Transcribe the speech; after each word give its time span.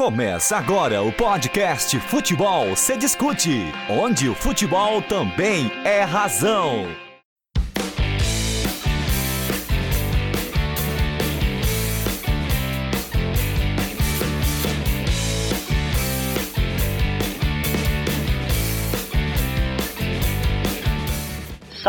Começa 0.00 0.56
agora 0.56 1.02
o 1.02 1.12
podcast 1.12 2.00
Futebol 2.00 2.74
se 2.74 2.96
discute, 2.96 3.70
onde 3.86 4.30
o 4.30 4.34
futebol 4.34 5.02
também 5.02 5.70
é 5.84 6.00
razão. 6.00 7.09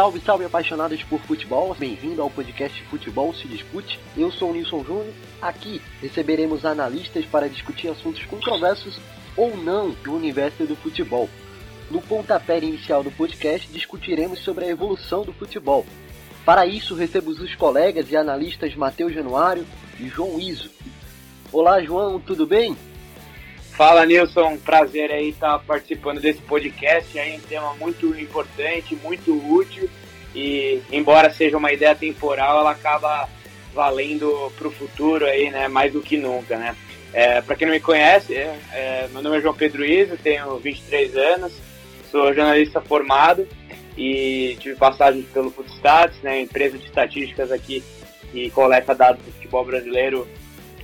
Salve, 0.02 0.20
salve 0.22 0.46
apaixonados 0.46 1.04
por 1.04 1.22
futebol, 1.22 1.76
bem-vindo 1.78 2.24
ao 2.24 2.30
podcast 2.32 2.82
Futebol 2.86 3.36
se 3.36 3.48
Discute. 3.48 4.00
Eu 4.18 4.32
sou 4.32 4.50
o 4.50 4.54
Nilson 4.54 4.84
Júnior. 4.84 5.14
Aqui 5.40 5.80
receberemos 6.02 6.66
analistas 6.66 7.24
para 7.26 7.48
discutir 7.48 7.88
assuntos 7.88 8.26
controversos 8.26 9.00
ou 9.38 9.56
não 9.56 9.92
do 9.92 10.16
universo 10.16 10.66
do 10.66 10.76
futebol. 10.76 11.30
No 11.92 12.02
pontapé 12.02 12.58
inicial 12.58 13.04
do 13.04 13.12
podcast, 13.12 13.72
discutiremos 13.72 14.40
sobre 14.40 14.66
a 14.66 14.70
evolução 14.70 15.22
do 15.22 15.34
futebol. 15.34 15.86
Para 16.44 16.66
isso, 16.66 16.96
recebemos 16.96 17.40
os 17.40 17.54
colegas 17.54 18.10
e 18.10 18.18
analistas 18.18 18.74
Matheus 18.76 19.14
Januário 19.14 19.68
e 20.00 20.08
João 20.08 20.40
Iso. 20.40 20.72
Olá, 21.52 21.80
João, 21.80 22.20
tudo 22.20 22.48
bem? 22.48 22.76
Fala 23.82 24.06
Nilson, 24.06 24.58
prazer 24.58 25.12
aí 25.12 25.30
estar 25.30 25.58
participando 25.58 26.22
desse 26.22 26.40
podcast, 26.44 27.18
aí 27.18 27.36
um 27.36 27.40
tema 27.40 27.74
muito 27.74 28.16
importante, 28.20 28.96
muito 28.96 29.34
útil. 29.52 29.90
E 30.36 30.84
embora 30.92 31.34
seja 31.34 31.58
uma 31.58 31.74
ideia 31.74 31.96
temporal, 31.96 32.60
ela 32.60 32.70
acaba 32.70 33.28
valendo 33.74 34.52
para 34.56 34.68
o 34.68 34.72
futuro 34.72 35.26
aí, 35.26 35.50
né, 35.50 35.68
mais 35.68 35.92
do 35.92 36.00
que 36.00 36.16
nunca, 36.16 36.60
né. 36.60 36.76
É, 37.12 37.42
para 37.42 37.56
quem 37.56 37.66
não 37.66 37.74
me 37.74 37.80
conhece, 37.80 38.36
é, 38.36 38.56
é, 38.72 39.08
meu 39.12 39.24
nome 39.24 39.40
é 39.40 39.42
João 39.42 39.56
Pedro 39.56 39.84
Iso, 39.84 40.16
tenho 40.16 40.58
23 40.58 41.18
anos, 41.18 41.52
sou 42.12 42.32
jornalista 42.36 42.80
formado 42.82 43.48
e 43.98 44.58
tive 44.60 44.76
passagem 44.76 45.24
pelo 45.24 45.50
Footstats, 45.50 46.22
né, 46.22 46.40
empresa 46.40 46.78
de 46.78 46.86
estatísticas 46.86 47.52
aqui 47.52 47.84
que 48.32 48.48
coleta 48.52 48.94
dados 48.94 49.26
do 49.26 49.32
futebol 49.32 49.66
brasileiro 49.66 50.28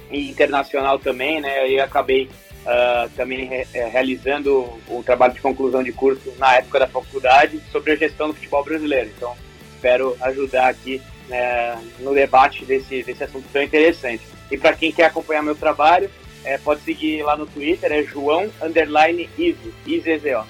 e 0.09 0.31
internacional 0.31 0.97
também, 0.97 1.39
né, 1.39 1.69
e 1.69 1.79
acabei 1.79 2.27
uh, 2.67 3.09
também 3.15 3.45
re 3.45 3.65
é, 3.73 3.85
realizando 3.87 4.79
o 4.87 5.01
trabalho 5.03 5.33
de 5.33 5.41
conclusão 5.41 5.81
de 5.81 5.91
curso 5.91 6.33
na 6.37 6.55
época 6.57 6.79
da 6.79 6.87
faculdade 6.87 7.61
sobre 7.71 7.93
a 7.93 7.95
gestão 7.95 8.27
do 8.27 8.33
futebol 8.33 8.63
brasileiro. 8.63 9.09
Então, 9.15 9.35
espero 9.73 10.17
ajudar 10.21 10.67
aqui 10.67 11.01
né, 11.29 11.81
no 11.99 12.13
debate 12.13 12.65
desse, 12.65 13.03
desse 13.03 13.23
assunto 13.23 13.45
tão 13.51 13.63
interessante. 13.63 14.21
E 14.51 14.57
para 14.57 14.73
quem 14.73 14.91
quer 14.91 15.05
acompanhar 15.05 15.41
meu 15.41 15.55
trabalho, 15.55 16.09
é, 16.43 16.57
pode 16.57 16.81
seguir 16.81 17.23
lá 17.23 17.35
no 17.35 17.45
Twitter, 17.45 17.91
é 17.91 18.03
João 18.03 18.49
Underline 18.61 19.29
IZZO. 19.37 20.45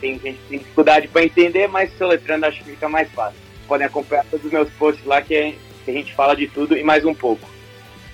Tem 0.00 0.18
gente 0.18 0.38
que 0.38 0.48
tem 0.48 0.58
dificuldade 0.58 1.08
para 1.08 1.24
entender, 1.24 1.66
mas 1.66 1.96
soletrando 1.96 2.46
acho 2.46 2.58
que 2.62 2.70
fica 2.70 2.88
mais 2.88 3.10
fácil. 3.12 3.38
Podem 3.66 3.86
acompanhar 3.86 4.24
todos 4.30 4.46
os 4.46 4.52
meus 4.52 4.70
posts 4.70 5.04
lá 5.04 5.20
que, 5.20 5.34
é, 5.34 5.54
que 5.84 5.90
a 5.90 5.94
gente 5.94 6.14
fala 6.14 6.34
de 6.34 6.46
tudo 6.46 6.76
e 6.76 6.82
mais 6.82 7.04
um 7.04 7.14
pouco. 7.14 7.48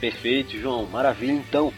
Perfeito, 0.00 0.58
João. 0.58 0.86
Maravilha. 0.86 1.32
Então, 1.32 1.72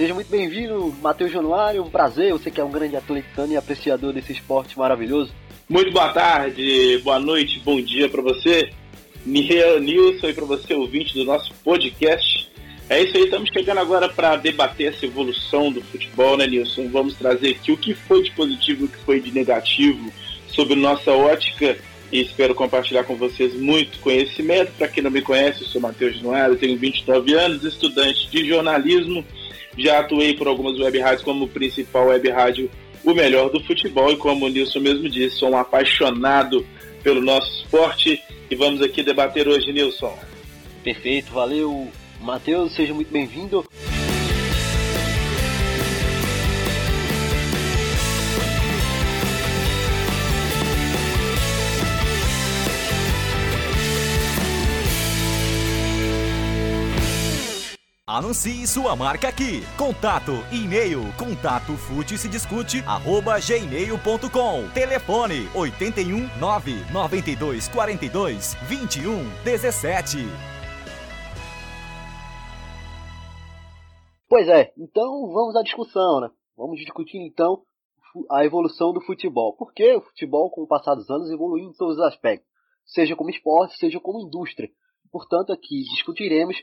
Seja 0.00 0.14
muito 0.14 0.30
bem-vindo, 0.30 0.96
Matheus 1.02 1.30
Januário. 1.30 1.84
Um 1.84 1.90
prazer, 1.90 2.32
você 2.32 2.50
que 2.50 2.58
é 2.58 2.64
um 2.64 2.70
grande 2.70 2.96
atleticano 2.96 3.52
e 3.52 3.56
apreciador 3.58 4.14
desse 4.14 4.32
esporte 4.32 4.78
maravilhoso. 4.78 5.30
Muito 5.68 5.92
boa 5.92 6.08
tarde, 6.08 6.96
boa 7.04 7.18
noite, 7.18 7.60
bom 7.60 7.78
dia 7.82 8.08
para 8.08 8.22
você, 8.22 8.70
Nilson, 9.26 10.28
e 10.28 10.32
para 10.32 10.46
você, 10.46 10.72
ouvinte 10.72 11.12
do 11.12 11.26
nosso 11.26 11.52
podcast. 11.62 12.50
É 12.88 13.02
isso 13.02 13.14
aí, 13.14 13.24
estamos 13.24 13.50
chegando 13.52 13.76
agora 13.76 14.08
para 14.08 14.36
debater 14.36 14.94
essa 14.94 15.04
evolução 15.04 15.70
do 15.70 15.82
futebol, 15.82 16.34
né, 16.34 16.46
Nilson? 16.46 16.88
Vamos 16.88 17.14
trazer 17.16 17.50
aqui 17.50 17.70
o 17.70 17.76
que 17.76 17.92
foi 17.92 18.22
de 18.22 18.30
positivo, 18.30 18.86
o 18.86 18.88
que 18.88 19.04
foi 19.04 19.20
de 19.20 19.30
negativo, 19.30 20.10
sobre 20.48 20.76
nossa 20.76 21.12
ótica 21.12 21.76
e 22.10 22.22
espero 22.22 22.54
compartilhar 22.54 23.04
com 23.04 23.16
vocês 23.16 23.52
muito 23.52 23.98
conhecimento. 23.98 24.72
Para 24.78 24.88
quem 24.88 25.02
não 25.02 25.10
me 25.10 25.20
conhece, 25.20 25.60
eu 25.60 25.68
sou 25.68 25.78
Matheus 25.78 26.16
Januário, 26.16 26.56
tenho 26.56 26.78
29 26.78 27.34
anos, 27.34 27.64
estudante 27.64 28.30
de 28.30 28.48
jornalismo 28.48 29.22
já 29.80 30.00
atuei 30.00 30.34
por 30.34 30.46
algumas 30.46 30.78
web 30.78 30.98
rádios 30.98 31.22
como 31.22 31.48
principal 31.48 32.08
web 32.08 32.28
rádio 32.30 32.70
O 33.04 33.14
Melhor 33.14 33.50
do 33.50 33.62
Futebol 33.64 34.12
e 34.12 34.16
como 34.16 34.46
o 34.46 34.48
Nilson 34.48 34.80
mesmo 34.80 35.08
disse, 35.08 35.36
sou 35.36 35.50
um 35.50 35.56
apaixonado 35.56 36.66
pelo 37.02 37.20
nosso 37.20 37.62
esporte 37.62 38.22
e 38.50 38.54
vamos 38.54 38.82
aqui 38.82 39.02
debater 39.02 39.48
hoje, 39.48 39.72
Nilson. 39.72 40.16
Perfeito, 40.84 41.32
valeu, 41.32 41.88
Matheus, 42.20 42.74
seja 42.74 42.92
muito 42.92 43.12
bem-vindo. 43.12 43.64
Anuncie 58.12 58.66
sua 58.66 58.96
marca 58.96 59.28
aqui. 59.28 59.62
Contato, 59.78 60.32
e-mail, 60.50 61.00
contato 61.16 61.76
fute 61.76 62.18
se 62.18 62.28
discute, 62.28 62.82
arroba 62.84 63.38
gmail.com. 63.38 64.68
Telefone 64.74 65.48
81 65.54 66.26
992 66.40 67.68
42 67.68 68.54
21 68.68 69.22
17. 69.44 70.16
Pois 74.28 74.48
é, 74.48 74.72
então 74.76 75.28
vamos 75.32 75.54
à 75.54 75.62
discussão, 75.62 76.20
né? 76.20 76.30
Vamos 76.56 76.80
discutir 76.80 77.18
então 77.18 77.62
a 78.28 78.44
evolução 78.44 78.92
do 78.92 79.00
futebol. 79.00 79.54
Porque 79.56 79.94
o 79.94 80.00
futebol, 80.00 80.50
com 80.50 80.62
o 80.62 80.66
passar 80.66 80.96
dos 80.96 81.08
anos, 81.08 81.30
evoluiu 81.30 81.68
em 81.68 81.72
todos 81.74 81.94
os 81.94 82.02
aspectos, 82.02 82.50
seja 82.84 83.14
como 83.14 83.30
esporte, 83.30 83.78
seja 83.78 84.00
como 84.00 84.26
indústria. 84.26 84.68
Portanto, 85.12 85.52
aqui 85.52 85.84
discutiremos 85.84 86.56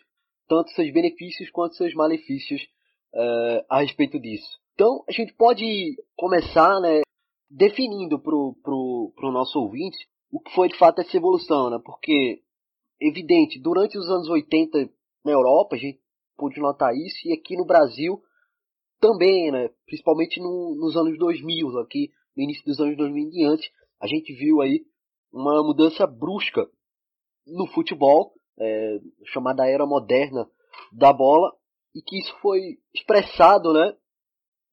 tanto 0.47 0.71
seus 0.71 0.91
benefícios 0.91 1.49
quanto 1.51 1.75
seus 1.75 1.93
malefícios 1.93 2.61
uh, 3.13 3.65
a 3.69 3.81
respeito 3.81 4.19
disso. 4.19 4.47
Então, 4.73 5.03
a 5.07 5.11
gente 5.11 5.33
pode 5.33 5.95
começar 6.15 6.79
né, 6.79 7.01
definindo 7.49 8.19
para 8.19 8.35
o 8.35 8.55
pro, 8.61 9.13
pro 9.15 9.31
nosso 9.31 9.59
ouvinte 9.59 9.97
o 10.31 10.39
que 10.39 10.53
foi 10.53 10.67
de 10.67 10.77
fato 10.77 10.99
essa 10.99 11.15
evolução, 11.15 11.69
né? 11.69 11.79
porque, 11.83 12.41
evidente, 12.99 13.59
durante 13.59 13.97
os 13.97 14.09
anos 14.09 14.29
80 14.29 14.89
na 15.23 15.31
Europa, 15.31 15.75
a 15.75 15.79
gente 15.79 15.99
pôde 16.37 16.59
notar 16.59 16.93
isso, 16.93 17.27
e 17.27 17.33
aqui 17.33 17.55
no 17.55 17.65
Brasil 17.65 18.21
também, 18.99 19.51
né? 19.51 19.69
principalmente 19.85 20.39
no, 20.39 20.75
nos 20.75 20.95
anos 20.95 21.17
2000, 21.17 21.79
aqui 21.79 22.11
no 22.35 22.43
início 22.43 22.63
dos 22.65 22.79
anos 22.79 22.97
2000 22.97 23.23
em 23.23 23.29
diante, 23.29 23.71
a 23.99 24.07
gente 24.07 24.33
viu 24.33 24.61
aí 24.61 24.85
uma 25.31 25.63
mudança 25.63 26.05
brusca 26.05 26.69
no 27.45 27.65
futebol, 27.67 28.33
é, 28.59 28.99
chamada 29.25 29.67
era 29.67 29.85
moderna 29.85 30.47
da 30.91 31.13
bola 31.13 31.51
e 31.95 32.01
que 32.01 32.19
isso 32.19 32.35
foi 32.41 32.77
expressado 32.93 33.73
né, 33.73 33.93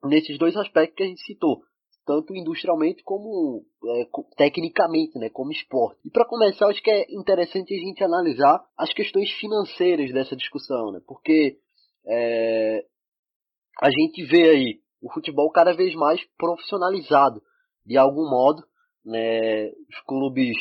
nesses 0.05 0.39
dois 0.39 0.57
aspectos 0.57 0.97
que 0.97 1.03
a 1.03 1.07
gente 1.07 1.23
citou, 1.23 1.63
tanto 2.07 2.35
industrialmente 2.35 3.03
como 3.03 3.65
é, 3.85 4.07
tecnicamente, 4.37 5.19
né, 5.19 5.31
como 5.31 5.51
esporte. 5.51 6.01
E 6.05 6.11
para 6.11 6.27
começar, 6.27 6.69
acho 6.69 6.83
que 6.83 6.91
é 6.91 7.07
interessante 7.11 7.75
a 7.75 7.79
gente 7.79 8.05
analisar 8.05 8.63
as 8.77 8.93
questões 8.93 9.31
financeiras 9.33 10.13
dessa 10.13 10.37
discussão, 10.37 10.93
né, 10.93 11.01
porque 11.07 11.59
é, 12.07 12.85
a 13.81 13.91
gente 13.91 14.25
vê 14.25 14.51
aí 14.51 14.81
o 15.01 15.13
futebol 15.13 15.51
cada 15.51 15.75
vez 15.75 15.95
mais 15.95 16.23
profissionalizado 16.37 17.43
de 17.85 17.99
algum 17.99 18.29
modo, 18.29 18.63
né, 19.05 19.69
os 19.69 20.01
clubes 20.07 20.57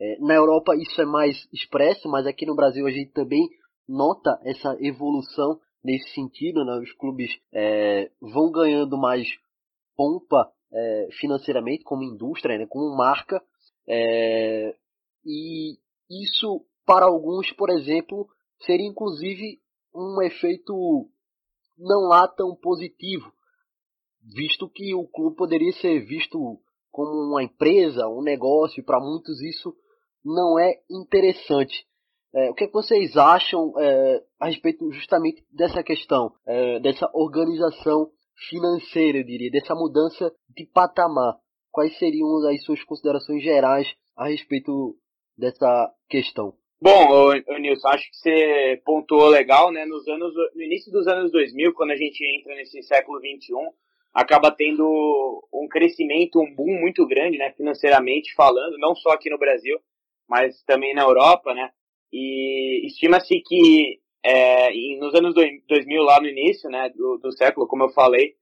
é, 0.00 0.18
na 0.18 0.34
Europa 0.34 0.74
isso 0.74 1.00
é 1.02 1.04
mais 1.04 1.46
expresso, 1.52 2.08
mas 2.08 2.26
aqui 2.26 2.46
no 2.46 2.56
Brasil 2.56 2.86
a 2.86 2.90
gente 2.90 3.12
também 3.12 3.46
nota 3.86 4.40
essa 4.44 4.74
evolução 4.80 5.60
nesse 5.84 6.08
sentido. 6.14 6.64
Né? 6.64 6.78
Os 6.78 6.92
clubes 6.92 7.30
é, 7.52 8.10
vão 8.20 8.50
ganhando 8.50 8.96
mais 8.96 9.28
pompa 9.94 10.50
é, 10.72 11.08
financeiramente, 11.20 11.84
como 11.84 12.02
indústria, 12.02 12.56
né? 12.56 12.66
como 12.66 12.96
marca. 12.96 13.42
É, 13.86 14.74
e 15.24 15.76
isso, 16.08 16.64
para 16.86 17.04
alguns, 17.04 17.52
por 17.52 17.68
exemplo, 17.68 18.26
seria 18.64 18.86
inclusive 18.86 19.60
um 19.94 20.22
efeito 20.22 21.10
não 21.76 22.08
lá 22.08 22.26
tão 22.26 22.54
positivo, 22.56 23.30
visto 24.22 24.68
que 24.68 24.94
o 24.94 25.06
clube 25.06 25.36
poderia 25.36 25.72
ser 25.72 26.00
visto 26.06 26.58
como 26.90 27.10
uma 27.10 27.42
empresa, 27.42 28.08
um 28.08 28.22
negócio, 28.22 28.84
para 28.84 29.00
muitos 29.00 29.40
isso 29.42 29.74
não 30.24 30.58
é 30.58 30.74
interessante. 30.90 31.86
É, 32.32 32.50
o 32.50 32.54
que, 32.54 32.64
é 32.64 32.66
que, 32.68 32.72
vocês 32.72 33.16
acham 33.16 33.72
é, 33.78 34.22
a 34.38 34.46
respeito 34.46 34.90
justamente 34.92 35.44
dessa 35.52 35.82
questão, 35.82 36.32
é, 36.46 36.78
dessa 36.78 37.10
organização 37.12 38.10
financeira, 38.48 39.18
eu 39.18 39.24
diria, 39.24 39.50
dessa 39.50 39.74
mudança 39.74 40.32
de 40.56 40.64
patamar? 40.66 41.36
Quais 41.72 41.98
seriam 41.98 42.26
as 42.48 42.62
suas 42.64 42.82
considerações 42.84 43.42
gerais 43.42 43.86
a 44.16 44.28
respeito 44.28 44.96
dessa 45.36 45.92
questão? 46.08 46.54
Bom, 46.82 47.08
o, 47.12 47.58
Nilson, 47.58 47.88
acho 47.88 48.10
que 48.10 48.16
você 48.16 48.82
pontuou 48.84 49.28
legal, 49.28 49.70
né? 49.70 49.84
Nos 49.84 50.06
anos, 50.08 50.32
no 50.54 50.62
início 50.62 50.90
dos 50.90 51.06
anos 51.06 51.30
2000, 51.30 51.74
quando 51.74 51.90
a 51.90 51.96
gente 51.96 52.24
entra 52.38 52.54
nesse 52.54 52.82
século 52.84 53.20
21, 53.20 53.70
acaba 54.14 54.50
tendo 54.50 55.46
um 55.52 55.68
crescimento, 55.68 56.40
um 56.40 56.54
boom 56.54 56.80
muito 56.80 57.06
grande, 57.06 57.36
né? 57.36 57.52
Financeiramente 57.52 58.34
falando, 58.34 58.78
não 58.78 58.94
só 58.94 59.10
aqui 59.10 59.28
no 59.28 59.38
Brasil, 59.38 59.78
mas 60.30 60.62
também 60.62 60.94
na 60.94 61.02
Europa, 61.02 61.52
né? 61.52 61.70
E 62.12 62.86
estima-se 62.86 63.40
que 63.40 63.98
é, 64.24 64.70
nos 64.98 65.12
anos 65.14 65.34
2000, 65.34 66.02
lá 66.02 66.20
no 66.20 66.28
início 66.28 66.70
né, 66.70 66.88
do, 66.90 67.18
do 67.18 67.32
século, 67.32 67.66
como 67.66 67.82
eu 67.82 67.90
falei, 67.90 68.34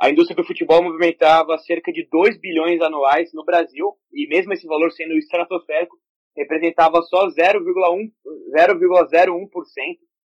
a 0.00 0.08
indústria 0.08 0.36
do 0.36 0.46
futebol 0.46 0.82
movimentava 0.82 1.58
cerca 1.58 1.92
de 1.92 2.06
2 2.10 2.40
bilhões 2.40 2.80
anuais 2.80 3.32
no 3.32 3.44
Brasil, 3.44 3.92
e 4.12 4.28
mesmo 4.28 4.52
esse 4.52 4.66
valor 4.66 4.92
sendo 4.92 5.14
estratosférico, 5.14 5.96
representava 6.36 7.02
só 7.02 7.26
0,01% 7.26 8.12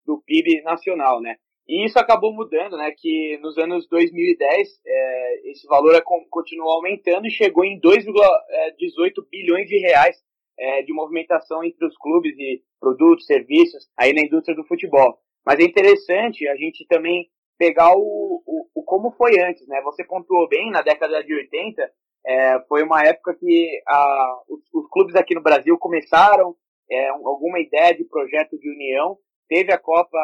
do 0.05 0.21
PIB 0.25 0.61
nacional, 0.61 1.21
né? 1.21 1.35
E 1.67 1.85
isso 1.85 1.99
acabou 1.99 2.33
mudando, 2.33 2.77
né? 2.77 2.91
Que 2.97 3.37
nos 3.41 3.57
anos 3.57 3.87
2010 3.89 4.67
é, 4.85 5.51
esse 5.51 5.67
valor 5.67 5.93
é, 5.93 6.01
continuou 6.29 6.71
aumentando 6.71 7.27
e 7.27 7.31
chegou 7.31 7.63
em 7.63 7.79
2,18 7.79 8.07
é, 8.49 8.71
bilhões 9.29 9.67
de 9.67 9.77
reais 9.77 10.17
é, 10.59 10.81
de 10.83 10.93
movimentação 10.93 11.63
entre 11.63 11.85
os 11.85 11.97
clubes 11.97 12.37
e 12.37 12.61
produtos, 12.79 13.25
serviços 13.25 13.87
aí 13.97 14.13
na 14.13 14.21
indústria 14.21 14.55
do 14.55 14.65
futebol. 14.65 15.17
Mas 15.45 15.59
é 15.59 15.63
interessante 15.63 16.47
a 16.47 16.55
gente 16.55 16.85
também 16.87 17.27
pegar 17.57 17.95
o, 17.95 18.43
o, 18.45 18.67
o 18.75 18.83
como 18.83 19.11
foi 19.11 19.39
antes, 19.39 19.67
né? 19.67 19.81
Você 19.81 20.03
pontuou 20.03 20.47
bem 20.47 20.69
na 20.71 20.81
década 20.81 21.23
de 21.23 21.33
80 21.33 21.91
é, 22.25 22.59
foi 22.67 22.83
uma 22.83 23.01
época 23.03 23.35
que 23.35 23.81
a, 23.87 24.41
os, 24.47 24.61
os, 24.73 24.89
clubes 24.89 25.15
aqui 25.15 25.33
no 25.33 25.41
Brasil 25.41 25.77
começaram 25.77 26.55
é, 26.89 27.07
alguma 27.09 27.59
ideia 27.59 27.95
de 27.95 28.03
projeto 28.03 28.57
de 28.59 28.69
união. 28.69 29.17
Teve 29.47 29.71
a 29.73 29.77
Copa 29.77 30.17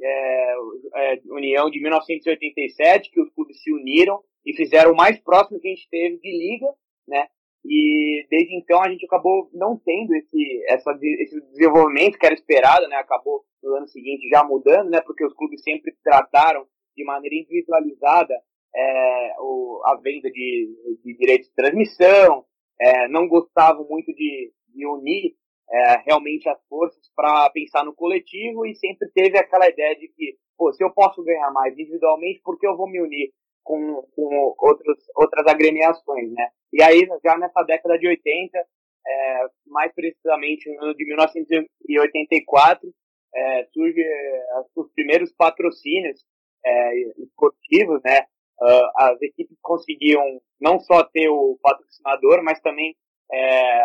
é, 0.00 0.54
é 0.94 1.20
União 1.26 1.70
de 1.70 1.80
1987, 1.80 3.10
que 3.10 3.20
os 3.20 3.30
clubes 3.32 3.60
se 3.62 3.72
uniram 3.72 4.20
e 4.44 4.54
fizeram 4.54 4.92
o 4.92 4.96
mais 4.96 5.18
próximo 5.20 5.58
que 5.58 5.68
a 5.68 5.70
gente 5.70 5.88
teve 5.90 6.18
de 6.18 6.30
liga, 6.30 6.66
né? 7.06 7.28
E 7.68 8.26
desde 8.30 8.56
então 8.56 8.82
a 8.82 8.88
gente 8.88 9.04
acabou 9.04 9.50
não 9.52 9.78
tendo 9.84 10.14
esse, 10.14 10.64
essa, 10.68 10.90
esse 11.20 11.38
desenvolvimento 11.52 12.18
que 12.18 12.24
era 12.24 12.34
esperado, 12.34 12.88
né? 12.88 12.96
Acabou 12.96 13.44
no 13.62 13.74
ano 13.76 13.88
seguinte 13.88 14.26
já 14.30 14.42
mudando, 14.42 14.88
né? 14.88 15.02
Porque 15.02 15.24
os 15.24 15.34
clubes 15.34 15.62
sempre 15.62 15.94
trataram 16.02 16.66
de 16.96 17.04
maneira 17.04 17.36
individualizada 17.36 18.34
é, 18.74 19.34
o, 19.38 19.82
a 19.84 19.96
venda 19.96 20.30
de, 20.30 20.98
de 21.04 21.16
direitos 21.16 21.48
de 21.48 21.54
transmissão, 21.54 22.44
é, 22.80 23.08
não 23.08 23.28
gostavam 23.28 23.86
muito 23.88 24.12
de, 24.14 24.52
de 24.74 24.86
unir 24.86 25.34
é, 25.70 26.02
realmente 26.06 26.48
as 26.48 26.58
forças 26.68 27.02
para 27.14 27.50
pensar 27.50 27.84
no 27.84 27.94
coletivo 27.94 28.64
e 28.64 28.74
sempre 28.76 29.10
teve 29.12 29.36
aquela 29.38 29.68
ideia 29.68 29.94
de 29.96 30.08
que, 30.08 30.36
pô, 30.56 30.72
se 30.72 30.82
eu 30.82 30.90
posso 30.90 31.22
ganhar 31.22 31.50
mais 31.50 31.72
individualmente, 31.74 32.40
por 32.42 32.58
que 32.58 32.66
eu 32.66 32.76
vou 32.76 32.88
me 32.88 33.00
unir 33.00 33.32
com, 33.68 34.02
com 34.16 34.54
outros, 34.58 34.96
outras 35.14 35.46
agremiações, 35.46 36.32
né? 36.32 36.48
E 36.72 36.82
aí, 36.82 37.06
já 37.22 37.36
nessa 37.36 37.62
década 37.64 37.98
de 37.98 38.08
80, 38.08 38.58
é, 39.06 39.46
mais 39.66 39.92
precisamente 39.94 40.68
no 40.74 40.84
ano 40.84 40.94
de 40.94 41.06
1984, 41.06 42.90
é, 43.34 43.64
surge 43.72 44.00
é, 44.00 44.42
os 44.74 44.90
primeiros 44.92 45.30
patrocínios 45.34 46.24
é, 46.64 46.94
esportivos, 47.22 48.00
né? 48.02 48.26
uh, 48.60 48.90
as 48.96 49.20
equipes 49.22 49.56
conseguiam 49.62 50.40
não 50.60 50.80
só 50.80 51.04
ter 51.04 51.28
o 51.28 51.58
patrocinador, 51.62 52.42
mas 52.42 52.60
também 52.60 52.96
é, 53.32 53.84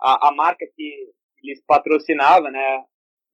a, 0.00 0.28
a, 0.28 0.32
marca 0.34 0.64
que 0.76 1.10
eles 1.42 1.62
patrocinava, 1.66 2.50
né? 2.50 2.84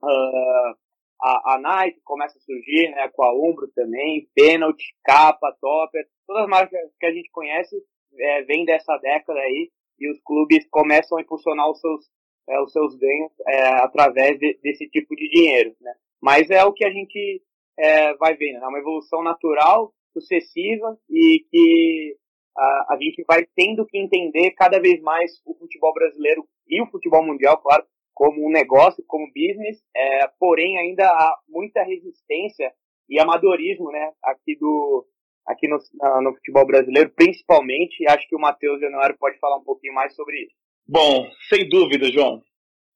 Uh, 0.03 0.77
a, 1.23 1.55
a, 1.55 1.59
Nike 1.59 2.01
começa 2.05 2.39
a 2.39 2.41
surgir, 2.41 2.91
né? 2.91 3.09
Com 3.09 3.23
a 3.23 3.33
Umbro 3.33 3.69
também, 3.75 4.29
Penalty, 4.35 4.85
Capa, 5.05 5.57
Topper, 5.61 6.07
todas 6.27 6.45
as 6.45 6.49
marcas 6.49 6.81
que 6.99 7.07
a 7.07 7.13
gente 7.13 7.31
conhece 7.31 7.77
é, 8.19 8.65
dessa 8.65 8.97
década 8.99 9.39
aí 9.39 9.71
e 9.99 10.11
os 10.11 10.19
clubes 10.23 10.67
começam 10.71 11.19
a 11.19 11.21
impulsionar 11.21 11.71
os 11.71 11.81
seus, 11.81 12.07
é, 12.49 12.61
os 12.61 12.73
seus 12.73 12.97
ganhos 12.97 13.33
é, 13.47 13.69
através 13.83 14.39
de, 14.39 14.59
desse 14.63 14.89
tipo 14.89 15.15
de 15.15 15.29
dinheiro, 15.29 15.75
né? 15.81 15.93
Mas 16.21 16.51
é 16.51 16.65
o 16.65 16.73
que 16.73 16.85
a 16.85 16.91
gente 16.91 17.43
é, 17.79 18.15
vai 18.15 18.35
vendo, 18.37 18.61
né? 18.61 18.67
Uma 18.67 18.79
evolução 18.79 19.23
natural 19.23 19.93
sucessiva 20.13 20.99
e 21.09 21.45
que 21.51 22.17
a, 22.57 22.95
a 22.95 22.99
gente 23.01 23.23
vai 23.27 23.47
tendo 23.55 23.87
que 23.87 23.99
entender 23.99 24.51
cada 24.53 24.81
vez 24.81 25.01
mais 25.03 25.41
o 25.47 25.55
futebol 25.55 25.93
brasileiro 25.95 26.47
e 26.69 26.83
o 26.83 26.87
futebol 26.87 27.25
mundial, 27.25 27.59
claro, 27.59 27.85
como 28.21 28.47
um 28.47 28.53
negócio, 28.53 29.03
como 29.07 29.33
business, 29.33 29.79
é, 29.97 30.29
porém 30.39 30.77
ainda 30.77 31.07
há 31.07 31.39
muita 31.49 31.83
resistência 31.83 32.71
e 33.09 33.19
amadorismo, 33.19 33.91
né, 33.91 34.13
aqui 34.23 34.59
do 34.59 35.07
aqui 35.47 35.67
no, 35.67 35.79
no 36.21 36.35
futebol 36.35 36.67
brasileiro, 36.67 37.11
principalmente, 37.17 38.07
acho 38.07 38.29
que 38.29 38.37
o 38.37 38.39
Matheus 38.39 38.79
Januário 38.79 39.17
pode 39.19 39.39
falar 39.39 39.57
um 39.57 39.65
pouquinho 39.65 39.95
mais 39.95 40.15
sobre 40.15 40.37
isso. 40.43 40.55
Bom, 40.87 41.31
sem 41.49 41.67
dúvida, 41.67 42.13
João. 42.13 42.43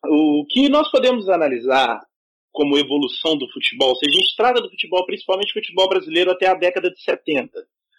O 0.06 0.44
que 0.50 0.68
nós 0.68 0.90
podemos 0.90 1.26
analisar 1.30 2.02
como 2.52 2.76
evolução 2.76 3.34
do 3.38 3.50
futebol, 3.50 3.96
se 3.96 4.06
a 4.06 4.12
gente 4.12 4.36
trata 4.36 4.60
do 4.60 4.68
futebol, 4.68 5.06
principalmente 5.06 5.54
futebol 5.54 5.88
brasileiro, 5.88 6.32
até 6.32 6.48
a 6.48 6.54
década 6.54 6.90
de 6.90 7.02
70. 7.02 7.50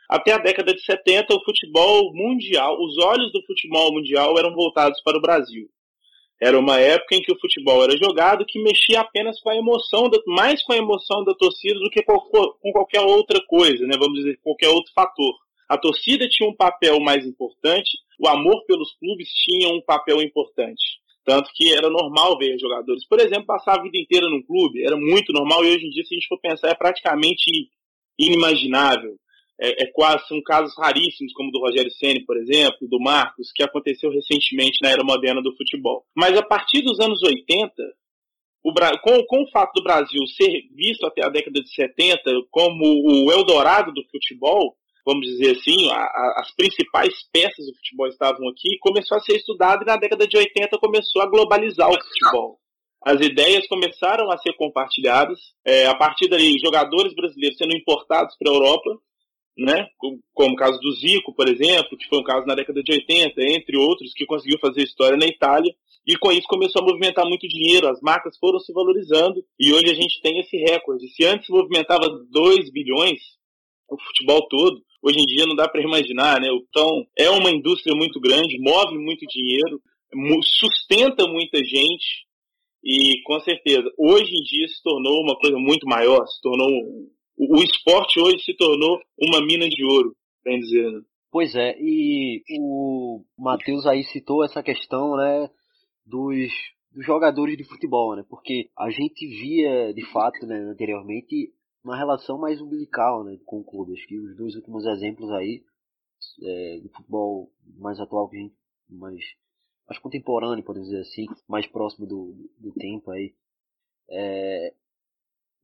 Até 0.08 0.34
a 0.34 0.38
década 0.38 0.76
de 0.76 0.86
70, 0.86 1.34
o 1.34 1.44
futebol 1.44 2.14
mundial, 2.14 2.78
os 2.80 3.00
olhos 3.00 3.32
do 3.32 3.44
futebol 3.48 3.92
mundial 3.92 4.38
eram 4.38 4.54
voltados 4.54 5.02
para 5.02 5.18
o 5.18 5.22
Brasil. 5.22 5.68
Era 6.42 6.60
uma 6.60 6.80
época 6.80 7.16
em 7.16 7.22
que 7.22 7.32
o 7.32 7.40
futebol 7.40 7.84
era 7.84 7.98
jogado 7.98 8.46
que 8.46 8.62
mexia 8.62 9.00
apenas 9.00 9.40
com 9.40 9.50
a 9.50 9.56
emoção, 9.56 10.10
mais 10.28 10.62
com 10.64 10.74
a 10.74 10.78
emoção 10.78 11.24
da 11.24 11.34
torcida 11.34 11.80
do 11.80 11.90
que 11.90 12.04
com 12.04 12.72
qualquer 12.74 13.02
outra 13.02 13.42
coisa, 13.48 13.86
né? 13.88 13.96
vamos 13.98 14.20
dizer, 14.20 14.40
qualquer 14.44 14.70
outro 14.70 14.92
fator. 14.94 15.34
A 15.70 15.78
torcida 15.78 16.28
tinha 16.28 16.50
um 16.50 16.56
papel 16.56 17.00
mais 17.00 17.26
importante, 17.26 17.90
o 18.20 18.28
amor 18.28 18.64
pelos 18.66 18.94
clubes 19.00 19.30
tinha 19.30 19.70
um 19.70 19.82
papel 19.82 20.22
importante. 20.22 21.00
Tanto 21.24 21.50
que 21.56 21.74
era 21.74 21.90
normal 21.90 22.38
ver 22.38 22.60
jogadores, 22.60 23.08
por 23.08 23.20
exemplo, 23.20 23.48
passar 23.48 23.80
a 23.80 23.82
vida 23.82 23.98
inteira 23.98 24.30
num 24.30 24.44
clube, 24.44 24.86
era 24.86 24.96
muito 24.96 25.34
normal, 25.34 25.66
e 25.66 25.70
hoje 25.70 25.88
em 25.88 25.90
dia, 25.90 26.04
se 26.04 26.14
a 26.14 26.18
gente 26.18 26.28
for 26.28 26.40
pensar, 26.40 26.70
é 26.70 26.76
praticamente 26.76 27.70
inimaginável. 28.20 29.16
É, 29.60 29.84
é 29.84 29.88
quase, 29.94 30.28
são 30.28 30.42
casos 30.44 30.76
raríssimos, 30.78 31.34
como 31.34 31.52
do 31.52 31.60
Rogério 31.60 31.92
Ceni, 31.92 32.26
por 32.26 32.38
exemplo, 32.38 32.88
do 32.90 33.00
Marcos, 33.00 33.52
que 33.54 33.64
aconteceu 33.64 34.12
recentemente 34.12 34.80
na 34.82 34.90
era 34.90 35.04
moderna 35.04 35.42
do 35.42 35.56
futebol. 35.56 36.06
Mas 36.16 36.38
a 36.38 36.44
partir 36.44 36.82
dos 36.82 37.00
anos 37.00 37.24
80, 37.24 37.72
o, 38.64 38.74
com, 39.02 39.24
com, 39.28 39.44
o 39.44 39.50
fato 39.52 39.74
do 39.76 39.84
Brasil 39.84 40.26
ser 40.36 40.50
visto 40.76 41.06
até 41.06 41.24
a 41.24 41.30
década 41.30 41.62
de 41.62 41.74
70 41.74 42.22
como 42.50 42.84
o 42.84 43.32
Eldorado 43.32 43.94
do 43.94 44.04
futebol, 44.10 44.76
vamos 45.06 45.28
dizer 45.28 45.52
assim, 45.52 45.90
a, 45.92 45.98
a, 45.98 46.42
as 46.42 46.54
principais 46.56 47.14
peças 47.32 47.66
do 47.66 47.76
futebol 47.76 48.08
estavam 48.08 48.50
aqui, 48.50 48.78
começou 48.80 49.18
a 49.18 49.22
ser 49.22 49.38
estudado 49.38 49.84
e 49.84 49.86
na 49.86 49.98
década 49.98 50.28
de 50.28 50.36
80 50.36 50.80
começou 50.80 51.22
a 51.22 51.30
globalizar 51.30 51.90
o 51.90 51.94
futebol. 51.94 52.60
As 53.06 53.22
ideias 53.22 53.68
começaram 53.68 54.32
a 54.32 54.38
ser 54.40 54.54
compartilhadas, 54.54 55.38
é, 55.64 55.86
a 55.86 55.94
partir 55.94 56.28
daí, 56.28 56.58
jogadores 56.58 57.14
brasileiros 57.14 57.56
sendo 57.56 57.78
importados 57.78 58.36
para 58.36 58.52
a 58.52 58.56
Europa, 58.56 58.98
né? 59.58 59.88
como 60.34 60.54
o 60.54 60.56
caso 60.56 60.80
do 60.80 60.92
Zico, 60.92 61.34
por 61.34 61.48
exemplo, 61.48 61.98
que 61.98 62.08
foi 62.08 62.20
um 62.20 62.24
caso 62.24 62.46
na 62.46 62.56
década 62.56 62.84
de 62.84 62.92
80, 62.92 63.42
entre 63.42 63.78
outros, 63.78 64.14
que 64.14 64.26
conseguiu 64.26 64.60
fazer 64.60 64.84
história 64.84 65.18
na 65.18 65.26
Itália, 65.26 65.74
e 66.06 66.16
com 66.18 66.32
isso 66.32 66.48
começou 66.48 66.82
a 66.82 66.86
movimentar 66.86 67.26
muito 67.26 67.48
dinheiro, 67.48 67.88
as 67.88 68.00
marcas 68.02 68.38
foram 68.38 68.60
se 68.60 68.72
valorizando, 68.74 69.44
e 69.60 69.74
hoje 69.74 69.90
a 69.90 69.94
gente 69.94 70.22
tem 70.22 70.40
esse 70.40 70.58
recorde. 70.58 71.08
Se 71.10 71.26
antes 71.26 71.50
movimentava 71.50 72.06
2 72.30 72.72
bilhões, 72.72 73.22
o 73.90 73.98
futebol 74.00 74.48
todo, 74.48 74.82
hoje 75.02 75.20
em 75.20 75.26
dia 75.26 75.46
não 75.46 75.56
dá 75.56 75.68
para 75.68 75.82
imaginar, 75.82 76.40
né? 76.40 76.48
Então, 76.70 77.06
é 77.18 77.30
uma 77.30 77.50
indústria 77.50 77.96
muito 77.96 78.20
grande, 78.20 78.60
move 78.60 78.98
muito 78.98 79.26
dinheiro, 79.28 79.82
sustenta 80.60 81.28
muita 81.28 81.58
gente 81.58 82.26
e, 82.84 83.22
com 83.24 83.40
certeza, 83.40 83.90
hoje 83.98 84.32
em 84.32 84.44
dia 84.44 84.68
se 84.68 84.82
tornou 84.84 85.22
uma 85.22 85.36
coisa 85.40 85.58
muito 85.58 85.88
maior, 85.88 86.26
se 86.28 86.42
tornou 86.42 86.70
o, 87.38 87.58
o 87.58 87.64
esporte 87.64 88.20
hoje 88.20 88.40
se 88.44 88.56
tornou 88.56 89.00
uma 89.20 89.46
mina 89.46 89.68
de 89.68 89.84
ouro, 89.84 90.16
bem 90.44 90.60
dizer. 90.60 90.92
Né? 90.92 91.02
Pois 91.32 91.54
é, 91.56 91.76
e 91.80 92.42
o 92.60 93.24
Matheus 93.38 93.86
aí 93.86 94.04
citou 94.06 94.44
essa 94.44 94.64
questão, 94.64 95.18
né, 95.18 95.50
dos, 96.06 96.50
dos 96.92 97.06
jogadores 97.06 97.58
de 97.58 97.66
futebol, 97.66 98.16
né? 98.16 98.24
Porque 98.30 98.70
a 98.78 98.90
gente 98.90 99.28
via, 99.28 99.94
de 99.94 100.06
fato, 100.12 100.46
né, 100.46 100.56
anteriormente, 100.60 101.52
uma 101.84 101.98
relação 101.98 102.38
mais 102.38 102.62
umbilical 102.62 103.24
né, 103.24 103.38
com 103.46 103.60
o 103.60 103.64
clube. 103.64 103.94
Acho 103.94 104.08
que 104.08 104.18
os 104.18 104.36
dois 104.38 104.56
últimos 104.56 104.86
exemplos 104.86 105.30
aí 105.32 105.64
é, 106.42 106.80
do 106.82 106.90
futebol 106.90 107.52
mais 107.78 108.00
atual 108.00 108.30
que 108.30 108.38
a 108.38 108.40
gente, 108.40 108.56
mais, 108.90 109.22
mais 109.88 110.00
contemporâneo, 110.00 110.64
podemos 110.64 110.90
dizer 110.90 111.02
assim, 111.02 111.26
mais 111.48 111.68
próximo 111.68 112.08
do, 112.08 112.34
do 112.60 112.72
tempo 112.74 113.12
aí. 113.12 113.34
É, 114.10 114.74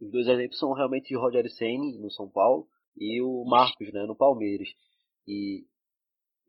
os 0.02 0.12
dois 0.12 0.28
exemplos 0.28 0.58
são 0.58 0.74
realmente 0.74 1.16
o 1.16 1.20
Rogério 1.20 1.50
Ceni 1.52 1.98
no 2.00 2.10
São 2.12 2.28
Paulo 2.28 2.68
e 2.98 3.22
o 3.22 3.46
Marcos 3.46 3.92
né, 3.94 4.04
no 4.06 4.16
Palmeiras. 4.16 4.68
E, 5.28 5.64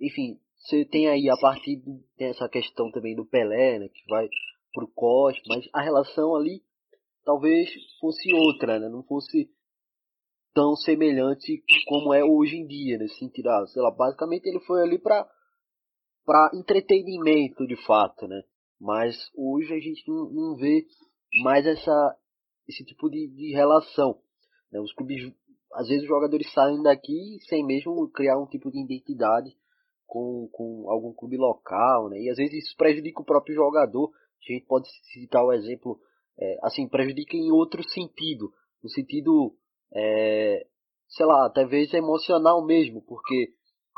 enfim, 0.00 0.40
você 0.56 0.84
tem 0.84 1.08
aí 1.08 1.28
a 1.28 1.36
partir 1.36 1.82
dessa 2.16 2.48
questão 2.48 2.90
também 2.90 3.14
do 3.14 3.26
Pelé, 3.26 3.78
né, 3.78 3.88
que 3.88 4.02
vai 4.08 4.26
pro 4.72 4.88
Cos, 4.88 5.38
mas 5.46 5.68
a 5.72 5.82
relação 5.82 6.34
ali 6.34 6.62
talvez 7.24 7.70
fosse 8.00 8.32
outra, 8.32 8.78
né? 8.78 8.88
Não 8.88 9.02
fosse 9.02 9.50
tão 10.54 10.74
semelhante 10.76 11.62
como 11.86 12.12
é 12.12 12.24
hoje 12.24 12.56
em 12.56 12.66
dia, 12.66 12.98
nesse 12.98 13.18
sentido, 13.18 13.48
ah, 13.48 13.66
sei 13.66 13.80
lá, 13.82 13.90
basicamente 13.90 14.46
ele 14.46 14.60
foi 14.60 14.82
ali 14.82 14.98
para 14.98 15.28
para 16.24 16.50
entretenimento 16.54 17.66
de 17.66 17.74
fato, 17.84 18.28
né? 18.28 18.42
Mas 18.80 19.16
hoje 19.36 19.74
a 19.74 19.78
gente 19.78 20.08
não, 20.08 20.30
não 20.30 20.56
vê 20.56 20.86
mais 21.42 21.66
essa 21.66 22.16
esse 22.68 22.84
tipo 22.84 23.08
de, 23.08 23.28
de 23.28 23.52
relação. 23.52 24.18
Né? 24.70 24.80
Os 24.80 24.92
clubes, 24.94 25.32
às 25.74 25.88
vezes 25.88 26.02
os 26.02 26.08
jogadores 26.08 26.52
saem 26.52 26.82
daqui 26.82 27.38
sem 27.48 27.64
mesmo 27.64 28.08
criar 28.10 28.38
um 28.38 28.46
tipo 28.46 28.70
de 28.70 28.82
identidade 28.82 29.56
com, 30.06 30.48
com 30.52 30.90
algum 30.90 31.12
clube 31.14 31.36
local, 31.36 32.10
né? 32.10 32.20
E 32.20 32.28
às 32.28 32.36
vezes 32.36 32.64
isso 32.64 32.76
prejudica 32.76 33.22
o 33.22 33.24
próprio 33.24 33.54
jogador. 33.54 34.10
A 34.10 34.52
gente 34.52 34.66
pode 34.66 34.88
citar 35.12 35.42
o 35.42 35.52
exemplo, 35.52 35.98
é, 36.38 36.58
assim, 36.62 36.86
prejudica 36.88 37.36
em 37.36 37.50
outro 37.50 37.82
sentido, 37.88 38.52
no 38.82 38.90
sentido 38.90 39.56
é, 39.94 40.66
sei 41.08 41.26
lá, 41.26 41.50
talvez 41.50 41.92
emocional 41.92 42.64
mesmo, 42.64 43.02
porque 43.02 43.52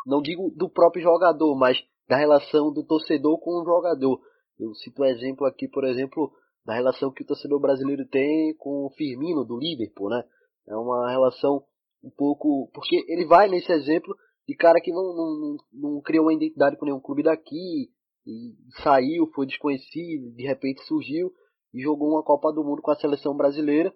não 0.07 0.21
digo 0.21 0.51
do 0.57 0.69
próprio 0.69 1.03
jogador, 1.03 1.57
mas 1.57 1.79
da 2.09 2.17
relação 2.17 2.73
do 2.73 2.85
torcedor 2.85 3.39
com 3.41 3.63
o 3.63 3.65
jogador. 3.65 4.21
Eu 4.59 4.75
cito 4.75 5.03
um 5.03 5.07
exemplo 5.07 5.47
aqui, 5.47 5.69
por 5.69 5.85
exemplo, 5.85 6.33
da 6.65 6.75
relação 6.75 7.13
que 7.13 7.23
o 7.23 7.27
torcedor 7.27 7.61
brasileiro 7.61 8.07
tem 8.09 8.55
com 8.57 8.87
o 8.87 8.91
Firmino 8.91 9.45
do 9.45 9.59
Liverpool, 9.59 10.09
né? 10.09 10.25
É 10.67 10.77
uma 10.77 11.11
relação 11.11 11.63
um 12.03 12.11
pouco. 12.11 12.71
Porque 12.73 13.05
ele 13.09 13.27
vai 13.27 13.49
nesse 13.49 13.71
exemplo 13.73 14.15
de 14.49 14.55
cara 14.55 14.81
que 14.81 14.93
não, 14.93 15.03
não, 15.15 15.57
não 15.73 16.01
criou 16.01 16.25
uma 16.25 16.35
identidade 16.35 16.77
com 16.77 16.85
nenhum 16.85 17.01
clube 17.01 17.23
daqui, 17.23 17.91
e 18.27 18.55
saiu, 18.83 19.31
foi 19.35 19.47
desconhecido, 19.47 20.35
de 20.35 20.43
repente 20.45 20.83
surgiu 20.85 21.31
e 21.73 21.83
jogou 21.83 22.11
uma 22.13 22.23
Copa 22.23 22.53
do 22.53 22.65
Mundo 22.65 22.81
com 22.81 22.91
a 22.91 22.97
seleção 22.97 23.37
brasileira. 23.37 23.95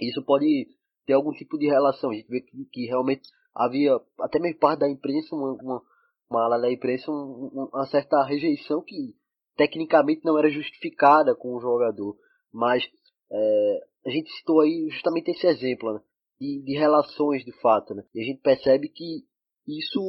Isso 0.00 0.22
pode 0.24 0.68
ter 1.06 1.14
algum 1.14 1.32
tipo 1.32 1.56
de 1.58 1.66
relação. 1.66 2.10
A 2.10 2.14
gente 2.14 2.28
vê 2.28 2.40
que, 2.40 2.64
que 2.70 2.86
realmente 2.86 3.22
havia, 3.54 3.98
até 4.20 4.38
mesmo 4.38 4.58
parte 4.58 4.80
da 4.80 4.88
imprensa, 4.88 5.34
uma, 5.34 5.52
uma, 5.54 5.82
uma 6.30 6.44
ala 6.44 6.58
da 6.60 6.70
imprensa, 6.70 7.10
um, 7.10 7.68
uma 7.72 7.86
certa 7.86 8.22
rejeição 8.24 8.82
que 8.82 9.14
tecnicamente 9.58 10.24
não 10.24 10.38
era 10.38 10.48
justificada 10.48 11.34
com 11.34 11.54
o 11.54 11.60
jogador. 11.60 12.16
Mas 12.54 12.84
é, 13.30 13.80
a 14.06 14.10
gente 14.10 14.30
citou 14.30 14.60
aí 14.60 14.88
justamente 14.88 15.32
esse 15.32 15.46
exemplo 15.46 15.92
né, 15.92 16.00
de, 16.40 16.62
de 16.62 16.78
relações 16.78 17.44
de 17.44 17.52
fato. 17.60 17.92
Né, 17.92 18.04
e 18.14 18.22
a 18.22 18.24
gente 18.24 18.40
percebe 18.40 18.88
que 18.88 19.24
isso 19.66 20.00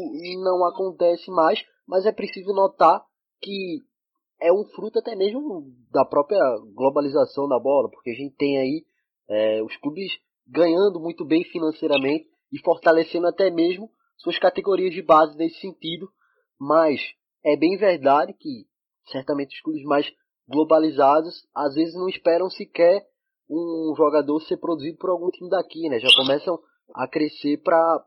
não 0.42 0.64
acontece 0.66 1.30
mais, 1.32 1.60
mas 1.86 2.06
é 2.06 2.12
preciso 2.12 2.54
notar 2.54 3.04
que 3.42 3.82
é 4.40 4.54
um 4.54 4.64
fruto 4.74 5.00
até 5.00 5.16
mesmo 5.16 5.66
da 5.92 6.06
própria 6.06 6.40
globalização 6.74 7.48
da 7.48 7.60
bola, 7.60 7.90
porque 7.90 8.12
a 8.12 8.14
gente 8.14 8.36
tem 8.36 8.58
aí 8.58 8.86
é, 9.28 9.64
os 9.64 9.76
clubes 9.78 10.12
ganhando 10.48 11.00
muito 11.00 11.26
bem 11.26 11.44
financeiramente 11.44 12.28
e 12.54 12.60
fortalecendo 12.64 13.28
até 13.28 13.52
mesmo 13.52 13.90
suas 14.18 14.40
categorias 14.40 14.94
de 14.94 15.02
base 15.02 15.36
nesse 15.38 15.60
sentido. 15.60 16.08
Mas 16.58 17.02
é 17.44 17.58
bem 17.58 17.78
verdade 17.78 18.34
que 18.34 18.69
certamente 19.12 19.56
os 19.56 19.62
clubes 19.62 19.84
mais 19.84 20.12
globalizados 20.48 21.48
às 21.56 21.76
vezes 21.76 21.94
não 21.94 22.10
esperam 22.10 22.50
sequer 22.50 23.06
um 23.50 23.94
jogador 23.96 24.40
ser 24.42 24.58
produzido 24.58 24.98
por 24.98 25.10
algum 25.10 25.30
time 25.30 25.50
daqui, 25.50 25.90
né? 25.90 26.00
Já 26.00 26.10
começam 26.16 26.60
a 26.94 27.08
crescer 27.08 27.58
para 27.64 28.04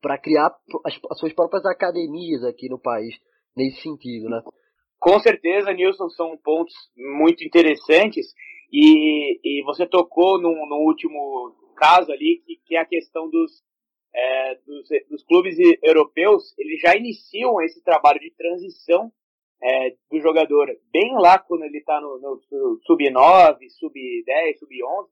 para 0.00 0.18
criar 0.18 0.54
as, 0.84 0.98
as, 1.10 1.18
suas 1.18 1.32
próprias 1.32 1.64
academias 1.64 2.44
aqui 2.44 2.68
no 2.68 2.78
país 2.78 3.14
nesse 3.56 3.80
sentido, 3.80 4.28
né? 4.28 4.42
Com 4.98 5.18
certeza, 5.20 5.72
Nilson, 5.72 6.08
são 6.10 6.36
pontos 6.38 6.74
muito 6.96 7.44
interessantes 7.44 8.26
e, 8.72 9.40
e 9.42 9.64
você 9.64 9.86
tocou 9.86 10.40
no, 10.40 10.50
no 10.50 10.76
último 10.86 11.54
caso 11.76 12.12
ali, 12.12 12.42
que, 12.44 12.56
que 12.66 12.76
é 12.76 12.80
a 12.80 12.86
questão 12.86 13.28
dos, 13.28 13.62
é, 14.14 14.54
dos, 14.66 14.88
dos, 15.10 15.24
clubes 15.24 15.56
europeus, 15.82 16.54
eles 16.58 16.80
já 16.80 16.96
iniciam 16.96 17.60
esse 17.62 17.82
trabalho 17.82 18.18
de 18.18 18.30
transição 18.34 19.12
é, 19.62 19.90
do 20.10 20.20
jogador 20.20 20.68
bem 20.92 21.14
lá 21.18 21.38
quando 21.38 21.64
ele 21.64 21.78
está 21.78 22.00
no, 22.00 22.18
no 22.18 22.40
sub-9, 22.86 23.58
sub-10, 23.78 24.58
sub-11, 24.58 25.06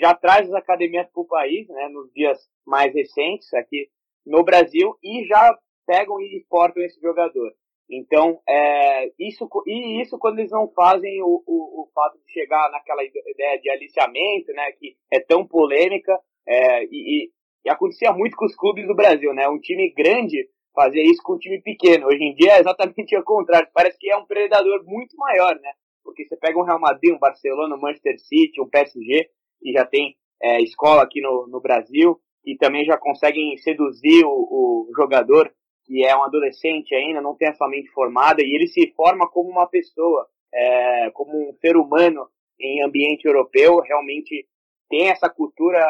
já 0.00 0.14
traz 0.14 0.48
as 0.48 0.54
academias 0.54 1.08
para 1.12 1.22
o 1.22 1.26
país, 1.26 1.68
né, 1.68 1.88
nos 1.88 2.12
dias 2.12 2.38
mais 2.66 2.92
recentes 2.94 3.52
aqui 3.54 3.88
no 4.26 4.42
Brasil, 4.42 4.96
e 5.02 5.24
já 5.26 5.56
pegam 5.86 6.20
e 6.20 6.38
exportam 6.38 6.82
esse 6.82 7.00
jogador. 7.00 7.52
Então, 7.90 8.40
é, 8.48 9.10
isso, 9.18 9.48
e 9.66 10.00
isso 10.00 10.18
quando 10.18 10.38
eles 10.38 10.50
não 10.50 10.68
fazem 10.72 11.22
o, 11.22 11.42
o, 11.46 11.82
o, 11.82 11.90
fato 11.94 12.18
de 12.18 12.32
chegar 12.32 12.70
naquela 12.70 13.04
ideia 13.04 13.60
de 13.60 13.70
aliciamento, 13.70 14.52
né, 14.52 14.72
que 14.72 14.96
é 15.12 15.20
tão 15.20 15.46
polêmica, 15.46 16.18
é, 16.46 16.84
e, 16.84 17.30
e, 17.64 17.70
acontecia 17.70 18.12
muito 18.12 18.36
com 18.36 18.46
os 18.46 18.56
clubes 18.56 18.86
do 18.86 18.94
Brasil, 18.94 19.34
né, 19.34 19.46
um 19.48 19.60
time 19.60 19.92
grande 19.92 20.48
fazia 20.74 21.02
isso 21.02 21.22
com 21.22 21.34
um 21.34 21.38
time 21.38 21.60
pequeno. 21.60 22.06
Hoje 22.06 22.22
em 22.22 22.34
dia 22.34 22.54
é 22.54 22.60
exatamente 22.60 23.16
o 23.16 23.22
contrário, 23.22 23.68
parece 23.72 23.98
que 23.98 24.10
é 24.10 24.16
um 24.16 24.26
predador 24.26 24.84
muito 24.84 25.16
maior, 25.16 25.54
né, 25.60 25.72
porque 26.02 26.24
você 26.24 26.36
pega 26.36 26.58
um 26.58 26.64
Real 26.64 26.80
Madrid, 26.80 27.14
um 27.14 27.18
Barcelona, 27.18 27.76
um 27.76 27.80
Manchester 27.80 28.18
City, 28.18 28.60
um 28.60 28.68
PSG, 28.68 29.30
que 29.60 29.72
já 29.72 29.86
tem 29.86 30.16
é, 30.42 30.60
escola 30.60 31.02
aqui 31.02 31.20
no, 31.20 31.46
no 31.46 31.60
Brasil, 31.60 32.20
e 32.44 32.56
também 32.56 32.84
já 32.84 32.98
conseguem 32.98 33.56
seduzir 33.56 34.24
o, 34.24 34.30
o 34.30 34.92
jogador 34.94 35.50
que 35.86 36.04
é 36.04 36.16
um 36.16 36.22
adolescente 36.22 36.94
ainda, 36.94 37.20
não 37.20 37.34
tem 37.34 37.48
a 37.48 37.54
sua 37.54 37.68
mente 37.68 37.90
formada, 37.90 38.42
e 38.42 38.54
ele 38.54 38.66
se 38.66 38.92
forma 38.96 39.28
como 39.28 39.50
uma 39.50 39.66
pessoa, 39.66 40.26
é, 40.52 41.10
como 41.10 41.50
um 41.50 41.52
ser 41.54 41.76
humano 41.76 42.26
em 42.58 42.82
ambiente 42.82 43.26
europeu, 43.26 43.80
realmente 43.80 44.46
tem 44.88 45.08
essa 45.08 45.28
cultura 45.28 45.80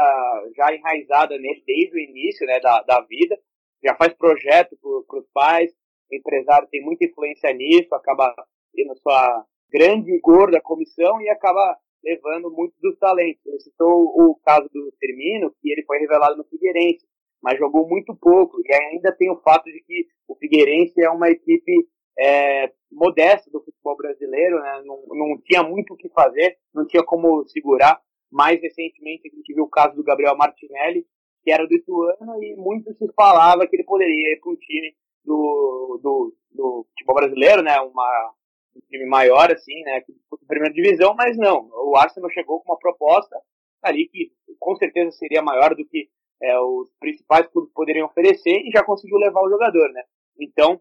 já 0.56 0.74
enraizada 0.74 1.36
nele 1.38 1.62
desde 1.66 1.94
o 1.94 1.98
início 1.98 2.46
né, 2.46 2.58
da, 2.60 2.82
da 2.82 3.00
vida, 3.02 3.38
já 3.84 3.94
faz 3.96 4.12
projeto 4.14 4.76
para 4.80 5.18
os 5.18 5.26
pais, 5.32 5.72
empresário 6.10 6.68
tem 6.70 6.82
muita 6.82 7.04
influência 7.04 7.52
nisso, 7.52 7.94
acaba 7.94 8.34
tendo 8.74 8.96
sua 8.98 9.44
grande 9.70 10.18
gorda 10.20 10.60
comissão 10.60 11.20
e 11.20 11.28
acaba 11.28 11.76
levando 12.02 12.50
muitos 12.50 12.78
dos 12.80 12.98
talentos. 12.98 13.44
Ele 13.46 13.60
citou 13.60 13.90
o 13.90 14.38
caso 14.44 14.68
do 14.72 14.92
Firmino, 14.98 15.54
que 15.60 15.70
ele 15.70 15.84
foi 15.84 15.98
revelado 15.98 16.36
no 16.36 16.44
Figueirense 16.44 17.04
mas 17.44 17.58
jogou 17.58 17.86
muito 17.86 18.16
pouco. 18.16 18.56
E 18.64 18.74
ainda 18.74 19.12
tem 19.12 19.30
o 19.30 19.40
fato 19.42 19.64
de 19.64 19.78
que 19.82 20.06
o 20.26 20.34
Figueirense 20.34 20.98
é 21.02 21.10
uma 21.10 21.28
equipe 21.28 21.86
é, 22.18 22.72
modesta 22.90 23.50
do 23.50 23.62
futebol 23.62 23.94
brasileiro, 23.98 24.58
né? 24.60 24.82
não, 24.86 25.04
não 25.08 25.38
tinha 25.44 25.62
muito 25.62 25.92
o 25.92 25.96
que 25.96 26.08
fazer, 26.08 26.56
não 26.74 26.86
tinha 26.86 27.04
como 27.04 27.44
segurar. 27.44 28.00
Mais 28.32 28.60
recentemente 28.62 29.28
a 29.28 29.36
gente 29.36 29.54
viu 29.54 29.64
o 29.64 29.68
caso 29.68 29.94
do 29.94 30.02
Gabriel 30.02 30.34
Martinelli, 30.36 31.06
que 31.44 31.52
era 31.52 31.66
do 31.66 31.74
Ituano, 31.74 32.42
e 32.42 32.56
muito 32.56 32.92
se 32.94 33.12
falava 33.12 33.66
que 33.66 33.76
ele 33.76 33.84
poderia 33.84 34.32
ir 34.32 34.40
para 34.40 34.50
um 34.50 34.56
time 34.56 34.96
do, 35.24 36.00
do, 36.02 36.34
do 36.50 36.86
futebol 36.88 37.16
brasileiro, 37.16 37.62
né? 37.62 37.78
Uma, 37.80 38.32
um 38.74 38.80
time 38.88 39.04
maior, 39.06 39.52
assim, 39.52 39.82
né? 39.82 40.00
Que 40.00 40.12
primeira 40.48 40.72
divisão, 40.72 41.14
mas 41.14 41.36
não. 41.36 41.68
O 41.72 41.96
Arsenal 41.96 42.30
chegou 42.30 42.60
com 42.60 42.72
uma 42.72 42.78
proposta 42.78 43.36
ali 43.82 44.08
que 44.08 44.32
com 44.58 44.74
certeza 44.76 45.10
seria 45.12 45.42
maior 45.42 45.74
do 45.74 45.84
que 45.84 46.08
é, 46.42 46.58
os 46.58 46.90
principais 46.98 47.46
clubes 47.48 47.72
poderiam 47.72 48.06
oferecer 48.06 48.62
e 48.64 48.70
já 48.70 48.82
conseguiu 48.82 49.18
levar 49.18 49.42
o 49.42 49.50
jogador, 49.50 49.90
né? 49.92 50.02
Então, 50.40 50.80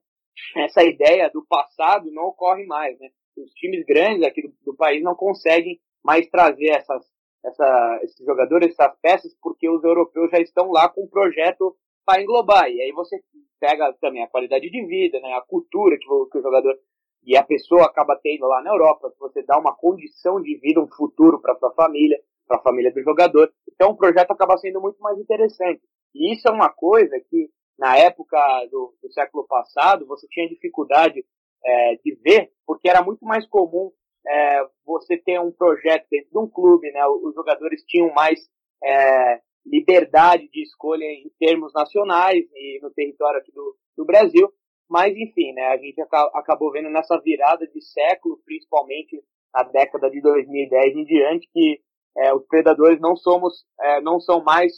essa 0.57 0.83
ideia 0.83 1.29
do 1.29 1.45
passado 1.45 2.09
não 2.11 2.27
ocorre 2.27 2.65
mais, 2.65 2.97
né? 2.99 3.09
Os 3.37 3.51
times 3.53 3.85
grandes 3.85 4.23
aqui 4.23 4.41
do, 4.41 4.53
do 4.65 4.75
país 4.75 5.03
não 5.03 5.15
conseguem 5.15 5.79
mais 6.03 6.27
trazer 6.29 6.69
essas, 6.69 7.05
essa, 7.45 7.99
esses 8.03 8.25
jogadores, 8.25 8.71
essas 8.71 8.95
peças, 9.01 9.35
porque 9.41 9.69
os 9.69 9.83
europeus 9.83 10.31
já 10.31 10.39
estão 10.39 10.71
lá 10.71 10.89
com 10.89 11.03
um 11.03 11.09
projeto 11.09 11.75
para 12.05 12.21
englobar. 12.21 12.69
E 12.69 12.81
aí 12.81 12.91
você 12.91 13.21
pega 13.59 13.93
também 14.01 14.23
a 14.23 14.27
qualidade 14.27 14.69
de 14.69 14.85
vida, 14.85 15.19
né? 15.19 15.33
A 15.33 15.41
cultura 15.41 15.97
que 15.97 16.09
o, 16.09 16.25
que 16.27 16.37
o 16.37 16.41
jogador 16.41 16.77
e 17.25 17.37
a 17.37 17.43
pessoa 17.43 17.85
acaba 17.85 18.19
tendo 18.21 18.45
lá 18.45 18.61
na 18.61 18.71
Europa, 18.71 19.13
você 19.17 19.41
dá 19.43 19.57
uma 19.57 19.73
condição 19.73 20.41
de 20.41 20.57
vida, 20.57 20.81
um 20.81 20.87
futuro 20.87 21.39
para 21.39 21.55
sua 21.55 21.71
família 21.73 22.19
para 22.47 22.57
a 22.57 22.61
família 22.61 22.91
do 22.91 23.01
jogador. 23.01 23.51
Então 23.73 23.91
o 23.91 23.97
projeto 23.97 24.31
acaba 24.31 24.57
sendo 24.57 24.81
muito 24.81 24.99
mais 24.99 25.17
interessante. 25.17 25.81
E 26.13 26.33
isso 26.33 26.47
é 26.47 26.51
uma 26.51 26.69
coisa 26.69 27.19
que, 27.29 27.49
na 27.77 27.97
época 27.97 28.37
do, 28.69 28.93
do 29.01 29.11
século 29.11 29.45
passado, 29.47 30.05
você 30.05 30.27
tinha 30.27 30.47
dificuldade 30.47 31.25
é, 31.63 31.95
de 32.03 32.15
ver, 32.15 32.51
porque 32.65 32.89
era 32.89 33.01
muito 33.01 33.25
mais 33.25 33.47
comum 33.47 33.91
é, 34.27 34.65
você 34.85 35.17
ter 35.17 35.39
um 35.39 35.51
projeto 35.51 36.05
dentro 36.09 36.29
de 36.31 36.37
um 36.37 36.47
clube, 36.47 36.91
né? 36.91 37.05
Os 37.07 37.33
jogadores 37.35 37.83
tinham 37.85 38.13
mais 38.13 38.39
é, 38.83 39.41
liberdade 39.65 40.49
de 40.49 40.63
escolha 40.63 41.03
em 41.03 41.31
termos 41.39 41.73
nacionais 41.73 42.45
e 42.53 42.79
no 42.81 42.91
território 42.91 43.39
aqui 43.39 43.51
do, 43.51 43.75
do 43.97 44.05
Brasil. 44.05 44.51
Mas, 44.89 45.15
enfim, 45.15 45.53
né? 45.53 45.67
A 45.67 45.77
gente 45.77 46.01
acabou 46.33 46.71
vendo 46.71 46.89
nessa 46.89 47.19
virada 47.19 47.65
de 47.67 47.81
século, 47.81 48.39
principalmente 48.45 49.21
na 49.53 49.63
década 49.63 50.09
de 50.09 50.21
2010 50.21 50.95
em 50.95 51.05
diante, 51.05 51.49
que 51.51 51.79
é, 52.17 52.33
os 52.33 52.45
predadores 52.47 52.99
não 52.99 53.15
somos, 53.15 53.65
é, 53.79 54.01
não 54.01 54.19
são 54.19 54.43
mais 54.43 54.71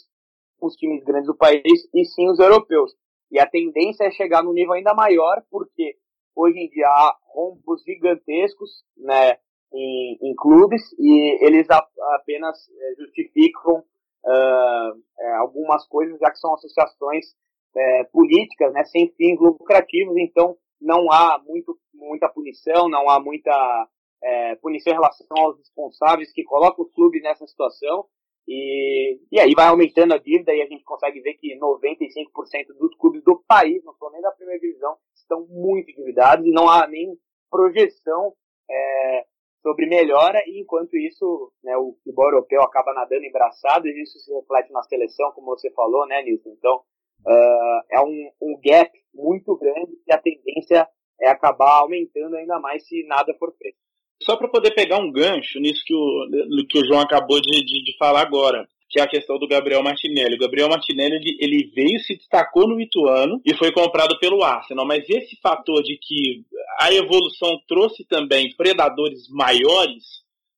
os 0.60 0.74
times 0.74 1.04
grandes 1.04 1.26
do 1.26 1.36
país 1.36 1.88
e 1.94 2.04
sim 2.04 2.28
os 2.28 2.38
europeus. 2.38 2.92
E 3.30 3.38
a 3.38 3.46
tendência 3.46 4.04
é 4.04 4.10
chegar 4.10 4.42
num 4.42 4.52
nível 4.52 4.72
ainda 4.72 4.94
maior, 4.94 5.42
porque 5.50 5.96
hoje 6.36 6.58
em 6.58 6.68
dia 6.68 6.86
há 6.86 7.16
rombos 7.24 7.82
gigantescos, 7.82 8.84
né, 8.96 9.38
em, 9.72 10.18
em 10.22 10.34
clubes 10.36 10.82
e 10.98 11.44
eles 11.44 11.68
a, 11.70 11.84
apenas 12.14 12.56
é, 12.68 12.94
justificam 13.02 13.78
uh, 13.78 15.02
algumas 15.40 15.86
coisas, 15.88 16.18
já 16.20 16.30
que 16.30 16.38
são 16.38 16.54
associações 16.54 17.26
é, 17.74 18.04
políticas, 18.04 18.72
né, 18.72 18.84
sem 18.84 19.08
fins 19.16 19.38
lucrativos, 19.40 20.16
então 20.18 20.56
não 20.80 21.10
há 21.10 21.42
muito, 21.46 21.76
muita 21.94 22.28
punição, 22.28 22.88
não 22.88 23.08
há 23.08 23.18
muita 23.20 23.88
é, 24.22 24.56
punição 24.56 24.92
em 24.92 24.96
relação 24.96 25.26
aos 25.36 25.58
responsáveis 25.58 26.32
que 26.32 26.44
colocam 26.44 26.84
os 26.84 26.92
clubes 26.92 27.22
nessa 27.22 27.46
situação. 27.46 28.06
E, 28.48 29.18
e 29.32 29.40
aí 29.40 29.52
vai 29.54 29.66
aumentando 29.66 30.14
a 30.14 30.18
dívida 30.18 30.54
e 30.54 30.62
a 30.62 30.66
gente 30.66 30.84
consegue 30.84 31.20
ver 31.20 31.34
que 31.34 31.58
95% 31.58 32.78
dos 32.78 32.94
clubes 32.96 33.22
do 33.24 33.42
país, 33.46 33.82
não 33.84 33.92
estou 33.92 34.10
nem 34.12 34.20
da 34.22 34.30
primeira 34.30 34.60
divisão, 34.60 34.96
estão 35.14 35.46
muito 35.48 35.90
endividados 35.90 36.46
e 36.46 36.50
não 36.50 36.68
há 36.68 36.86
nem 36.86 37.18
projeção 37.50 38.34
é, 38.70 39.24
sobre 39.66 39.86
melhora, 39.86 40.40
e 40.46 40.60
enquanto 40.60 40.96
isso, 40.96 41.52
né, 41.64 41.76
o 41.76 41.92
futebol 41.94 42.26
europeu 42.26 42.62
acaba 42.62 42.94
nadando 42.94 43.24
embraçado, 43.24 43.88
e 43.88 44.00
isso 44.00 44.16
se 44.20 44.32
reflete 44.32 44.70
na 44.72 44.82
seleção, 44.84 45.32
como 45.32 45.48
você 45.48 45.70
falou, 45.72 46.06
né, 46.06 46.22
Nilson? 46.22 46.50
Então, 46.50 46.76
uh, 47.26 47.82
é 47.90 48.00
um, 48.00 48.30
um 48.40 48.60
gap 48.64 48.92
muito 49.12 49.56
grande 49.56 49.92
e 50.06 50.12
a 50.12 50.18
tendência 50.18 50.88
é 51.20 51.28
acabar 51.28 51.80
aumentando 51.80 52.36
ainda 52.36 52.60
mais 52.60 52.86
se 52.86 53.04
nada 53.08 53.34
for 53.38 53.52
feito. 53.56 53.78
Só 54.22 54.36
para 54.36 54.48
poder 54.48 54.72
pegar 54.72 54.98
um 54.98 55.10
gancho 55.10 55.60
nisso 55.60 55.82
que 55.84 55.94
o, 55.94 56.66
que 56.68 56.78
o 56.78 56.86
João 56.86 57.00
acabou 57.00 57.40
de, 57.40 57.50
de, 57.50 57.84
de 57.84 57.96
falar 57.98 58.22
agora, 58.22 58.66
que 58.88 58.98
é 58.98 59.02
a 59.02 59.08
questão 59.08 59.38
do 59.38 59.48
Gabriel 59.48 59.82
Martinelli. 59.82 60.36
O 60.36 60.38
Gabriel 60.38 60.68
Martinelli 60.68 61.16
ele, 61.16 61.36
ele, 61.40 61.72
veio, 61.74 61.98
se 62.00 62.16
destacou 62.16 62.66
no 62.66 62.80
Ituano 62.80 63.40
e 63.44 63.54
foi 63.54 63.72
comprado 63.72 64.18
pelo 64.18 64.42
Arsenal. 64.42 64.86
Mas 64.86 65.08
esse 65.08 65.36
fator 65.42 65.82
de 65.82 65.98
que 66.00 66.44
a 66.80 66.92
evolução 66.92 67.60
trouxe 67.68 68.04
também 68.04 68.54
predadores 68.56 69.28
maiores, 69.28 70.04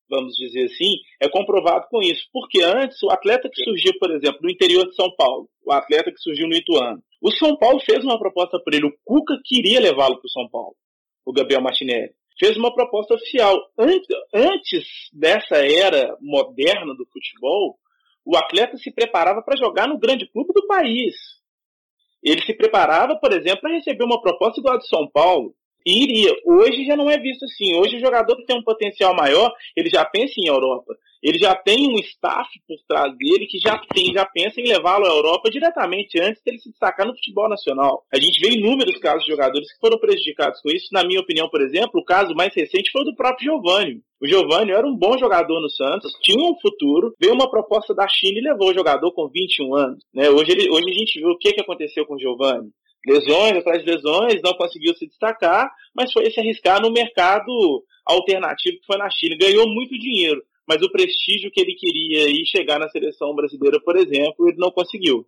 vamos 0.09 0.35
dizer 0.37 0.67
assim, 0.67 0.95
é 1.21 1.29
comprovado 1.29 1.87
com 1.91 2.01
isso. 2.01 2.29
Porque 2.33 2.63
antes, 2.63 3.03
o 3.03 3.11
atleta 3.11 3.51
que 3.53 3.65
surgiu, 3.65 3.93
por 3.99 4.11
exemplo, 4.13 4.41
no 4.43 4.51
interior 4.51 4.87
de 4.87 4.95
São 4.95 5.11
Paulo, 5.17 5.49
o 5.65 5.73
atleta 5.73 6.13
que 6.13 6.21
surgiu 6.21 6.47
no 6.47 6.55
Ituano, 6.55 7.03
o 7.21 7.33
São 7.33 7.57
Paulo 7.57 7.81
fez 7.81 8.05
uma 8.05 8.19
proposta 8.19 8.61
para 8.61 8.77
ele. 8.77 8.87
O 8.87 8.95
Cuca 9.05 9.35
queria 9.45 9.81
levá-lo 9.81 10.19
para 10.19 10.27
o 10.27 10.31
São 10.31 10.49
Paulo, 10.49 10.77
o 11.27 11.33
Gabriel 11.33 11.61
Martinelli 11.63 12.13
fez 12.39 12.57
uma 12.57 12.75
proposta 12.75 13.15
oficial. 13.15 13.57
Antes 14.33 14.87
dessa 15.13 15.57
era 15.57 16.17
moderna 16.21 16.95
do 16.95 17.07
futebol, 17.07 17.79
o 18.25 18.37
atleta 18.37 18.77
se 18.77 18.91
preparava 18.93 19.43
para 19.43 19.57
jogar 19.57 19.89
no 19.89 19.99
grande 19.99 20.31
clube 20.31 20.53
do 20.53 20.67
país. 20.67 21.15
Ele 22.23 22.43
se 22.43 22.55
preparava, 22.55 23.17
por 23.17 23.33
exemplo, 23.33 23.61
para 23.63 23.75
receber 23.75 24.05
uma 24.05 24.21
proposta 24.21 24.61
igual 24.61 24.75
a 24.75 24.79
de 24.79 24.89
São 24.89 25.09
Paulo 25.09 25.55
e 25.89 26.03
iria. 26.03 26.37
Hoje 26.45 26.85
já 26.85 26.95
não 26.95 27.09
é 27.09 27.19
visto 27.19 27.47
assim. 27.47 27.75
Hoje 27.75 27.97
o 27.97 28.01
jogador 28.01 28.37
que 28.37 28.45
tem 28.45 28.59
um 28.59 28.63
potencial 28.63 29.15
maior, 29.15 29.51
ele 29.75 29.89
já 29.89 30.05
pensa 30.05 30.35
em 30.37 30.47
Europa. 30.47 30.95
Ele 31.23 31.39
já 31.39 31.55
tem 31.55 31.89
um 31.89 31.99
staff 31.99 32.49
por 32.69 32.77
trás 32.87 33.17
dele 33.17 33.47
que 33.47 33.59
já 33.59 33.77
tem, 33.93 34.13
já 34.13 34.25
pensa 34.27 34.61
em 34.61 34.69
levá-lo 34.69 35.07
à 35.07 35.09
Europa 35.09 35.51
diretamente 35.51 36.21
antes 36.21 36.43
dele 36.45 36.59
se 36.59 36.71
destacar 36.71 37.07
no 37.07 37.15
futebol 37.15 37.49
nacional. 37.49 38.05
A 38.13 38.21
gente 38.21 38.39
vê 38.39 38.55
inúmeros 38.55 38.99
casos 38.99 39.25
de 39.25 39.31
jogadores 39.31 39.73
que 39.73 39.81
foram 39.81 39.99
prejudicados 39.99 40.61
com 40.61 40.69
isso. 40.71 40.89
Na 40.93 41.03
minha 41.03 41.21
opinião, 41.21 41.49
por 41.49 41.63
exemplo, 41.63 42.01
o 42.01 42.05
caso 42.05 42.35
mais 42.35 42.55
recente 42.55 42.93
foi 42.93 43.03
o 43.03 43.05
do 43.07 43.17
próprio 43.17 43.51
Giovanni. 43.51 44.01
O 44.23 44.29
Giovanni 44.29 44.73
era 44.73 44.87
um 44.87 44.95
bom 44.95 45.17
jogador 45.19 45.61
no 45.61 45.71
Santos, 45.71 46.13
tinha 46.23 46.45
um 46.45 46.55
futuro, 46.61 47.15
veio 47.21 47.35
uma 47.35 47.51
proposta 47.51 47.95
da 47.95 48.07
China 48.07 48.39
e 48.39 48.43
levou 48.43 48.71
o 48.71 48.75
jogador 48.75 49.11
com 49.13 49.29
21 49.29 49.75
anos. 49.75 50.05
Né? 50.15 50.29
Hoje, 50.29 50.53
ele, 50.53 50.71
hoje 50.71 50.91
a 50.91 50.95
gente 50.95 51.19
viu 51.19 51.31
o 51.31 51.39
que, 51.39 51.53
que 51.53 51.61
aconteceu 51.61 52.05
com 52.05 52.15
o 52.15 52.19
Giovanni 52.19 52.69
lesões 53.09 53.57
atrás 53.57 53.83
de 53.83 53.91
lesões, 53.91 54.41
não 54.43 54.55
conseguiu 54.55 54.95
se 54.95 55.07
destacar, 55.07 55.71
mas 55.95 56.13
foi 56.13 56.31
se 56.31 56.41
arriscar 56.41 56.81
no 56.81 56.93
mercado 56.93 57.51
alternativo 58.05 58.79
que 58.79 58.87
foi 58.87 58.99
na 58.99 59.11
China. 59.11 59.37
Ganhou 59.39 59.67
muito 59.69 59.99
dinheiro, 59.99 60.43
mas 60.67 60.83
o 60.83 60.91
prestígio 60.91 61.51
que 61.51 61.61
ele 61.61 61.75
queria 61.75 62.29
ir 62.29 62.47
chegar 62.47 62.79
na 62.79 62.89
seleção 62.89 63.35
brasileira, 63.35 63.81
por 63.81 63.97
exemplo, 63.97 64.49
ele 64.49 64.59
não 64.59 64.71
conseguiu. 64.71 65.27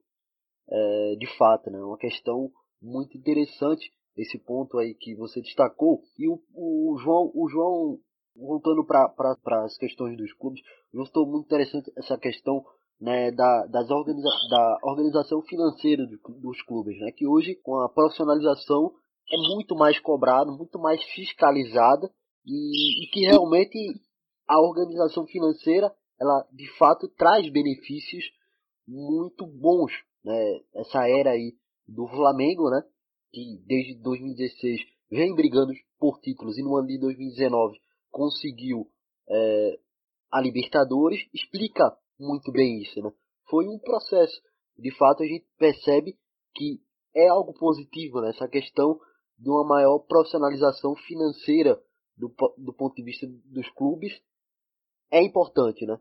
É, 0.72 1.16
de 1.18 1.26
fato, 1.36 1.68
né? 1.70 1.78
Uma 1.82 1.98
questão 1.98 2.50
muito 2.80 3.18
interessante 3.18 3.90
esse 4.16 4.38
ponto 4.38 4.78
aí 4.78 4.94
que 4.94 5.14
você 5.14 5.40
destacou. 5.40 6.02
E 6.18 6.28
o, 6.28 6.40
o 6.54 6.98
João, 6.98 7.30
o 7.34 7.48
João 7.48 7.98
voltando 8.36 8.84
para 8.84 9.12
as 9.64 9.76
questões 9.76 10.16
dos 10.16 10.32
clubes, 10.32 10.62
gostou 10.92 11.26
muito 11.26 11.46
interessante 11.46 11.92
essa 11.96 12.16
questão 12.18 12.64
né, 13.00 13.30
da, 13.30 13.66
das 13.66 13.90
organiza 13.90 14.28
da 14.50 14.78
organização 14.82 15.40
financeira 15.42 16.06
do, 16.06 16.18
dos 16.40 16.62
clubes, 16.62 16.98
né, 16.98 17.10
que 17.12 17.26
hoje 17.26 17.54
com 17.62 17.80
a 17.80 17.88
profissionalização 17.88 18.92
é 19.32 19.36
muito 19.36 19.74
mais 19.74 19.98
cobrado, 19.98 20.52
muito 20.52 20.78
mais 20.78 21.02
fiscalizada 21.14 22.10
e, 22.44 23.04
e 23.04 23.10
que 23.10 23.20
realmente 23.20 23.78
a 24.46 24.60
organização 24.60 25.26
financeira 25.26 25.92
ela 26.20 26.46
de 26.52 26.68
fato 26.76 27.08
traz 27.08 27.50
benefícios 27.50 28.24
muito 28.86 29.46
bons, 29.46 29.92
né, 30.22 30.60
essa 30.74 31.08
era 31.08 31.30
aí 31.30 31.54
do 31.88 32.06
Flamengo, 32.08 32.68
né, 32.68 32.82
que 33.32 33.62
desde 33.66 33.94
2016 34.02 34.80
vem 35.10 35.34
brigando 35.34 35.72
por 35.98 36.20
títulos 36.20 36.58
e 36.58 36.62
no 36.62 36.76
ano 36.76 36.88
de 36.88 36.98
2019 36.98 37.78
conseguiu 38.10 38.86
é, 39.28 39.78
a 40.30 40.40
Libertadores, 40.40 41.20
explica 41.32 41.96
muito 42.20 42.52
bem 42.52 42.82
isso, 42.82 43.00
né? 43.00 43.10
Foi 43.48 43.66
um 43.66 43.78
processo. 43.78 44.40
De 44.78 44.94
fato, 44.96 45.22
a 45.22 45.26
gente 45.26 45.44
percebe 45.58 46.16
que 46.54 46.80
é 47.14 47.28
algo 47.28 47.52
positivo 47.54 48.20
né? 48.20 48.32
questão 48.50 48.98
de 49.38 49.50
uma 49.50 49.66
maior 49.66 49.98
profissionalização 50.00 50.94
financeira 50.96 51.80
do, 52.16 52.32
do 52.58 52.72
ponto 52.72 52.94
de 52.94 53.02
vista 53.02 53.26
dos 53.46 53.68
clubes. 53.70 54.12
É 55.10 55.22
importante, 55.22 55.84
né? 55.86 55.98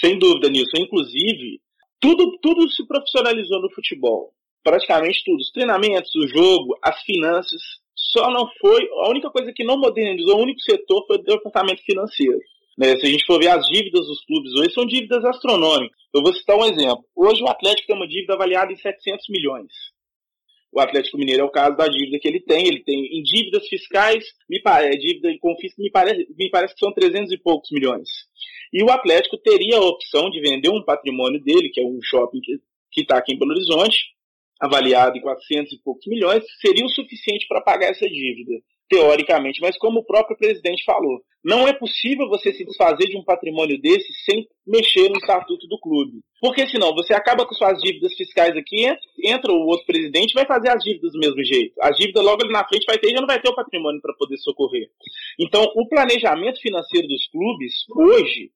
Sem 0.00 0.18
dúvida, 0.18 0.48
Nilson. 0.48 0.78
Inclusive, 0.78 1.60
tudo, 2.00 2.38
tudo 2.38 2.68
se 2.70 2.86
profissionalizou 2.86 3.60
no 3.62 3.70
futebol. 3.72 4.34
Praticamente 4.62 5.22
tudo. 5.24 5.40
Os 5.40 5.52
treinamentos, 5.52 6.14
o 6.14 6.26
jogo, 6.26 6.78
as 6.82 7.00
finanças. 7.02 7.60
Só 7.94 8.30
não 8.30 8.48
foi. 8.60 8.88
A 9.04 9.10
única 9.10 9.30
coisa 9.30 9.52
que 9.54 9.64
não 9.64 9.78
modernizou, 9.78 10.36
o 10.36 10.42
único 10.42 10.60
setor 10.60 11.06
foi 11.06 11.18
o 11.18 11.22
departamento 11.22 11.82
financeiro. 11.82 12.40
Né? 12.78 12.96
Se 12.96 13.06
a 13.06 13.10
gente 13.10 13.26
for 13.26 13.38
ver 13.38 13.48
as 13.48 13.66
dívidas 13.66 14.06
dos 14.06 14.24
clubes 14.24 14.52
hoje, 14.54 14.72
são 14.72 14.86
dívidas 14.86 15.24
astronômicas. 15.24 15.96
Eu 16.14 16.22
vou 16.22 16.32
citar 16.32 16.56
um 16.56 16.64
exemplo. 16.64 17.04
Hoje 17.14 17.42
o 17.42 17.48
Atlético 17.48 17.86
tem 17.86 17.96
uma 17.96 18.08
dívida 18.08 18.34
avaliada 18.34 18.72
em 18.72 18.76
700 18.76 19.26
milhões. 19.28 19.72
O 20.72 20.80
Atlético 20.80 21.18
Mineiro 21.18 21.42
é 21.42 21.44
o 21.44 21.50
caso 21.50 21.76
da 21.76 21.86
dívida 21.86 22.18
que 22.18 22.26
ele 22.26 22.40
tem. 22.40 22.66
Ele 22.66 22.82
tem 22.82 23.18
em 23.18 23.22
dívidas 23.22 23.68
fiscais, 23.68 24.24
me 24.48 24.60
parece, 24.62 24.98
dívida 24.98 25.30
em 25.30 25.38
confisco, 25.38 25.82
me 25.82 25.90
parece, 25.90 26.26
me 26.34 26.50
parece 26.50 26.74
que 26.74 26.80
são 26.80 26.92
300 26.92 27.30
e 27.30 27.38
poucos 27.38 27.70
milhões. 27.70 28.08
E 28.72 28.82
o 28.82 28.90
Atlético 28.90 29.36
teria 29.36 29.76
a 29.76 29.84
opção 29.84 30.30
de 30.30 30.40
vender 30.40 30.70
um 30.70 30.82
patrimônio 30.82 31.42
dele, 31.42 31.68
que 31.68 31.80
é 31.80 31.84
um 31.84 31.98
shopping 32.02 32.40
que 32.90 33.02
está 33.02 33.18
aqui 33.18 33.34
em 33.34 33.38
Belo 33.38 33.52
Horizonte, 33.52 33.98
avaliado 34.62 35.18
em 35.18 35.20
400 35.20 35.72
e 35.72 35.82
poucos 35.82 36.06
milhões, 36.06 36.44
seria 36.60 36.84
o 36.84 36.90
suficiente 36.90 37.46
para 37.48 37.60
pagar 37.60 37.90
essa 37.90 38.08
dívida 38.08 38.62
teoricamente, 38.88 39.58
mas 39.62 39.76
como 39.78 40.00
o 40.00 40.04
próprio 40.04 40.36
presidente 40.36 40.84
falou, 40.84 41.22
não 41.42 41.66
é 41.66 41.72
possível 41.72 42.28
você 42.28 42.52
se 42.52 42.62
desfazer 42.62 43.08
de 43.08 43.16
um 43.16 43.24
patrimônio 43.24 43.80
desse 43.80 44.12
sem 44.24 44.46
mexer 44.66 45.08
no 45.08 45.16
estatuto 45.16 45.66
do 45.66 45.80
clube. 45.80 46.20
Porque 46.38 46.68
senão 46.68 46.94
você 46.94 47.14
acaba 47.14 47.46
com 47.46 47.54
suas 47.54 47.80
dívidas 47.80 48.14
fiscais 48.14 48.54
aqui, 48.54 48.86
entra 49.24 49.50
o 49.50 49.66
outro 49.66 49.86
presidente 49.86 50.34
vai 50.34 50.44
fazer 50.44 50.68
as 50.68 50.84
dívidas 50.84 51.10
do 51.12 51.18
mesmo 51.18 51.42
jeito. 51.42 51.74
As 51.80 51.96
dívidas 51.96 52.22
logo 52.22 52.44
ali 52.44 52.52
na 52.52 52.68
frente 52.68 52.84
vai 52.86 52.98
ter 52.98 53.08
e 53.08 53.12
já 53.12 53.20
não 53.20 53.26
vai 53.26 53.40
ter 53.40 53.48
o 53.48 53.54
patrimônio 53.54 54.00
para 54.02 54.14
poder 54.14 54.36
socorrer. 54.36 54.88
Então, 55.40 55.64
o 55.74 55.88
planejamento 55.88 56.60
financeiro 56.60 57.08
dos 57.08 57.26
clubes, 57.28 57.72
hoje, 57.96 58.50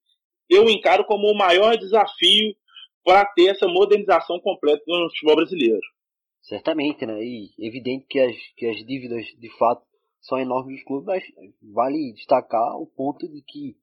eu 0.50 0.68
encaro 0.68 1.04
como 1.06 1.28
o 1.28 1.36
maior 1.36 1.78
desafio 1.78 2.54
para 3.02 3.24
ter 3.24 3.46
essa 3.46 3.66
modernização 3.66 4.38
completa 4.38 4.82
no 4.86 5.08
futebol 5.08 5.36
brasileiro. 5.36 5.95
Certamente, 6.48 7.04
né? 7.04 7.20
E 7.22 7.50
evidente 7.58 8.06
que 8.08 8.20
as, 8.20 8.36
que 8.56 8.66
as 8.66 8.76
dívidas, 8.86 9.24
de 9.38 9.50
fato, 9.58 9.84
são 10.20 10.38
enormes 10.38 10.76
dos 10.76 10.84
clubes, 10.84 11.06
mas 11.06 11.24
vale 11.72 12.12
destacar 12.14 12.76
o 12.80 12.86
ponto 12.86 13.28
de 13.28 13.42
que, 13.42 13.76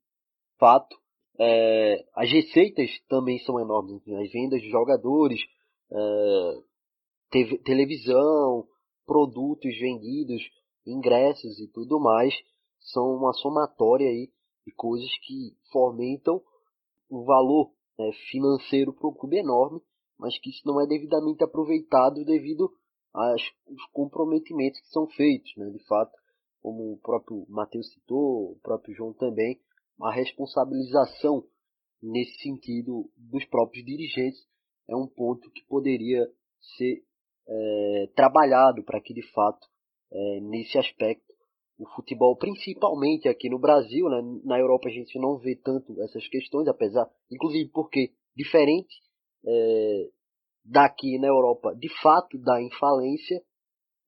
fato, 0.58 0.96
é, 1.40 2.06
as 2.16 2.32
receitas 2.32 2.90
também 3.10 3.40
são 3.40 3.60
enormes. 3.60 4.02
As 4.08 4.32
vendas 4.32 4.62
de 4.62 4.70
jogadores, 4.70 5.42
é, 5.92 7.46
televisão, 7.66 8.66
produtos 9.06 9.78
vendidos, 9.78 10.42
ingressos 10.86 11.60
e 11.60 11.68
tudo 11.68 12.00
mais, 12.00 12.34
são 12.80 13.14
uma 13.16 13.34
somatória 13.34 14.08
aí 14.08 14.30
de 14.66 14.74
coisas 14.74 15.10
que 15.26 15.58
fomentam 15.72 16.42
um 17.12 17.24
valor 17.26 17.74
né, 17.98 18.12
financeiro 18.32 18.94
para 18.94 19.08
o 19.08 19.16
clube 19.16 19.38
enorme, 19.38 19.82
mas 20.18 20.38
que 20.40 20.50
isso 20.50 20.62
não 20.66 20.82
é 20.82 20.88
devidamente 20.88 21.44
aproveitado 21.44 22.24
devido 22.24 22.72
aos 23.14 23.42
comprometimentos 23.92 24.80
que 24.82 24.90
são 24.90 25.08
feitos, 25.08 25.52
né, 25.58 25.70
de 25.70 25.84
fato 25.86 26.12
como 26.62 26.94
o 26.94 26.98
próprio 26.98 27.46
Matheus 27.50 27.92
citou, 27.92 28.54
o 28.54 28.60
próprio 28.64 28.96
João 28.96 29.14
também, 29.14 29.60
a 30.02 30.12
responsabilização 30.12 31.44
nesse 32.02 32.42
sentido 32.42 33.10
dos 33.18 33.46
próprios 33.46 33.86
dirigentes 33.86 34.42
é 34.90 34.96
um 34.96 35.08
ponto 35.08 35.50
que 35.52 35.66
poderia 35.68 36.26
ser 36.78 37.04
é, 37.48 38.10
trabalhado 38.16 38.84
para 38.84 39.02
que 39.02 39.14
de 39.14 39.22
fato 39.32 39.68
é, 40.12 40.40
nesse 40.42 40.78
aspecto 40.78 41.34
o 41.78 41.88
futebol, 41.96 42.38
principalmente 42.38 43.28
aqui 43.28 43.50
no 43.50 43.60
Brasil, 43.60 44.08
né? 44.08 44.22
na 44.44 44.60
Europa 44.60 44.88
a 44.88 44.92
gente 44.92 45.18
não 45.20 45.38
vê 45.38 45.56
tanto 45.56 46.00
essas 46.02 46.28
questões, 46.28 46.68
apesar, 46.68 47.10
inclusive 47.32 47.70
porque 47.72 48.14
diferente 48.36 48.96
é, 49.46 50.10
daqui 50.66 51.18
na 51.20 51.28
Europa, 51.28 51.76
de 51.76 51.90
fato 52.02 52.38
dá 52.38 52.62
em 52.62 52.70
falência, 52.72 53.42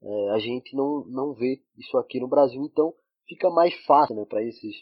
é, 0.02 0.30
a 0.32 0.40
gente 0.40 0.76
não, 0.76 1.06
não 1.08 1.34
vê 1.34 1.62
isso 1.78 1.98
aqui 1.98 2.20
no 2.20 2.28
Brasil, 2.28 2.62
então 2.64 2.94
fica 3.28 3.50
mais 3.50 3.74
fácil 3.86 4.16
né, 4.16 4.26
para 4.28 4.44
esses 4.44 4.76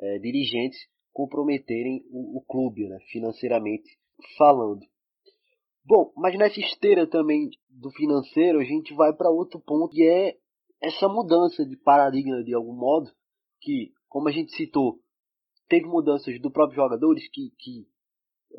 é, 0.00 0.18
dirigentes 0.18 0.78
comprometerem 1.12 2.04
o, 2.10 2.38
o 2.38 2.44
clube, 2.44 2.88
né, 2.88 2.98
financeiramente 3.10 3.88
falando. 4.36 4.80
Bom, 5.84 6.12
mas 6.16 6.36
nessa 6.36 6.58
esteira 6.58 7.06
também 7.06 7.48
do 7.70 7.90
financeiro, 7.92 8.58
a 8.58 8.64
gente 8.64 8.92
vai 8.94 9.14
para 9.14 9.30
outro 9.30 9.60
ponto, 9.60 9.94
que 9.94 10.02
é 10.02 10.36
essa 10.82 11.08
mudança 11.08 11.64
de 11.64 11.76
paradigma 11.76 12.42
de 12.42 12.54
algum 12.54 12.74
modo, 12.74 13.10
que, 13.60 13.92
como 14.08 14.28
a 14.28 14.32
gente 14.32 14.54
citou, 14.56 14.98
teve 15.68 15.86
mudanças 15.86 16.40
do 16.40 16.50
próprio 16.50 16.76
jogadores, 16.76 17.28
que, 17.30 17.50
que 17.58 17.86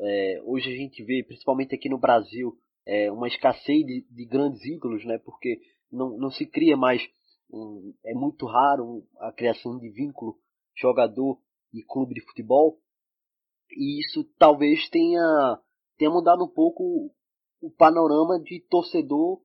é, 0.00 0.40
hoje 0.44 0.72
a 0.72 0.76
gente 0.76 1.02
vê, 1.02 1.22
principalmente 1.24 1.74
aqui 1.74 1.88
no 1.88 1.98
Brasil, 1.98 2.56
é, 2.86 3.10
uma 3.10 3.28
escassez 3.28 3.84
de, 3.84 4.06
de, 4.10 4.24
grandes 4.26 4.64
ídolos, 4.64 5.04
né? 5.04 5.18
Porque 5.18 5.60
não, 5.90 6.16
não 6.16 6.30
se 6.30 6.46
cria 6.46 6.76
mais, 6.76 7.02
um, 7.50 7.92
é 8.04 8.14
muito 8.14 8.46
raro 8.46 9.04
a 9.18 9.32
criação 9.32 9.78
de 9.78 9.90
vínculo 9.90 10.36
jogador 10.76 11.38
e 11.72 11.82
clube 11.82 12.14
de 12.14 12.20
futebol. 12.22 12.78
E 13.70 14.00
isso 14.00 14.24
talvez 14.38 14.88
tenha, 14.88 15.60
tenha 15.98 16.10
mudado 16.10 16.44
um 16.44 16.48
pouco 16.48 17.12
o 17.60 17.70
panorama 17.70 18.40
de 18.40 18.60
torcedor 18.70 19.40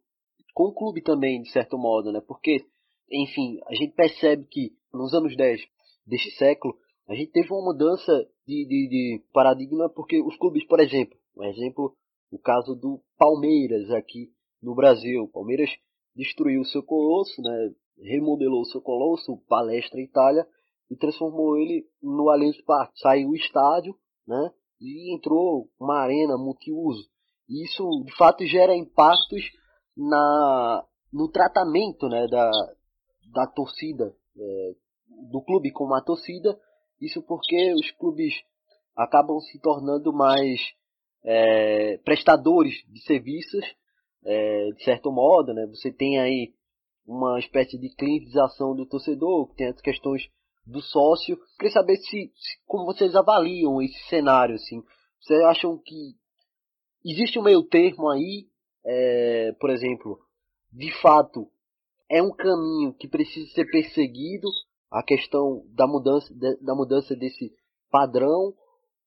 com 0.54 0.66
o 0.66 0.74
clube 0.74 1.02
também, 1.02 1.42
de 1.42 1.52
certo 1.52 1.78
modo, 1.78 2.12
né? 2.12 2.22
Porque, 2.22 2.64
enfim, 3.12 3.60
a 3.68 3.74
gente 3.74 3.94
percebe 3.96 4.46
que 4.46 4.72
nos 4.94 5.14
anos 5.14 5.36
10 5.36 5.62
deste 6.06 6.32
século, 6.38 6.78
a 7.08 7.16
gente 7.16 7.32
teve 7.32 7.52
uma 7.52 7.74
mudança 7.74 8.12
de, 8.46 8.66
de, 8.66 8.88
de 8.90 9.24
paradigma, 9.32 9.90
porque 9.90 10.22
os 10.22 10.38
clubes, 10.38 10.66
por 10.68 10.80
exemplo, 10.80 11.18
um 11.36 11.44
exemplo, 11.44 11.96
o 12.32 12.40
caso 12.40 12.76
do 12.76 13.02
Palmeiras 13.18 13.90
aqui 13.92 14.32
no 14.62 14.74
Brasil. 14.74 15.24
O 15.24 15.32
Palmeiras 15.32 15.70
destruiu 16.16 16.64
seu 16.64 16.84
colosso, 16.84 17.42
né? 17.42 17.74
remodelou 17.98 18.62
o 18.62 18.66
seu 18.66 18.82
colosso, 18.82 19.38
Palestra 19.48 20.02
Itália, 20.02 20.48
e 20.90 20.96
transformou 20.96 21.58
ele 21.58 21.86
no 22.02 22.30
Allianz 22.30 22.60
Parque. 22.64 23.00
Saiu 23.00 23.30
o 23.30 23.36
estádio, 23.36 23.96
né? 24.28 24.52
E 24.82 25.16
entrou 25.16 25.70
uma 25.80 26.00
arena 26.00 26.38
multiuso. 26.38 27.08
Isso, 27.50 27.84
de 28.06 28.16
fato, 28.16 28.46
gera 28.46 28.76
impactos 28.76 29.44
na, 29.96 30.86
no 31.12 31.30
tratamento 31.30 32.08
né, 32.08 32.28
da, 32.28 32.52
da 33.34 33.48
torcida, 33.48 34.16
é, 34.38 34.72
do 35.32 35.42
clube 35.42 35.72
com 35.72 35.94
a 35.94 36.02
torcida. 36.02 36.58
Isso 37.02 37.22
porque 37.24 37.74
os 37.74 37.92
clubes 37.92 38.34
acabam 38.96 39.40
se 39.40 39.60
tornando 39.60 40.14
mais 40.14 40.60
é, 41.24 41.98
prestadores 42.06 42.76
de 42.88 43.02
serviços, 43.02 43.66
é, 44.26 44.72
de 44.72 44.84
certo 44.84 45.12
modo. 45.12 45.54
Né? 45.54 45.66
Você 45.68 45.92
tem 45.92 46.20
aí 46.20 46.54
uma 47.06 47.40
espécie 47.40 47.78
de 47.78 47.94
clientização 47.96 48.76
do 48.76 48.86
torcedor, 48.86 49.50
que 49.50 49.56
tem 49.56 49.68
as 49.68 49.82
questões 49.82 50.30
do 50.66 50.82
sócio. 50.82 51.38
Queria 51.58 51.74
saber 51.74 51.98
se, 51.98 52.32
se, 52.36 52.60
como 52.66 52.86
vocês 52.86 53.16
avaliam 53.16 53.82
esse 53.82 54.00
cenário, 54.08 54.56
assim. 54.56 54.82
Vocês 55.20 55.42
acham 55.42 55.78
que 55.78 56.16
existe 57.06 57.38
um 57.38 57.44
meio 57.44 57.64
termo 57.64 58.10
aí, 58.10 58.48
é, 58.86 59.52
por 59.60 59.70
exemplo, 59.70 60.20
de 60.72 60.92
fato 61.02 61.50
é 62.10 62.22
um 62.22 62.32
caminho 62.32 62.94
que 62.94 63.08
precisa 63.08 63.48
ser 63.54 63.66
perseguido, 63.66 64.48
a 64.94 65.02
questão 65.02 65.64
da 65.74 65.88
mudança, 65.88 66.32
da 66.62 66.76
mudança 66.76 67.16
desse 67.16 67.52
padrão, 67.90 68.54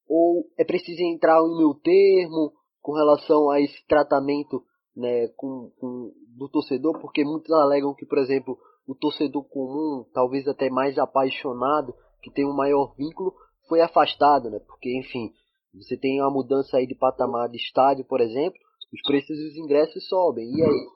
ou 0.08 0.44
é 0.58 0.64
preciso 0.64 1.00
entrar 1.02 1.40
em 1.40 1.56
meio 1.56 1.74
termo 1.74 2.52
com 2.82 2.92
relação 2.92 3.48
a 3.50 3.60
esse 3.60 3.86
tratamento 3.86 4.64
né, 4.96 5.28
com, 5.36 5.70
com, 5.78 6.12
do 6.36 6.48
torcedor, 6.48 7.00
porque 7.00 7.24
muitos 7.24 7.50
alegam 7.52 7.94
que, 7.94 8.04
por 8.04 8.18
exemplo, 8.18 8.58
o 8.86 8.96
torcedor 8.96 9.44
comum, 9.44 10.04
talvez 10.12 10.48
até 10.48 10.68
mais 10.70 10.98
apaixonado, 10.98 11.94
que 12.20 12.32
tem 12.32 12.44
um 12.44 12.54
maior 12.54 12.94
vínculo, 12.96 13.32
foi 13.68 13.80
afastado, 13.80 14.50
né? 14.50 14.58
Porque, 14.66 14.96
enfim, 14.98 15.32
você 15.72 15.96
tem 15.96 16.20
uma 16.20 16.30
mudança 16.30 16.78
aí 16.78 16.86
de 16.86 16.94
patamar 16.94 17.48
de 17.48 17.58
estádio, 17.58 18.04
por 18.04 18.20
exemplo, 18.20 18.58
os 18.92 19.02
preços 19.02 19.36
dos 19.36 19.56
ingressos 19.56 20.08
sobem. 20.08 20.48
E 20.50 20.62
aí, 20.62 20.86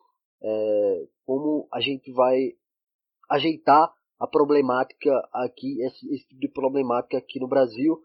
é, 0.43 1.07
como 1.27 1.69
a 1.73 1.81
gente 1.81 2.13
vai 2.13 2.53
ajeitar 3.29 3.93
a 4.21 4.27
problemática 4.27 5.11
aqui, 5.33 5.83
esse, 5.83 6.15
esse 6.15 6.29
tipo 6.29 6.41
de 6.41 6.49
problemática 6.49 7.19
aqui 7.19 7.41
no 7.41 7.49
Brasil? 7.49 7.99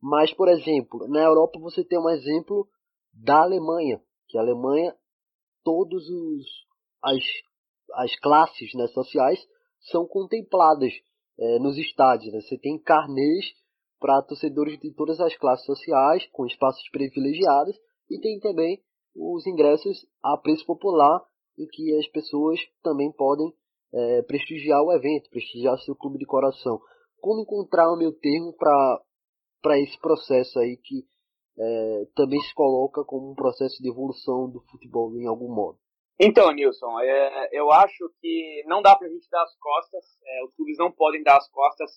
Mas, 0.00 0.34
por 0.34 0.48
exemplo, 0.48 1.06
na 1.08 1.20
Europa 1.20 1.58
você 1.60 1.84
tem 1.84 1.98
um 1.98 2.10
exemplo 2.10 2.66
da 3.12 3.42
Alemanha, 3.42 4.02
que 4.28 4.36
a 4.36 4.40
Alemanha, 4.40 4.94
todos 5.62 6.08
os 6.08 6.46
as 7.02 7.22
as 7.94 8.14
classes 8.20 8.72
né, 8.74 8.86
sociais 8.88 9.38
são 9.90 10.06
contempladas 10.06 10.92
é, 11.38 11.58
nos 11.58 11.76
estádios. 11.76 12.32
Né? 12.32 12.40
Você 12.40 12.58
tem 12.58 12.78
carnês 12.78 13.46
para 13.98 14.22
torcedores 14.22 14.78
de 14.80 14.92
todas 14.92 15.20
as 15.20 15.36
classes 15.36 15.64
sociais, 15.64 16.26
com 16.32 16.46
espaços 16.46 16.88
privilegiados, 16.90 17.76
e 18.10 18.18
tem 18.20 18.40
também 18.40 18.82
os 19.14 19.46
ingressos 19.46 20.06
a 20.22 20.36
preço 20.36 20.64
popular, 20.66 21.22
em 21.58 21.66
que 21.66 21.96
as 21.96 22.08
pessoas 22.08 22.58
também 22.82 23.12
podem 23.12 23.52
é, 23.94 24.22
prestigiar 24.22 24.82
o 24.82 24.92
evento, 24.92 25.30
prestigiar 25.30 25.78
seu 25.78 25.94
clube 25.94 26.18
de 26.18 26.26
coração. 26.26 26.80
Como 27.20 27.42
encontrar 27.42 27.90
o 27.92 27.96
meu 27.96 28.12
termo 28.12 28.54
para 28.56 29.78
esse 29.78 29.98
processo 30.00 30.58
aí 30.58 30.76
que 30.76 31.04
é, 31.58 32.04
também 32.14 32.40
se 32.40 32.54
coloca 32.54 33.04
como 33.04 33.30
um 33.30 33.34
processo 33.34 33.82
de 33.82 33.88
evolução 33.88 34.50
do 34.50 34.60
futebol 34.70 35.14
em 35.16 35.26
algum 35.26 35.54
modo? 35.54 35.78
Então, 36.18 36.52
Nilson, 36.52 37.00
é, 37.00 37.48
eu 37.52 37.70
acho 37.72 38.10
que 38.20 38.62
não 38.66 38.80
dá 38.82 38.94
para 38.96 39.08
a 39.08 39.10
gente 39.10 39.28
dar 39.30 39.42
as 39.42 39.56
costas, 39.58 40.04
é, 40.24 40.44
os 40.44 40.54
clubes 40.54 40.76
não 40.78 40.90
podem 40.90 41.22
dar 41.22 41.36
as 41.36 41.50
costas 41.50 41.90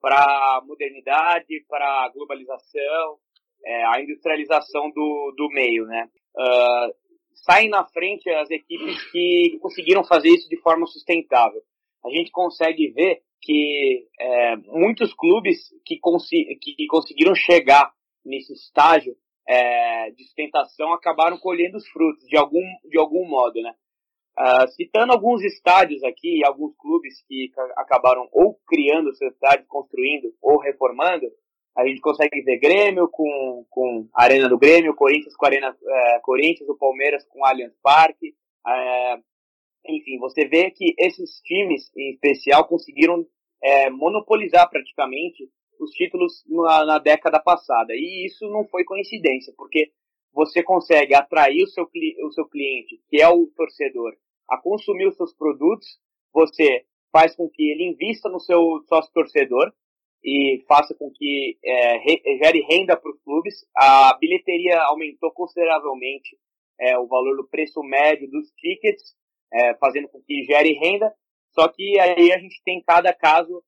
para 0.00 0.16
a 0.16 0.62
modernidade, 0.64 1.64
para 1.68 2.04
a 2.04 2.08
globalização, 2.10 3.18
é, 3.64 3.84
a 3.86 4.00
industrialização 4.00 4.90
do, 4.90 5.34
do 5.36 5.48
meio, 5.50 5.84
né? 5.86 6.08
Uh, 6.36 7.05
saem 7.36 7.68
na 7.68 7.84
frente 7.84 8.28
as 8.30 8.50
equipes 8.50 9.10
que 9.10 9.58
conseguiram 9.60 10.04
fazer 10.04 10.28
isso 10.28 10.48
de 10.48 10.60
forma 10.60 10.86
sustentável. 10.86 11.60
A 12.04 12.10
gente 12.10 12.30
consegue 12.30 12.88
ver 12.90 13.22
que 13.42 14.06
é, 14.18 14.56
muitos 14.56 15.14
clubes 15.14 15.68
que, 15.84 15.96
que 15.96 16.86
conseguiram 16.86 17.34
chegar 17.34 17.92
nesse 18.24 18.52
estágio 18.52 19.14
é, 19.46 20.10
de 20.10 20.24
sustentação 20.24 20.92
acabaram 20.92 21.38
colhendo 21.38 21.76
os 21.76 21.86
frutos 21.88 22.26
de 22.26 22.36
algum, 22.36 22.64
de 22.90 22.98
algum 22.98 23.28
modo, 23.28 23.60
né? 23.62 23.72
Uh, 24.38 24.68
citando 24.72 25.14
alguns 25.14 25.42
estádios 25.42 26.04
aqui, 26.04 26.44
alguns 26.44 26.76
clubes 26.76 27.22
que 27.26 27.50
acabaram 27.74 28.28
ou 28.32 28.60
criando 28.66 29.14
seus 29.14 29.32
estádios, 29.32 29.66
construindo 29.66 30.30
ou 30.42 30.60
reformando, 30.60 31.26
a 31.76 31.86
gente 31.86 32.00
consegue 32.00 32.40
ver 32.40 32.58
Grêmio 32.58 33.06
com, 33.08 33.66
com 33.68 34.08
Arena 34.14 34.48
do 34.48 34.58
Grêmio, 34.58 34.94
Corinthians 34.94 35.36
com 35.36 35.44
Arena 35.44 35.76
é, 35.86 36.18
Corinthians, 36.20 36.68
o 36.68 36.76
Palmeiras 36.76 37.24
com 37.28 37.44
Allianz 37.44 37.74
Parque. 37.82 38.34
É, 38.66 39.18
enfim, 39.88 40.18
você 40.18 40.46
vê 40.46 40.70
que 40.70 40.94
esses 40.98 41.40
times 41.42 41.90
em 41.94 42.12
especial 42.12 42.66
conseguiram 42.66 43.26
é, 43.62 43.90
monopolizar 43.90 44.68
praticamente 44.70 45.48
os 45.78 45.90
títulos 45.90 46.42
na, 46.48 46.84
na, 46.86 46.98
década 46.98 47.38
passada. 47.38 47.92
E 47.92 48.26
isso 48.26 48.48
não 48.48 48.66
foi 48.66 48.82
coincidência, 48.84 49.52
porque 49.56 49.92
você 50.32 50.62
consegue 50.62 51.14
atrair 51.14 51.62
o 51.62 51.68
seu, 51.68 51.84
o 51.84 52.32
seu 52.32 52.46
cliente, 52.46 52.98
que 53.08 53.20
é 53.20 53.28
o 53.28 53.46
torcedor, 53.54 54.14
a 54.48 54.56
consumir 54.56 55.06
os 55.06 55.16
seus 55.16 55.34
produtos, 55.34 55.86
você 56.32 56.84
faz 57.12 57.36
com 57.36 57.48
que 57.48 57.70
ele 57.70 57.84
invista 57.84 58.28
no 58.30 58.40
seu 58.40 58.82
sócio 58.88 59.12
torcedor 59.12 59.72
e 60.24 60.64
faça 60.66 60.94
com 60.94 61.10
que 61.10 61.58
é, 61.64 61.98
re, 61.98 62.22
gere 62.42 62.60
renda 62.68 62.96
para 62.96 63.10
os 63.10 63.20
clubes. 63.22 63.54
A 63.76 64.16
bilheteria 64.18 64.80
aumentou 64.82 65.30
consideravelmente 65.32 66.36
é, 66.80 66.98
o 66.98 67.06
valor 67.06 67.36
do 67.36 67.48
preço 67.48 67.82
médio 67.82 68.30
dos 68.30 68.50
tickets, 68.52 69.14
é, 69.52 69.74
fazendo 69.74 70.08
com 70.08 70.20
que 70.22 70.44
gere 70.44 70.72
renda. 70.72 71.12
Só 71.52 71.68
que 71.68 71.98
aí 71.98 72.32
a 72.32 72.38
gente 72.38 72.60
tem 72.64 72.82
cada 72.82 73.12
caso 73.12 73.62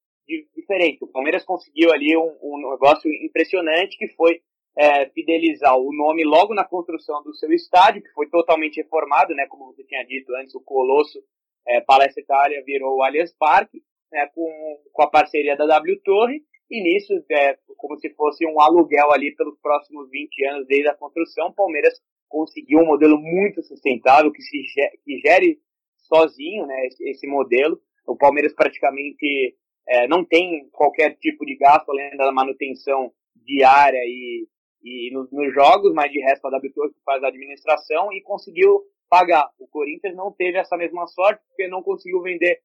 diferente. 0.54 1.02
O 1.02 1.08
Palmeiras 1.08 1.44
conseguiu 1.44 1.90
ali 1.90 2.16
um, 2.16 2.37
um 2.42 2.70
negócio 2.70 3.11
impressionante 3.24 3.96
que 3.96 4.08
foi 4.08 4.42
é, 4.76 5.08
fidelizar 5.11 5.76
o 5.76 5.92
nome 5.92 6.24
logo 6.24 6.54
na 6.54 6.64
construção 6.64 7.22
do 7.22 7.34
seu 7.34 7.50
estádio, 7.52 8.02
que 8.02 8.12
foi 8.12 8.28
totalmente 8.28 8.76
reformado, 8.76 9.34
né? 9.34 9.46
Como 9.48 9.66
você 9.66 9.82
tinha 9.84 10.04
dito 10.04 10.32
antes, 10.37 10.54
o 10.54 10.61
Colosso 10.61 11.18
é, 11.66 11.80
Palestra 11.80 12.22
Itália 12.22 12.62
virou 12.64 12.96
o 12.96 13.02
Allianz 13.02 13.34
Parque, 13.37 13.82
né, 14.12 14.29
com, 14.35 14.79
com 14.92 15.03
a 15.03 15.11
parceria 15.11 15.57
da 15.57 15.66
W 15.66 16.01
Torre, 16.03 16.42
e 16.71 16.83
nisso, 16.83 17.12
é, 17.31 17.57
como 17.77 17.99
se 17.99 18.11
fosse 18.11 18.47
um 18.47 18.61
aluguel 18.61 19.11
ali 19.12 19.35
pelos 19.35 19.59
próximos 19.61 20.11
20 20.11 20.47
anos 20.47 20.66
desde 20.66 20.88
a 20.88 20.94
construção, 20.94 21.49
o 21.49 21.55
Palmeiras 21.55 21.94
conseguiu 22.29 22.81
um 22.81 22.87
modelo 22.87 23.18
muito 23.18 23.62
sustentável, 23.62 24.31
que, 24.31 24.42
se, 24.42 24.59
que 25.03 25.18
gere 25.18 25.59
sozinho 25.97 26.66
né, 26.66 26.87
esse, 26.87 27.09
esse 27.09 27.27
modelo, 27.27 27.81
O 28.07 28.16
Palmeiras 28.16 28.55
praticamente 28.55 29.57
é, 29.87 30.07
não 30.07 30.25
tem 30.25 30.68
qualquer 30.71 31.16
tipo 31.16 31.44
de 31.47 31.57
gasto 31.57 31.90
além 31.90 32.16
da 32.16 32.31
manutenção 32.31 33.12
diária 33.35 34.01
e, 34.05 34.47
e 34.83 35.11
nos, 35.12 35.31
nos 35.33 35.53
jogos, 35.55 35.92
mas 35.94 36.12
de 36.12 36.21
resto 36.21 36.47
a 36.47 36.51
W 36.51 36.73
Torre 36.73 36.92
faz 37.05 37.23
a 37.25 37.29
administração 37.29 38.12
e 38.12 38.21
conseguiu 38.23 38.83
pagar. 39.09 39.51
O 39.59 39.66
Corinthians 39.66 40.14
não 40.14 40.31
teve 40.33 40.59
essa 40.59 40.77
mesma 40.77 41.07
sorte 41.07 41.42
porque 41.49 41.66
não 41.66 41.83
conseguiu 41.83 42.21
vender 42.21 42.61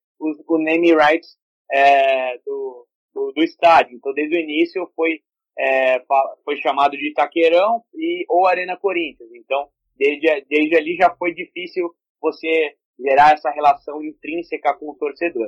o 0.47 0.57
name 0.57 0.93
rights 0.93 1.37
é, 1.71 2.37
do, 2.45 2.87
do, 3.13 3.31
do, 3.33 3.43
estádio. 3.43 3.95
Então, 3.95 4.13
desde 4.13 4.35
o 4.35 4.39
início 4.39 4.89
foi, 4.95 5.21
é, 5.57 5.99
foi 6.43 6.57
chamado 6.57 6.97
de 6.97 7.09
Itaquerão 7.09 7.83
e, 7.93 8.25
ou 8.29 8.47
Arena 8.47 8.77
Corinthians. 8.77 9.29
Então, 9.33 9.67
desde, 9.97 10.45
desde 10.49 10.75
ali 10.75 10.95
já 10.95 11.13
foi 11.15 11.33
difícil 11.33 11.89
você 12.21 12.75
gerar 12.99 13.33
essa 13.33 13.49
relação 13.49 14.01
intrínseca 14.03 14.73
com 14.75 14.91
o 14.91 14.95
torcedor, 14.95 15.47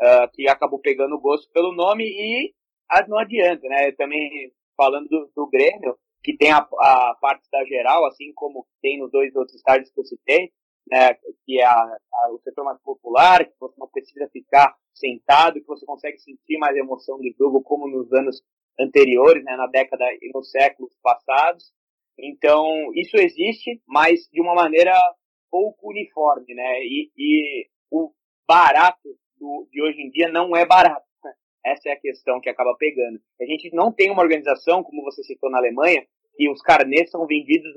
uh, 0.00 0.30
que 0.32 0.48
acabou 0.48 0.78
pegando 0.78 1.20
gosto 1.20 1.50
pelo 1.52 1.72
nome 1.72 2.04
e 2.04 2.52
não 3.08 3.18
adianta, 3.18 3.68
né? 3.68 3.92
Também 3.92 4.52
falando 4.76 5.08
do, 5.08 5.30
do 5.34 5.48
Grêmio, 5.48 5.96
que 6.22 6.36
tem 6.36 6.50
a, 6.50 6.58
a, 6.58 7.16
parte 7.20 7.48
da 7.50 7.64
geral, 7.64 8.06
assim 8.06 8.32
como 8.34 8.66
tem 8.82 8.98
nos 8.98 9.10
dois 9.10 9.34
outros 9.34 9.56
estádios 9.56 9.90
que 9.90 10.00
eu 10.00 10.04
citei, 10.04 10.50
né, 10.90 11.14
que 11.44 11.60
é 11.60 11.64
a, 11.64 11.72
a, 11.72 12.32
o 12.32 12.38
setor 12.40 12.64
mais 12.64 12.80
popular, 12.80 13.44
que 13.44 13.54
você 13.58 13.74
não 13.78 13.88
precisa 13.88 14.28
ficar 14.28 14.76
sentado, 14.94 15.60
que 15.60 15.66
você 15.66 15.84
consegue 15.84 16.18
sentir 16.18 16.58
mais 16.58 16.76
emoção 16.76 17.18
do 17.18 17.30
jogo, 17.36 17.62
como 17.62 17.88
nos 17.88 18.12
anos 18.12 18.42
anteriores, 18.78 19.44
né, 19.44 19.56
na 19.56 19.66
década 19.66 20.04
e 20.20 20.30
nos 20.32 20.50
séculos 20.50 20.92
passados. 21.02 21.72
Então, 22.18 22.90
isso 22.94 23.16
existe, 23.16 23.82
mas 23.86 24.28
de 24.32 24.40
uma 24.40 24.54
maneira 24.54 24.92
pouco 25.50 25.90
uniforme, 25.90 26.54
né, 26.54 26.80
e, 26.82 27.10
e 27.16 27.68
o 27.90 28.12
barato 28.46 29.08
do, 29.38 29.68
de 29.70 29.82
hoje 29.82 30.00
em 30.00 30.10
dia 30.10 30.28
não 30.28 30.56
é 30.56 30.64
barato. 30.64 31.04
Essa 31.64 31.90
é 31.90 31.92
a 31.92 32.00
questão 32.00 32.40
que 32.40 32.48
acaba 32.48 32.76
pegando. 32.78 33.20
A 33.40 33.44
gente 33.44 33.74
não 33.74 33.92
tem 33.92 34.10
uma 34.10 34.22
organização, 34.22 34.82
como 34.82 35.02
você 35.02 35.22
citou 35.24 35.50
na 35.50 35.58
Alemanha, 35.58 36.06
que 36.36 36.50
os 36.50 36.60
carnês 36.60 37.10
são 37.10 37.26
vendidos 37.26 37.72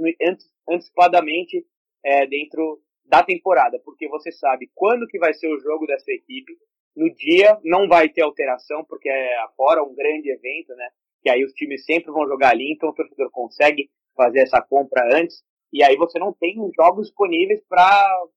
antecipadamente 0.69 1.65
é, 2.03 2.27
dentro 2.27 2.79
da 3.09 3.23
temporada, 3.23 3.79
porque 3.83 4.07
você 4.07 4.31
sabe 4.31 4.69
quando 4.75 5.07
que 5.07 5.17
vai 5.17 5.33
ser 5.33 5.47
o 5.47 5.59
jogo 5.59 5.87
dessa 5.87 6.11
equipe. 6.11 6.55
No 6.95 7.11
dia 7.13 7.59
não 7.63 7.87
vai 7.87 8.07
ter 8.09 8.21
alteração, 8.21 8.85
porque 8.85 9.09
é 9.09 9.45
fora 9.57 9.83
um 9.83 9.95
grande 9.95 10.29
evento, 10.31 10.75
né? 10.75 10.89
Que 11.21 11.29
aí 11.29 11.43
os 11.43 11.53
times 11.53 11.83
sempre 11.85 12.11
vão 12.11 12.27
jogar 12.27 12.51
ali, 12.51 12.71
então 12.71 12.89
o 12.89 12.93
torcedor 12.93 13.29
consegue 13.31 13.89
fazer 14.15 14.41
essa 14.41 14.61
compra 14.61 15.03
antes. 15.13 15.43
E 15.73 15.83
aí 15.83 15.95
você 15.95 16.19
não 16.19 16.33
tem 16.33 16.55
jogos 16.75 17.07
disponíveis 17.07 17.61
para 17.67 18.27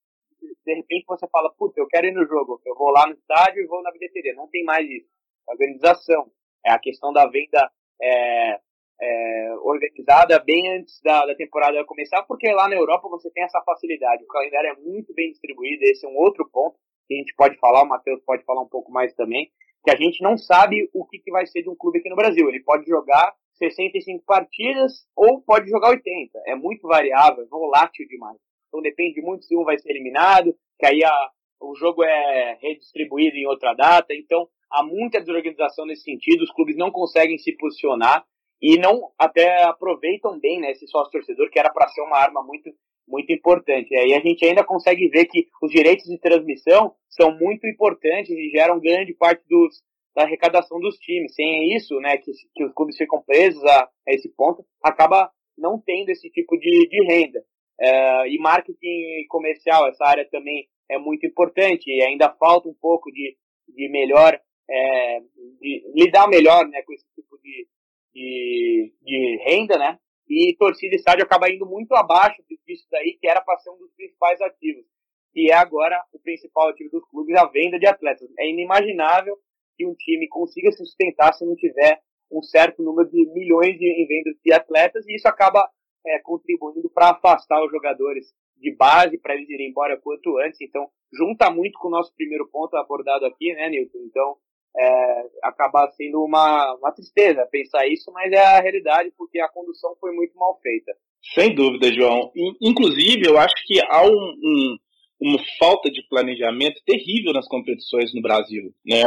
de 0.64 0.74
repente 0.74 1.04
você 1.06 1.26
fala, 1.28 1.52
puta, 1.56 1.80
eu 1.80 1.86
quero 1.86 2.06
ir 2.06 2.12
no 2.12 2.26
jogo, 2.26 2.60
eu 2.66 2.74
vou 2.74 2.90
lá 2.90 3.06
no 3.06 3.14
estádio 3.14 3.62
e 3.62 3.66
vou 3.66 3.82
na 3.82 3.92
bilheteria. 3.92 4.34
Não 4.34 4.48
tem 4.48 4.64
mais 4.64 4.88
isso. 4.88 5.08
organização. 5.46 6.30
É 6.64 6.72
a 6.72 6.78
questão 6.78 7.12
da 7.12 7.26
venda 7.26 7.70
é, 8.00 8.60
é, 9.02 9.54
organizada 9.62 10.38
bem 10.38 10.78
antes 10.78 11.00
da, 11.02 11.26
da, 11.26 11.34
temporada 11.34 11.84
começar, 11.84 12.22
porque 12.22 12.50
lá 12.52 12.68
na 12.68 12.76
Europa 12.76 13.08
você 13.08 13.28
tem 13.30 13.42
essa 13.42 13.60
facilidade. 13.62 14.22
O 14.22 14.28
calendário 14.28 14.70
é 14.70 14.76
muito 14.76 15.12
bem 15.12 15.30
distribuído, 15.30 15.82
esse 15.82 16.06
é 16.06 16.08
um 16.08 16.16
outro 16.16 16.48
ponto 16.50 16.76
que 17.08 17.14
a 17.14 17.18
gente 17.18 17.34
pode 17.34 17.58
falar, 17.58 17.82
o 17.82 17.88
Matheus 17.88 18.22
pode 18.24 18.44
falar 18.44 18.62
um 18.62 18.68
pouco 18.68 18.92
mais 18.92 19.12
também, 19.14 19.50
que 19.84 19.90
a 19.90 19.96
gente 19.96 20.22
não 20.22 20.38
sabe 20.38 20.88
o 20.94 21.04
que, 21.04 21.18
que 21.18 21.32
vai 21.32 21.44
ser 21.46 21.62
de 21.62 21.68
um 21.68 21.74
clube 21.74 21.98
aqui 21.98 22.08
no 22.08 22.14
Brasil. 22.14 22.48
Ele 22.48 22.62
pode 22.62 22.88
jogar 22.88 23.34
65 23.54 24.24
partidas 24.24 25.04
ou 25.16 25.42
pode 25.42 25.68
jogar 25.68 25.90
80. 25.90 26.40
É 26.46 26.54
muito 26.54 26.86
variável, 26.86 27.42
é 27.42 27.46
volátil 27.48 28.06
demais. 28.06 28.38
Então 28.68 28.80
depende 28.80 29.20
muito 29.20 29.44
se 29.44 29.56
um 29.56 29.64
vai 29.64 29.76
ser 29.78 29.90
eliminado, 29.90 30.54
que 30.78 30.86
aí 30.86 31.02
a, 31.04 31.30
o 31.60 31.74
jogo 31.74 32.04
é 32.04 32.56
redistribuído 32.62 33.36
em 33.36 33.46
outra 33.46 33.74
data. 33.74 34.14
Então 34.14 34.48
há 34.70 34.84
muita 34.84 35.18
desorganização 35.20 35.84
nesse 35.84 36.02
sentido, 36.02 36.42
os 36.42 36.52
clubes 36.52 36.76
não 36.76 36.92
conseguem 36.92 37.36
se 37.36 37.56
posicionar 37.56 38.24
e 38.62 38.78
não 38.78 39.10
até 39.18 39.64
aproveitam 39.64 40.38
bem 40.38 40.60
né, 40.60 40.70
esse 40.70 40.86
sócio 40.86 41.10
torcedor 41.10 41.50
que 41.50 41.58
era 41.58 41.72
para 41.72 41.88
ser 41.88 42.00
uma 42.02 42.16
arma 42.16 42.42
muito 42.42 42.70
muito 43.06 43.32
importante. 43.32 43.92
E 43.92 43.96
aí 43.96 44.14
a 44.14 44.20
gente 44.20 44.44
ainda 44.44 44.64
consegue 44.64 45.08
ver 45.08 45.26
que 45.26 45.48
os 45.60 45.70
direitos 45.72 46.04
de 46.06 46.18
transmissão 46.18 46.94
são 47.10 47.36
muito 47.36 47.66
importantes 47.66 48.30
e 48.30 48.50
geram 48.50 48.80
grande 48.80 49.12
parte 49.12 49.42
dos, 49.48 49.82
da 50.14 50.22
arrecadação 50.22 50.78
dos 50.80 50.96
times. 50.98 51.34
Sem 51.34 51.74
isso, 51.74 51.98
né, 52.00 52.16
que, 52.16 52.30
que 52.54 52.64
os 52.64 52.72
clubes 52.72 52.96
ficam 52.96 53.20
presos 53.22 53.62
a, 53.64 53.84
a 53.84 54.12
esse 54.14 54.28
ponto, 54.34 54.64
acaba 54.82 55.30
não 55.58 55.80
tendo 55.84 56.10
esse 56.10 56.30
tipo 56.30 56.56
de, 56.58 56.88
de 56.88 57.04
renda. 57.04 57.44
É, 57.80 58.28
e 58.28 58.38
marketing 58.38 59.26
comercial, 59.28 59.88
essa 59.88 60.04
área 60.04 60.26
também 60.30 60.68
é 60.88 60.98
muito 60.98 61.26
importante 61.26 61.90
e 61.90 62.02
ainda 62.02 62.30
falta 62.38 62.68
um 62.68 62.74
pouco 62.80 63.10
de, 63.10 63.36
de 63.68 63.88
melhor, 63.88 64.38
é, 64.70 65.20
de 65.60 65.82
lidar 65.94 66.28
melhor 66.28 66.66
né, 66.68 66.82
com 66.82 66.92
esse 66.92 67.04
tipo 67.14 67.36
de, 67.42 67.66
de, 68.14 68.92
de 69.02 69.38
renda, 69.44 69.78
né? 69.78 69.98
E 70.28 70.54
torcida 70.58 70.94
e 70.94 70.98
estádio 70.98 71.24
acaba 71.24 71.50
indo 71.50 71.66
muito 71.66 71.92
abaixo 71.94 72.42
disso 72.66 72.86
daí, 72.90 73.18
que 73.20 73.28
era 73.28 73.40
para 73.40 73.58
ser 73.58 73.70
um 73.70 73.78
dos 73.78 73.92
principais 73.94 74.40
ativos. 74.40 74.84
Que 75.32 75.50
é 75.50 75.54
agora 75.54 76.02
o 76.12 76.18
principal 76.18 76.68
ativo 76.68 76.90
dos 76.90 77.08
clubes, 77.08 77.36
a 77.36 77.46
venda 77.46 77.78
de 77.78 77.86
atletas. 77.86 78.28
É 78.38 78.48
inimaginável 78.48 79.36
que 79.76 79.86
um 79.86 79.94
time 79.94 80.28
consiga 80.28 80.70
se 80.70 80.78
sustentar 80.78 81.32
se 81.32 81.44
não 81.44 81.56
tiver 81.56 82.00
um 82.30 82.42
certo 82.42 82.82
número 82.82 83.10
de 83.10 83.26
milhões 83.32 83.78
de, 83.78 83.86
em 83.86 84.06
vendas 84.06 84.34
de 84.42 84.52
atletas, 84.52 85.06
e 85.06 85.14
isso 85.14 85.28
acaba 85.28 85.68
é, 86.06 86.18
contribuindo 86.20 86.90
para 86.90 87.10
afastar 87.10 87.62
os 87.64 87.70
jogadores 87.70 88.32
de 88.56 88.74
base, 88.74 89.18
para 89.18 89.34
eles 89.34 89.48
irem 89.50 89.68
embora 89.68 90.00
quanto 90.00 90.38
antes. 90.38 90.60
Então, 90.60 90.88
junta 91.12 91.50
muito 91.50 91.78
com 91.78 91.88
o 91.88 91.90
nosso 91.90 92.14
primeiro 92.14 92.48
ponto 92.50 92.74
abordado 92.76 93.26
aqui, 93.26 93.52
né, 93.54 93.68
Nilton? 93.68 93.98
Então, 94.06 94.36
é, 94.76 95.24
acaba 95.42 95.90
sendo 95.92 96.24
uma, 96.24 96.74
uma 96.74 96.92
tristeza 96.92 97.46
pensar 97.50 97.86
isso, 97.86 98.10
mas 98.12 98.32
é 98.32 98.44
a 98.44 98.60
realidade 98.60 99.12
porque 99.16 99.38
a 99.40 99.48
condução 99.48 99.94
foi 100.00 100.12
muito 100.12 100.36
mal 100.36 100.58
feita. 100.62 100.92
Sem 101.34 101.54
dúvida, 101.54 101.92
João. 101.92 102.32
Inclusive, 102.60 103.26
eu 103.26 103.38
acho 103.38 103.54
que 103.66 103.80
há 103.80 104.02
um, 104.02 104.10
um, 104.10 104.76
uma 105.20 105.38
falta 105.58 105.90
de 105.90 106.02
planejamento 106.08 106.80
terrível 106.84 107.32
nas 107.32 107.46
competições 107.46 108.12
no 108.12 108.20
Brasil. 108.20 108.72
Né? 108.84 109.04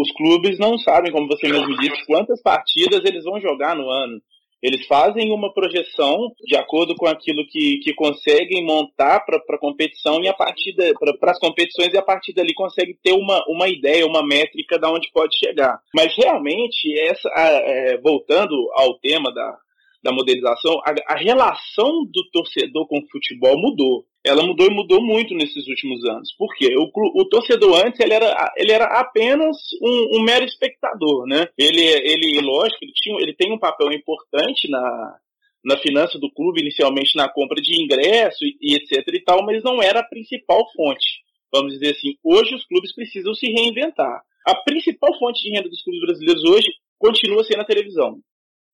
Os 0.00 0.10
clubes 0.12 0.58
não 0.58 0.78
sabem, 0.78 1.12
como 1.12 1.28
você 1.28 1.48
mesmo 1.48 1.76
disse, 1.78 2.06
quantas 2.06 2.40
partidas 2.42 3.04
eles 3.04 3.24
vão 3.24 3.40
jogar 3.40 3.76
no 3.76 3.90
ano. 3.90 4.20
Eles 4.62 4.86
fazem 4.86 5.32
uma 5.32 5.52
projeção 5.52 6.32
de 6.46 6.56
acordo 6.56 6.94
com 6.94 7.06
aquilo 7.06 7.46
que, 7.46 7.78
que 7.78 7.94
conseguem 7.94 8.64
montar 8.64 9.20
para 9.20 9.38
a 9.38 9.58
competição 9.58 10.22
e 10.22 10.28
a 10.28 10.34
partir 10.34 10.74
para 11.18 11.32
as 11.32 11.38
competições 11.38 11.92
e 11.92 11.98
a 11.98 12.02
partir 12.02 12.32
dali 12.34 12.52
consegue 12.54 12.96
ter 13.02 13.12
uma, 13.12 13.42
uma 13.48 13.68
ideia, 13.68 14.06
uma 14.06 14.24
métrica 14.26 14.78
de 14.78 14.86
onde 14.86 15.10
pode 15.12 15.36
chegar. 15.38 15.80
Mas 15.94 16.14
realmente 16.14 16.98
essa, 17.00 17.28
é, 17.36 17.98
voltando 17.98 18.54
ao 18.74 18.94
tema 18.98 19.32
da, 19.32 19.56
da 20.02 20.12
modelização, 20.12 20.80
a, 20.84 21.14
a 21.14 21.16
relação 21.16 22.04
do 22.04 22.30
torcedor 22.32 22.86
com 22.88 22.98
o 22.98 23.08
futebol 23.10 23.58
mudou 23.58 24.04
ela 24.24 24.42
mudou 24.42 24.66
e 24.66 24.74
mudou 24.74 25.02
muito 25.02 25.34
nesses 25.34 25.66
últimos 25.66 26.04
anos. 26.04 26.34
Por 26.36 26.54
quê? 26.54 26.74
O, 26.76 26.90
o 27.20 27.24
torcedor 27.28 27.86
antes 27.86 27.98
ele 28.00 28.12
era, 28.12 28.52
ele 28.56 28.72
era 28.72 28.84
apenas 28.84 29.56
um, 29.80 30.18
um, 30.18 30.22
mero 30.22 30.44
espectador, 30.44 31.26
né? 31.26 31.48
Ele, 31.56 31.80
ele 31.80 32.40
lógico, 32.42 32.84
ele, 32.84 32.92
tinha, 32.94 33.16
ele 33.20 33.34
tem 33.34 33.52
um 33.52 33.58
papel 33.58 33.90
importante 33.92 34.70
na, 34.70 35.16
na 35.64 35.78
finança 35.78 36.18
do 36.18 36.30
clube, 36.30 36.60
inicialmente 36.60 37.16
na 37.16 37.28
compra 37.30 37.60
de 37.62 37.82
ingresso 37.82 38.44
e, 38.44 38.56
e 38.60 38.74
etc 38.74 39.06
e 39.08 39.24
tal, 39.24 39.42
mas 39.44 39.62
não 39.62 39.82
era 39.82 40.00
a 40.00 40.06
principal 40.06 40.70
fonte. 40.76 41.22
Vamos 41.50 41.72
dizer 41.72 41.92
assim, 41.92 42.14
hoje 42.22 42.54
os 42.54 42.66
clubes 42.66 42.94
precisam 42.94 43.34
se 43.34 43.46
reinventar. 43.46 44.22
A 44.46 44.54
principal 44.54 45.18
fonte 45.18 45.42
de 45.42 45.50
renda 45.50 45.68
dos 45.68 45.82
clubes 45.82 46.00
brasileiros 46.02 46.44
hoje 46.44 46.68
continua 46.98 47.42
sendo 47.42 47.62
a 47.62 47.64
televisão 47.64 48.20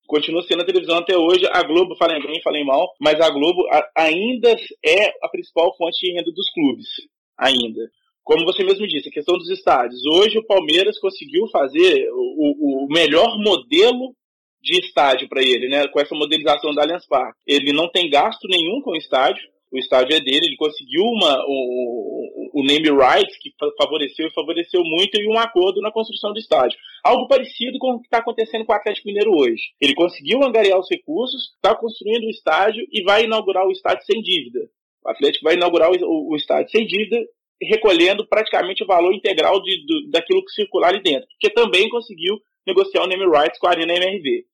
continua 0.06 0.42
sendo 0.42 0.62
a 0.62 0.66
televisão 0.66 0.98
até 0.98 1.16
hoje. 1.16 1.46
A 1.52 1.62
Globo, 1.62 1.96
falem 1.96 2.22
bem, 2.22 2.40
falem 2.42 2.64
mal, 2.64 2.94
mas 3.00 3.20
a 3.20 3.30
Globo 3.30 3.62
ainda 3.96 4.54
é 4.84 5.12
a 5.22 5.28
principal 5.28 5.76
fonte 5.76 5.98
de 6.00 6.12
renda 6.12 6.30
dos 6.32 6.50
clubes. 6.52 6.86
Ainda. 7.38 7.82
Como 8.24 8.44
você 8.44 8.64
mesmo 8.64 8.86
disse, 8.86 9.08
a 9.08 9.12
questão 9.12 9.36
dos 9.36 9.48
estádios. 9.50 10.00
Hoje 10.14 10.38
o 10.38 10.46
Palmeiras 10.46 10.98
conseguiu 10.98 11.46
fazer 11.48 12.08
o, 12.12 12.84
o 12.84 12.88
melhor 12.88 13.38
modelo 13.38 14.14
de 14.60 14.80
estádio 14.80 15.28
para 15.28 15.42
ele, 15.42 15.68
né? 15.68 15.86
Com 15.88 16.00
essa 16.00 16.14
modelização 16.14 16.74
da 16.74 16.82
Allianz 16.82 17.06
Parque. 17.06 17.38
Ele 17.46 17.72
não 17.72 17.88
tem 17.88 18.10
gasto 18.10 18.48
nenhum 18.48 18.80
com 18.80 18.92
o 18.92 18.96
estádio 18.96 19.42
o 19.72 19.78
estádio 19.78 20.16
é 20.16 20.20
dele, 20.20 20.46
ele 20.46 20.56
conseguiu 20.56 21.02
uma, 21.02 21.44
o, 21.46 22.60
o 22.60 22.64
name 22.64 22.88
rights, 22.88 23.36
que 23.40 23.52
favoreceu 23.76 24.28
e 24.28 24.34
favoreceu 24.34 24.82
muito, 24.84 25.20
e 25.20 25.28
um 25.28 25.38
acordo 25.38 25.80
na 25.80 25.90
construção 25.90 26.32
do 26.32 26.38
estádio. 26.38 26.78
Algo 27.04 27.26
parecido 27.26 27.78
com 27.78 27.92
o 27.92 28.00
que 28.00 28.06
está 28.06 28.18
acontecendo 28.18 28.64
com 28.64 28.72
o 28.72 28.76
Atlético 28.76 29.08
Mineiro 29.08 29.32
hoje. 29.32 29.62
Ele 29.80 29.94
conseguiu 29.94 30.42
angariar 30.44 30.78
os 30.78 30.88
recursos, 30.90 31.52
está 31.54 31.74
construindo 31.74 32.24
o 32.24 32.30
estádio 32.30 32.86
e 32.92 33.02
vai 33.02 33.24
inaugurar 33.24 33.66
o 33.66 33.72
estádio 33.72 34.04
sem 34.04 34.22
dívida. 34.22 34.60
O 35.04 35.10
Atlético 35.10 35.44
vai 35.44 35.54
inaugurar 35.54 35.90
o, 35.90 36.30
o 36.30 36.36
estádio 36.36 36.70
sem 36.70 36.86
dívida, 36.86 37.20
recolhendo 37.62 38.26
praticamente 38.26 38.84
o 38.84 38.86
valor 38.86 39.12
integral 39.14 39.62
de, 39.62 39.84
do, 39.86 40.10
daquilo 40.10 40.44
que 40.44 40.52
circular 40.52 40.88
ali 40.88 41.02
dentro, 41.02 41.28
porque 41.28 41.54
também 41.54 41.88
conseguiu 41.88 42.36
negociar 42.66 43.04
o 43.04 43.06
name 43.06 43.24
rights 43.24 43.58
com 43.58 43.66
a 43.66 43.70
Arena 43.70 43.94
MRV. 43.94 44.44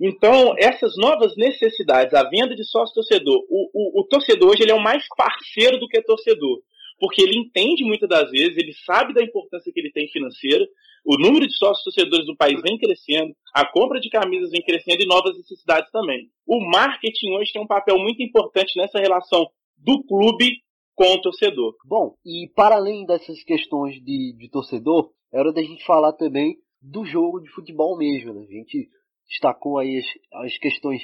Então, 0.00 0.54
essas 0.58 0.96
novas 0.96 1.36
necessidades, 1.36 2.12
a 2.14 2.28
venda 2.28 2.54
de 2.54 2.64
sócio-torcedor, 2.64 3.44
o, 3.48 3.70
o, 3.72 4.00
o, 4.00 4.04
torcedor 4.04 4.50
hoje 4.50 4.62
ele 4.62 4.72
é 4.72 4.74
o 4.74 4.82
mais 4.82 5.04
parceiro 5.16 5.78
do 5.78 5.88
que 5.88 6.00
torcedor. 6.02 6.60
porque 6.98 7.22
ele 7.22 7.38
entende 7.38 7.84
muitas 7.84 8.08
das 8.08 8.30
vezes, 8.30 8.56
ele 8.56 8.72
sabe 8.84 9.12
da 9.12 9.22
importância 9.22 9.72
que 9.72 9.80
ele 9.80 9.92
tem 9.92 10.08
financeira, 10.08 10.66
o 11.04 11.16
número 11.18 11.46
de 11.46 11.56
sócios 11.56 11.84
torcedores 11.84 12.26
do 12.26 12.36
país 12.36 12.60
vem 12.62 12.78
crescendo, 12.78 13.34
a 13.54 13.64
compra 13.70 14.00
de 14.00 14.10
camisas 14.10 14.50
vem 14.50 14.62
crescendo 14.62 15.02
e 15.02 15.06
novas 15.06 15.36
necessidades 15.36 15.90
também. 15.92 16.28
O 16.46 16.60
marketing 16.60 17.32
hoje 17.32 17.52
tem 17.52 17.62
um 17.62 17.66
papel 17.66 17.98
muito 17.98 18.22
importante 18.22 18.76
nessa 18.76 18.98
relação 18.98 19.46
do 19.76 20.02
clube 20.04 20.62
com 20.94 21.12
o 21.12 21.20
torcedor. 21.20 21.76
Bom, 21.84 22.14
e 22.24 22.50
para 22.56 22.76
além 22.76 23.04
dessas 23.04 23.42
questões 23.44 24.02
de, 24.02 24.34
de 24.36 24.48
torcedor, 24.50 25.10
é 25.32 25.38
hora 25.38 25.52
da 25.52 25.62
gente 25.62 25.84
falar 25.84 26.12
também 26.14 26.56
do 26.80 27.04
jogo 27.04 27.40
de 27.40 27.50
futebol 27.50 27.96
mesmo. 27.96 28.32
Né? 28.32 28.46
A 28.48 28.52
gente 28.52 28.88
destacou 29.28 29.78
aí 29.78 29.98
as, 29.98 30.44
as 30.44 30.58
questões 30.58 31.02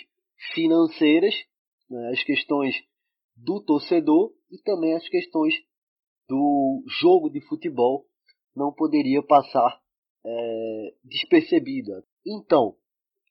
financeiras, 0.54 1.34
né? 1.90 2.10
as 2.10 2.22
questões 2.22 2.74
do 3.36 3.60
torcedor 3.60 4.32
e 4.50 4.58
também 4.62 4.94
as 4.94 5.08
questões 5.08 5.54
do 6.28 6.82
jogo 7.00 7.30
de 7.30 7.40
futebol 7.40 8.06
não 8.54 8.72
poderia 8.72 9.22
passar 9.22 9.80
é, 10.24 10.94
despercebida. 11.04 12.04
Então, 12.26 12.76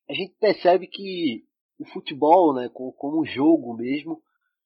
a 0.10 0.14
gente 0.14 0.36
percebe 0.40 0.88
que 0.88 1.44
o 1.80 1.86
futebol, 1.86 2.54
né, 2.54 2.70
como, 2.70 3.26
jogo 3.26 3.76
mesmo, 3.76 4.22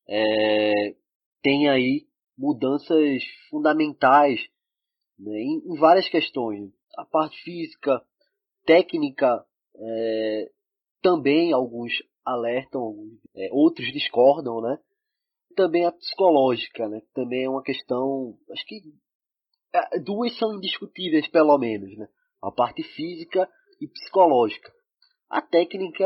é, 0.07 0.95
tem 1.41 1.69
aí 1.69 2.07
mudanças 2.37 3.23
fundamentais 3.49 4.39
né, 5.17 5.39
em, 5.39 5.61
em, 5.65 5.77
várias 5.77 6.09
questões. 6.09 6.71
A 6.97 7.05
parte 7.05 7.41
física, 7.43 8.01
técnica, 8.65 9.45
é, 9.79 10.49
também 11.01 11.53
alguns 11.53 11.91
alertam, 12.25 12.95
é, 13.35 13.49
outros 13.51 13.91
discordam, 13.91 14.61
né? 14.61 14.77
Também 15.55 15.85
a 15.85 15.91
psicológica, 15.91 16.87
né? 16.89 17.01
Também 17.13 17.45
é 17.45 17.49
uma 17.49 17.63
questão, 17.63 18.35
acho 18.51 18.65
que 18.65 18.81
é, 19.73 19.99
duas 19.99 20.37
são 20.37 20.55
indiscutíveis 20.55 21.27
pelo 21.27 21.57
menos, 21.57 21.95
né? 21.97 22.07
A 22.41 22.51
parte 22.51 22.83
física 22.83 23.49
e 23.79 23.87
psicológica. 23.87 24.71
A 25.29 25.41
técnica, 25.41 26.05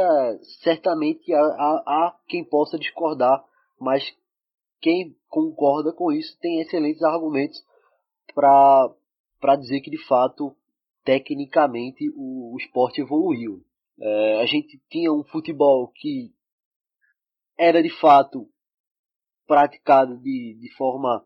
certamente 0.62 1.34
há, 1.34 1.40
há, 1.40 1.84
há 1.86 2.20
quem 2.28 2.44
possa 2.44 2.78
discordar, 2.78 3.44
mas 3.80 4.04
quem 4.82 5.16
concorda 5.28 5.94
com 5.94 6.12
isso 6.12 6.38
tem 6.40 6.62
excelentes 6.62 7.04
argumentos 7.04 7.58
para 8.34 9.56
dizer 9.58 9.82
que 9.82 9.92
de 9.92 10.04
fato 10.06 10.56
tecnicamente 11.10 12.08
o, 12.16 12.54
o 12.54 12.58
esporte 12.60 13.02
evoluiu. 13.02 13.66
É, 14.00 14.42
a 14.42 14.46
gente 14.46 14.80
tinha 14.92 15.12
um 15.12 15.24
futebol 15.24 15.88
que 15.88 16.32
era 17.58 17.82
de 17.82 17.90
fato 18.00 18.48
praticado 19.48 20.20
de, 20.20 20.56
de 20.62 20.72
forma 20.76 21.26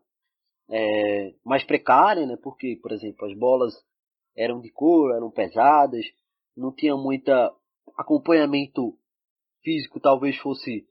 é, 0.70 1.34
mais 1.44 1.64
precária, 1.64 2.24
né? 2.24 2.34
porque, 2.42 2.78
por 2.80 2.92
exemplo, 2.92 3.26
as 3.26 3.36
bolas 3.36 3.74
eram 4.34 4.58
de 4.58 4.70
cor, 4.70 5.14
eram 5.14 5.30
pesadas, 5.30 6.06
não 6.56 6.74
tinha 6.74 6.96
muita 6.96 7.54
acompanhamento 7.94 8.98
físico, 9.62 10.00
talvez 10.00 10.34
fosse 10.38 10.88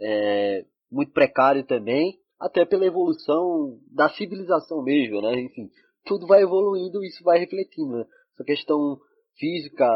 é, 0.00 0.64
muito 0.88 1.10
precário 1.10 1.66
também, 1.66 2.20
até 2.38 2.64
pela 2.64 2.86
evolução 2.86 3.80
da 3.90 4.08
civilização 4.10 4.84
mesmo, 4.84 5.20
né? 5.20 5.40
Enfim, 5.40 5.68
tudo 6.04 6.28
vai 6.28 6.42
evoluindo 6.42 7.02
e 7.02 7.08
isso 7.08 7.24
vai 7.24 7.40
refletindo. 7.40 7.98
Né? 7.98 8.04
Essa 8.40 8.44
questão 8.44 8.98
física, 9.38 9.86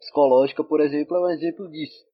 psicológica, 0.00 0.64
por 0.64 0.80
exemplo, 0.80 1.16
é 1.16 1.20
um 1.20 1.30
exemplo 1.30 1.70
disso. 1.70 2.04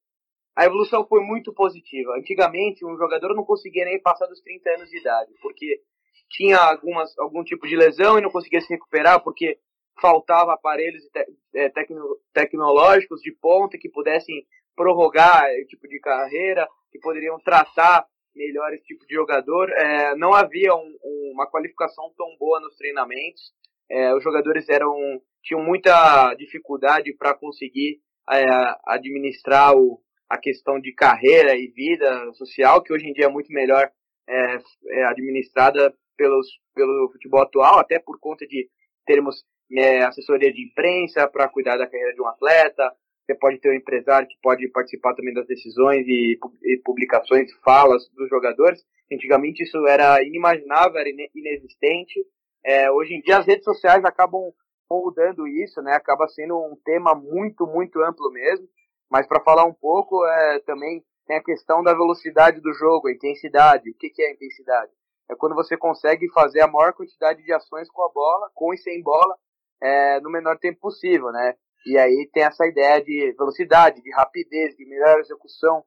A 0.55 0.65
evolução 0.65 1.03
foi 1.07 1.21
muito 1.21 1.51
positiva. 1.51 2.15
Antigamente, 2.15 2.85
um 2.85 2.95
jogador 2.95 3.35
não 3.35 3.43
conseguia 3.43 3.85
nem 3.85 3.99
passar 3.99 4.27
dos 4.27 4.39
30 4.41 4.69
anos 4.75 4.89
de 4.89 4.99
idade, 4.99 5.31
porque 5.41 5.81
tinha 6.29 6.57
algumas, 6.57 7.17
algum 7.17 7.43
tipo 7.43 7.67
de 7.67 7.75
lesão 7.75 8.19
e 8.19 8.21
não 8.21 8.29
conseguia 8.29 8.61
se 8.61 8.69
recuperar, 8.69 9.23
porque 9.23 9.57
faltava 9.99 10.53
aparelhos 10.53 11.03
te, 11.05 11.25
é, 11.55 11.69
tecno, 11.69 12.17
tecnológicos 12.33 13.19
de 13.21 13.31
ponta 13.31 13.75
que 13.75 13.89
pudessem 13.89 14.45
prorrogar 14.75 15.43
o 15.63 15.65
tipo 15.65 15.87
de 15.87 15.99
carreira, 15.99 16.67
que 16.91 16.99
poderiam 16.99 17.39
tratar 17.39 18.05
melhor 18.35 18.71
esse 18.73 18.83
tipo 18.83 19.07
de 19.07 19.15
jogador. 19.15 19.71
É, 19.71 20.15
não 20.15 20.35
havia 20.35 20.75
um, 20.75 20.97
uma 21.33 21.49
qualificação 21.49 22.13
tão 22.15 22.27
boa 22.37 22.59
nos 22.59 22.75
treinamentos. 22.75 23.41
É, 23.89 24.13
os 24.13 24.23
jogadores 24.23 24.67
eram 24.69 24.93
tinham 25.41 25.63
muita 25.63 26.33
dificuldade 26.35 27.13
para 27.13 27.33
conseguir 27.33 27.99
é, 28.29 28.43
administrar 28.85 29.75
o, 29.75 30.01
a 30.29 30.37
questão 30.37 30.79
de 30.79 30.93
carreira 30.93 31.55
e 31.55 31.67
vida 31.67 32.31
social, 32.33 32.83
que 32.83 32.93
hoje 32.93 33.07
em 33.07 33.13
dia 33.13 33.25
é 33.25 33.29
muito 33.29 33.51
melhor 33.51 33.89
é, 34.27 34.57
é 34.89 35.05
administrada 35.05 35.93
pelos, 36.17 36.47
pelo 36.75 37.09
futebol 37.11 37.41
atual, 37.41 37.79
até 37.79 37.97
por 37.99 38.19
conta 38.19 38.45
de 38.45 38.69
termos 39.05 39.43
é, 39.71 40.03
assessoria 40.03 40.51
de 40.51 40.65
imprensa 40.65 41.27
para 41.27 41.47
cuidar 41.47 41.77
da 41.77 41.87
carreira 41.87 42.13
de 42.13 42.21
um 42.21 42.27
atleta, 42.27 42.93
você 43.29 43.35
pode 43.35 43.59
ter 43.59 43.69
um 43.69 43.75
empresário 43.75 44.27
que 44.27 44.35
pode 44.41 44.67
participar 44.69 45.13
também 45.13 45.33
das 45.33 45.45
decisões 45.45 46.03
e, 46.07 46.37
e 46.63 46.77
publicações, 46.83 47.51
falas 47.63 48.09
dos 48.15 48.27
jogadores. 48.27 48.83
Antigamente 49.11 49.61
isso 49.61 49.85
era 49.87 50.23
inimaginável, 50.23 50.99
era 50.99 51.09
inexistente. 51.35 52.25
É, 52.63 52.91
hoje 52.91 53.13
em 53.13 53.21
dia 53.21 53.37
as 53.37 53.45
redes 53.45 53.63
sociais 53.63 54.03
acabam 54.03 54.51
moldando 54.89 55.47
isso, 55.47 55.81
né? 55.81 55.93
Acaba 55.93 56.27
sendo 56.27 56.57
um 56.57 56.75
tema 56.83 57.13
muito, 57.13 57.65
muito 57.67 58.01
amplo 58.01 58.31
mesmo. 58.31 58.67
Mas 59.09 59.27
para 59.27 59.43
falar 59.43 59.65
um 59.65 59.73
pouco, 59.73 60.25
é, 60.25 60.59
também 60.59 61.03
tem 61.25 61.37
a 61.37 61.43
questão 61.43 61.83
da 61.83 61.93
velocidade 61.93 62.59
do 62.59 62.73
jogo, 62.73 63.07
a 63.07 63.11
intensidade. 63.11 63.89
O 63.89 63.97
que, 63.97 64.09
que 64.09 64.21
é 64.21 64.33
intensidade? 64.33 64.91
É 65.29 65.35
quando 65.35 65.55
você 65.55 65.77
consegue 65.77 66.27
fazer 66.31 66.61
a 66.61 66.67
maior 66.67 66.93
quantidade 66.93 67.43
de 67.43 67.53
ações 67.53 67.89
com 67.89 68.03
a 68.03 68.11
bola, 68.11 68.49
com 68.53 68.73
e 68.73 68.77
sem 68.77 69.01
bola, 69.01 69.35
é, 69.81 70.19
no 70.21 70.31
menor 70.31 70.57
tempo 70.57 70.79
possível, 70.79 71.31
né? 71.31 71.53
E 71.85 71.97
aí 71.97 72.29
tem 72.33 72.43
essa 72.43 72.65
ideia 72.65 73.01
de 73.01 73.33
velocidade, 73.37 74.01
de 74.01 74.11
rapidez, 74.11 74.75
de 74.75 74.85
melhor 74.85 75.19
execução, 75.19 75.83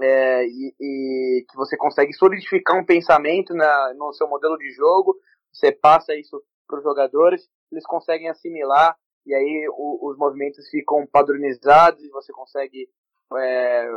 é, 0.00 0.46
e, 0.46 0.74
e, 0.80 1.44
que 1.50 1.56
você 1.56 1.76
consegue 1.76 2.12
solidificar 2.12 2.78
um 2.78 2.84
pensamento 2.84 3.54
na, 3.54 3.94
no 3.94 4.12
seu 4.12 4.28
modelo 4.28 4.56
de 4.56 4.70
jogo, 4.70 5.16
você 5.52 5.70
passa 5.70 6.14
isso 6.14 6.42
para 6.66 6.78
os 6.78 6.84
jogadores, 6.84 7.48
eles 7.70 7.84
conseguem 7.86 8.28
assimilar, 8.28 8.96
e 9.26 9.34
aí 9.34 9.68
o, 9.70 10.10
os 10.10 10.16
movimentos 10.16 10.68
ficam 10.68 11.06
padronizados, 11.06 12.02
e 12.02 12.08
você 12.10 12.32
consegue 12.32 12.88
é, 13.36 13.88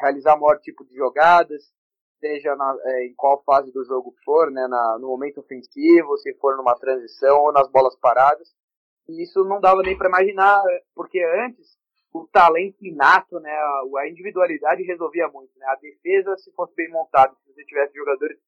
realizar 0.00 0.36
maior 0.36 0.58
tipo 0.60 0.84
de 0.84 0.94
jogadas, 0.94 1.62
seja 2.18 2.54
na, 2.54 2.76
é, 2.84 3.06
em 3.06 3.14
qual 3.14 3.42
fase 3.42 3.72
do 3.72 3.84
jogo 3.84 4.14
for, 4.24 4.50
né, 4.50 4.66
na, 4.68 4.98
no 5.00 5.08
momento 5.08 5.40
ofensivo, 5.40 6.16
se 6.18 6.32
for 6.34 6.56
numa 6.56 6.76
transição 6.76 7.40
ou 7.40 7.52
nas 7.52 7.68
bolas 7.68 7.96
paradas. 7.96 8.48
E 9.08 9.24
isso 9.24 9.44
não 9.44 9.60
dava 9.60 9.82
nem 9.82 9.98
para 9.98 10.08
imaginar, 10.08 10.62
porque 10.94 11.20
antes 11.44 11.76
o 12.12 12.26
talento 12.28 12.76
inato, 12.84 13.40
né, 13.40 13.50
a 13.50 14.08
individualidade 14.08 14.82
resolvia 14.84 15.28
muito. 15.28 15.50
Né? 15.58 15.66
A 15.66 15.76
defesa, 15.76 16.36
se 16.36 16.52
fosse 16.52 16.74
bem 16.76 16.90
montada, 16.90 17.34
se 17.34 17.52
você 17.52 17.64
tivesse 17.64 17.94
jogadores 17.94 18.38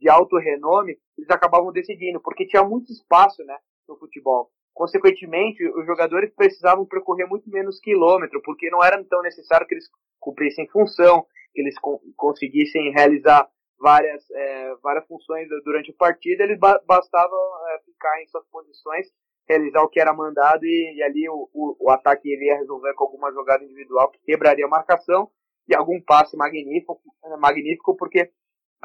de 0.00 0.08
alto 0.08 0.36
renome, 0.36 0.98
eles 1.16 1.30
acabavam 1.30 1.72
decidindo, 1.72 2.20
porque 2.20 2.46
tinha 2.46 2.62
muito 2.62 2.92
espaço 2.92 3.42
né, 3.44 3.56
no 3.88 3.96
futebol. 3.96 4.50
Consequentemente, 4.72 5.64
os 5.68 5.86
jogadores 5.86 6.34
precisavam 6.34 6.84
percorrer 6.84 7.26
muito 7.26 7.48
menos 7.48 7.78
quilômetro, 7.80 8.42
porque 8.42 8.68
não 8.70 8.82
era 8.82 9.02
tão 9.04 9.22
necessário 9.22 9.66
que 9.66 9.74
eles 9.74 9.88
cumprissem 10.18 10.68
função, 10.68 11.24
que 11.52 11.60
eles 11.60 11.76
conseguissem 12.16 12.90
realizar 12.92 13.48
várias, 13.78 14.28
é, 14.30 14.74
várias 14.82 15.06
funções 15.06 15.48
durante 15.64 15.90
a 15.90 15.94
partida, 15.96 16.42
eles 16.42 16.58
ba 16.58 16.80
bastava 16.86 17.36
é, 17.70 17.78
ficar 17.84 18.22
em 18.22 18.26
suas 18.26 18.44
posições 18.48 19.08
realizar 19.48 19.82
o 19.82 19.88
que 19.88 20.00
era 20.00 20.12
mandado 20.12 20.64
e, 20.64 20.94
e 20.96 21.02
ali 21.02 21.28
o, 21.28 21.48
o, 21.52 21.76
o, 21.78 21.90
ataque 21.90 22.32
iria 22.32 22.56
resolver 22.56 22.94
com 22.94 23.04
alguma 23.04 23.32
jogada 23.32 23.64
individual 23.64 24.10
que 24.10 24.18
quebraria 24.20 24.64
a 24.64 24.68
marcação 24.68 25.30
e 25.68 25.74
algum 25.74 26.00
passe 26.00 26.36
magnífico, 26.36 27.00
magnífico 27.38 27.96
porque 27.96 28.30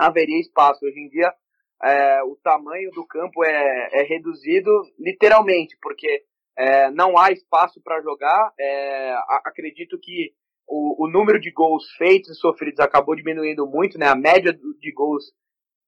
haveria 0.07 0.39
espaço. 0.39 0.85
Hoje 0.85 0.99
em 0.99 1.09
dia 1.09 1.33
é, 1.83 2.23
o 2.23 2.35
tamanho 2.43 2.91
do 2.91 3.05
campo 3.05 3.43
é, 3.43 3.89
é 3.93 4.03
reduzido 4.03 4.69
literalmente, 4.97 5.77
porque 5.81 6.23
é, 6.57 6.91
não 6.91 7.17
há 7.17 7.31
espaço 7.31 7.81
para 7.81 8.01
jogar. 8.01 8.53
É, 8.59 9.15
acredito 9.45 9.97
que 10.01 10.33
o, 10.67 11.05
o, 11.05 11.09
número 11.09 11.39
de 11.39 11.51
gols 11.51 11.89
feitos 11.97 12.29
e 12.29 12.35
sofridos 12.35 12.79
acabou 12.79 13.15
diminuindo 13.15 13.65
muito, 13.65 13.97
né? 13.97 14.07
A 14.07 14.15
média 14.15 14.53
de 14.53 14.91
gols 14.91 15.25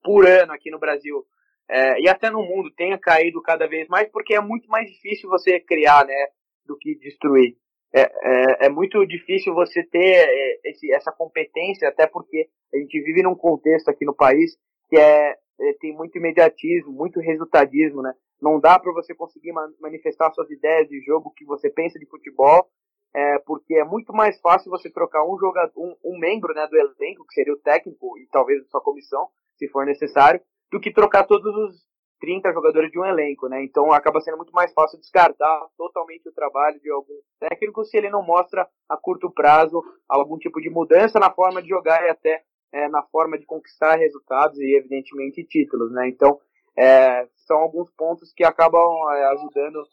por 0.02 0.26
ano 0.26 0.54
aqui 0.54 0.72
no 0.72 0.80
Brasil 0.80 1.24
é, 1.72 2.02
e 2.02 2.10
até 2.10 2.30
no 2.30 2.44
mundo 2.44 2.70
tenha 2.76 2.98
caído 2.98 3.42
cada 3.42 3.66
vez 3.66 3.88
mais, 3.88 4.10
porque 4.12 4.36
é 4.36 4.42
muito 4.42 4.68
mais 4.68 4.90
difícil 4.90 5.30
você 5.30 5.60
criar, 5.60 6.06
né, 6.06 6.28
do 6.66 6.78
que 6.78 6.96
destruir. 6.96 7.56
É, 7.94 8.02
é, 8.02 8.66
é 8.66 8.70
muito 8.70 9.06
difícil 9.06 9.54
você 9.54 9.84
ter 9.84 10.28
é, 10.28 10.70
esse, 10.70 10.92
essa 10.94 11.12
competência, 11.12 11.90
até 11.90 12.08
porque 12.08 12.48
a 12.74 12.78
gente 12.78 13.02
vive 13.02 13.22
num 13.22 13.36
contexto 13.36 13.90
aqui 13.90 14.06
no 14.06 14.16
país 14.16 14.58
que 14.90 14.98
é, 14.98 15.38
é 15.60 15.74
tem 15.80 15.94
muito 15.94 16.18
imediatismo, 16.18 16.92
muito 16.92 17.20
resultadismo, 17.20 18.02
né? 18.02 18.14
Não 18.42 18.60
dá 18.60 18.80
para 18.80 18.92
você 18.92 19.14
conseguir 19.14 19.52
manifestar 19.80 20.32
suas 20.32 20.50
ideias 20.50 20.88
de 20.88 21.00
jogo 21.02 21.34
que 21.36 21.46
você 21.46 21.70
pensa 21.70 22.00
de 22.00 22.08
futebol, 22.08 22.68
é, 23.14 23.38
porque 23.40 23.76
é 23.76 23.84
muito 23.84 24.14
mais 24.14 24.40
fácil 24.40 24.72
você 24.72 24.90
trocar 24.90 25.24
um 25.24 25.38
jogador, 25.38 25.74
um, 25.78 25.96
um 26.04 26.18
membro, 26.18 26.54
né, 26.54 26.66
do 26.68 26.78
elenco, 26.78 27.26
que 27.28 27.34
seria 27.34 27.54
o 27.54 27.60
técnico 27.60 28.18
e 28.18 28.26
talvez 28.32 28.62
a 28.62 28.68
sua 28.70 28.82
comissão, 28.82 29.28
se 29.58 29.68
for 29.68 29.86
necessário, 29.86 30.42
do 30.72 30.80
que 30.80 30.92
trocar 30.92 31.26
todos 31.26 31.54
os, 31.54 31.76
30 32.22 32.54
jogadores 32.54 32.92
de 32.92 33.00
um 33.00 33.06
elenco, 33.06 33.50
né? 33.50 33.64
Então 33.64 33.92
acaba 33.92 34.22
sendo 34.22 34.38
muito 34.38 34.54
mais 34.54 34.72
fácil 34.72 35.00
descartar 35.00 35.68
totalmente 35.76 36.30
o 36.30 36.34
trabalho 36.34 36.80
de 36.80 36.90
algum 36.92 37.20
técnico 37.40 37.84
se 37.84 37.98
ele 37.98 38.10
não 38.10 38.24
mostra 38.24 38.68
a 38.88 38.96
curto 38.96 39.30
prazo 39.30 39.84
algum 40.08 40.38
tipo 40.38 40.62
de 40.62 40.70
mudança 40.70 41.20
na 41.20 41.32
forma 41.32 41.62
de 41.62 41.68
jogar 41.68 42.06
e 42.06 42.10
até 42.10 42.44
é, 42.72 42.88
na 42.88 43.02
forma 43.04 43.38
de 43.38 43.46
conquistar 43.46 43.96
resultados 43.96 44.58
e 44.60 44.78
evidentemente 44.78 45.44
títulos, 45.44 45.92
né? 45.92 46.08
Então 46.08 46.40
é, 46.78 47.28
são 47.48 47.58
alguns 47.58 47.90
pontos 47.92 48.32
que 48.32 48.44
acabam 48.44 49.12
é, 49.12 49.26
ajudando 49.26 49.84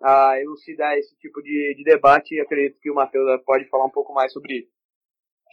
a 0.00 0.40
elucidar 0.40 0.96
esse 0.96 1.16
tipo 1.18 1.42
de, 1.42 1.74
de 1.76 1.84
debate 1.84 2.34
e 2.34 2.40
acredito 2.40 2.80
que 2.80 2.90
o 2.90 2.94
Matheus 2.94 3.42
pode 3.44 3.68
falar 3.68 3.84
um 3.84 3.90
pouco 3.90 4.14
mais 4.14 4.32
sobre 4.32 4.60
isso. 4.60 4.81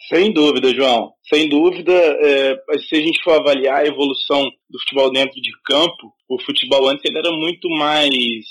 Sem 0.07 0.31
dúvida, 0.31 0.73
João. 0.73 1.13
Sem 1.27 1.49
dúvida, 1.49 1.93
é, 1.93 2.55
se 2.79 2.95
a 2.95 3.01
gente 3.01 3.21
for 3.23 3.33
avaliar 3.33 3.81
a 3.81 3.87
evolução 3.87 4.43
do 4.69 4.79
futebol 4.79 5.11
dentro 5.11 5.39
de 5.41 5.51
campo, 5.65 6.13
o 6.27 6.41
futebol 6.41 6.87
antes 6.87 7.03
ele 7.05 7.17
era 7.19 7.31
muito 7.31 7.69
mais. 7.69 8.45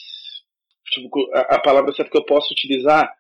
Tipo, 0.91 1.09
a 1.35 1.59
palavra 1.61 1.93
certa 1.93 2.11
que 2.11 2.19
eu 2.19 2.25
posso 2.25 2.53
utilizar, 2.53 3.11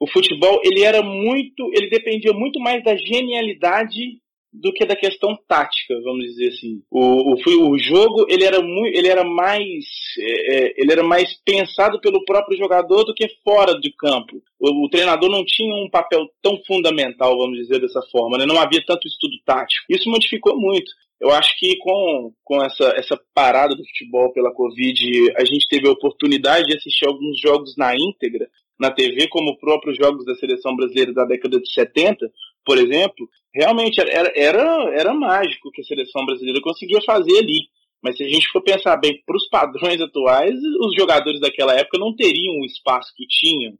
o 0.00 0.08
futebol 0.08 0.60
ele 0.64 0.84
era 0.84 1.02
muito, 1.02 1.70
ele 1.74 1.90
dependia 1.90 2.32
muito 2.32 2.60
mais 2.60 2.82
da 2.84 2.96
genialidade 2.96 4.20
do 4.52 4.72
que 4.72 4.86
da 4.86 4.96
questão 4.96 5.36
tática, 5.46 5.94
vamos 6.02 6.24
dizer 6.24 6.48
assim. 6.48 6.82
O, 6.90 7.34
o, 7.34 7.70
o 7.70 7.78
jogo 7.78 8.26
ele 8.28 8.44
era 8.44 8.60
muito, 8.60 8.98
ele 8.98 9.08
era 9.08 9.24
mais, 9.24 9.84
é, 10.18 10.56
é, 10.56 10.74
ele 10.76 10.92
era 10.92 11.02
mais 11.02 11.34
pensado 11.44 12.00
pelo 12.00 12.24
próprio 12.24 12.56
jogador 12.56 13.04
do 13.04 13.14
que 13.14 13.28
fora 13.44 13.78
de 13.78 13.92
campo. 13.92 14.42
O, 14.58 14.86
o, 14.86 14.88
treinador 14.88 15.30
não 15.30 15.44
tinha 15.44 15.74
um 15.74 15.90
papel 15.90 16.26
tão 16.42 16.58
fundamental, 16.66 17.36
vamos 17.36 17.58
dizer 17.58 17.80
dessa 17.80 18.00
forma, 18.10 18.38
né? 18.38 18.46
não 18.46 18.58
havia 18.58 18.82
tanto 18.86 19.06
estudo 19.06 19.34
tático. 19.44 19.84
Isso 19.88 20.10
modificou 20.10 20.58
muito. 20.58 20.90
Eu 21.20 21.30
acho 21.30 21.58
que 21.58 21.76
com, 21.78 22.32
com 22.44 22.62
essa, 22.62 22.94
essa 22.96 23.20
parada 23.34 23.74
do 23.74 23.84
futebol 23.84 24.32
pela 24.32 24.52
Covid, 24.52 25.32
a 25.36 25.44
gente 25.44 25.66
teve 25.68 25.88
a 25.88 25.92
oportunidade 25.92 26.64
de 26.66 26.76
assistir 26.76 27.06
alguns 27.06 27.40
jogos 27.40 27.76
na 27.76 27.92
íntegra 27.94 28.48
na 28.78 28.92
TV, 28.92 29.26
como 29.28 29.52
os 29.52 29.58
próprios 29.58 29.96
jogos 29.96 30.24
da 30.24 30.36
seleção 30.36 30.76
brasileira 30.76 31.12
da 31.12 31.24
década 31.24 31.60
de 31.60 31.72
70, 31.72 32.30
por 32.68 32.76
exemplo, 32.76 33.26
realmente 33.54 33.98
era, 33.98 34.30
era, 34.36 34.90
era 34.92 35.14
mágico 35.14 35.70
que 35.72 35.80
a 35.80 35.84
seleção 35.84 36.26
brasileira 36.26 36.60
conseguia 36.60 37.00
fazer 37.00 37.38
ali. 37.38 37.62
Mas 38.02 38.18
se 38.18 38.24
a 38.24 38.28
gente 38.28 38.46
for 38.52 38.60
pensar 38.60 38.94
bem 38.98 39.22
para 39.24 39.38
os 39.38 39.48
padrões 39.48 39.98
atuais, 40.02 40.54
os 40.78 40.94
jogadores 40.94 41.40
daquela 41.40 41.72
época 41.72 41.98
não 41.98 42.14
teriam 42.14 42.60
o 42.60 42.66
espaço 42.66 43.10
que 43.16 43.26
tinham, 43.26 43.72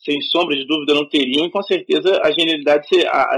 sem 0.00 0.20
sombra 0.22 0.56
de 0.56 0.66
dúvida 0.66 0.92
não 0.92 1.08
teriam, 1.08 1.46
e 1.46 1.52
com 1.52 1.62
certeza 1.62 2.20
a 2.20 2.32
genialidade 2.32 2.84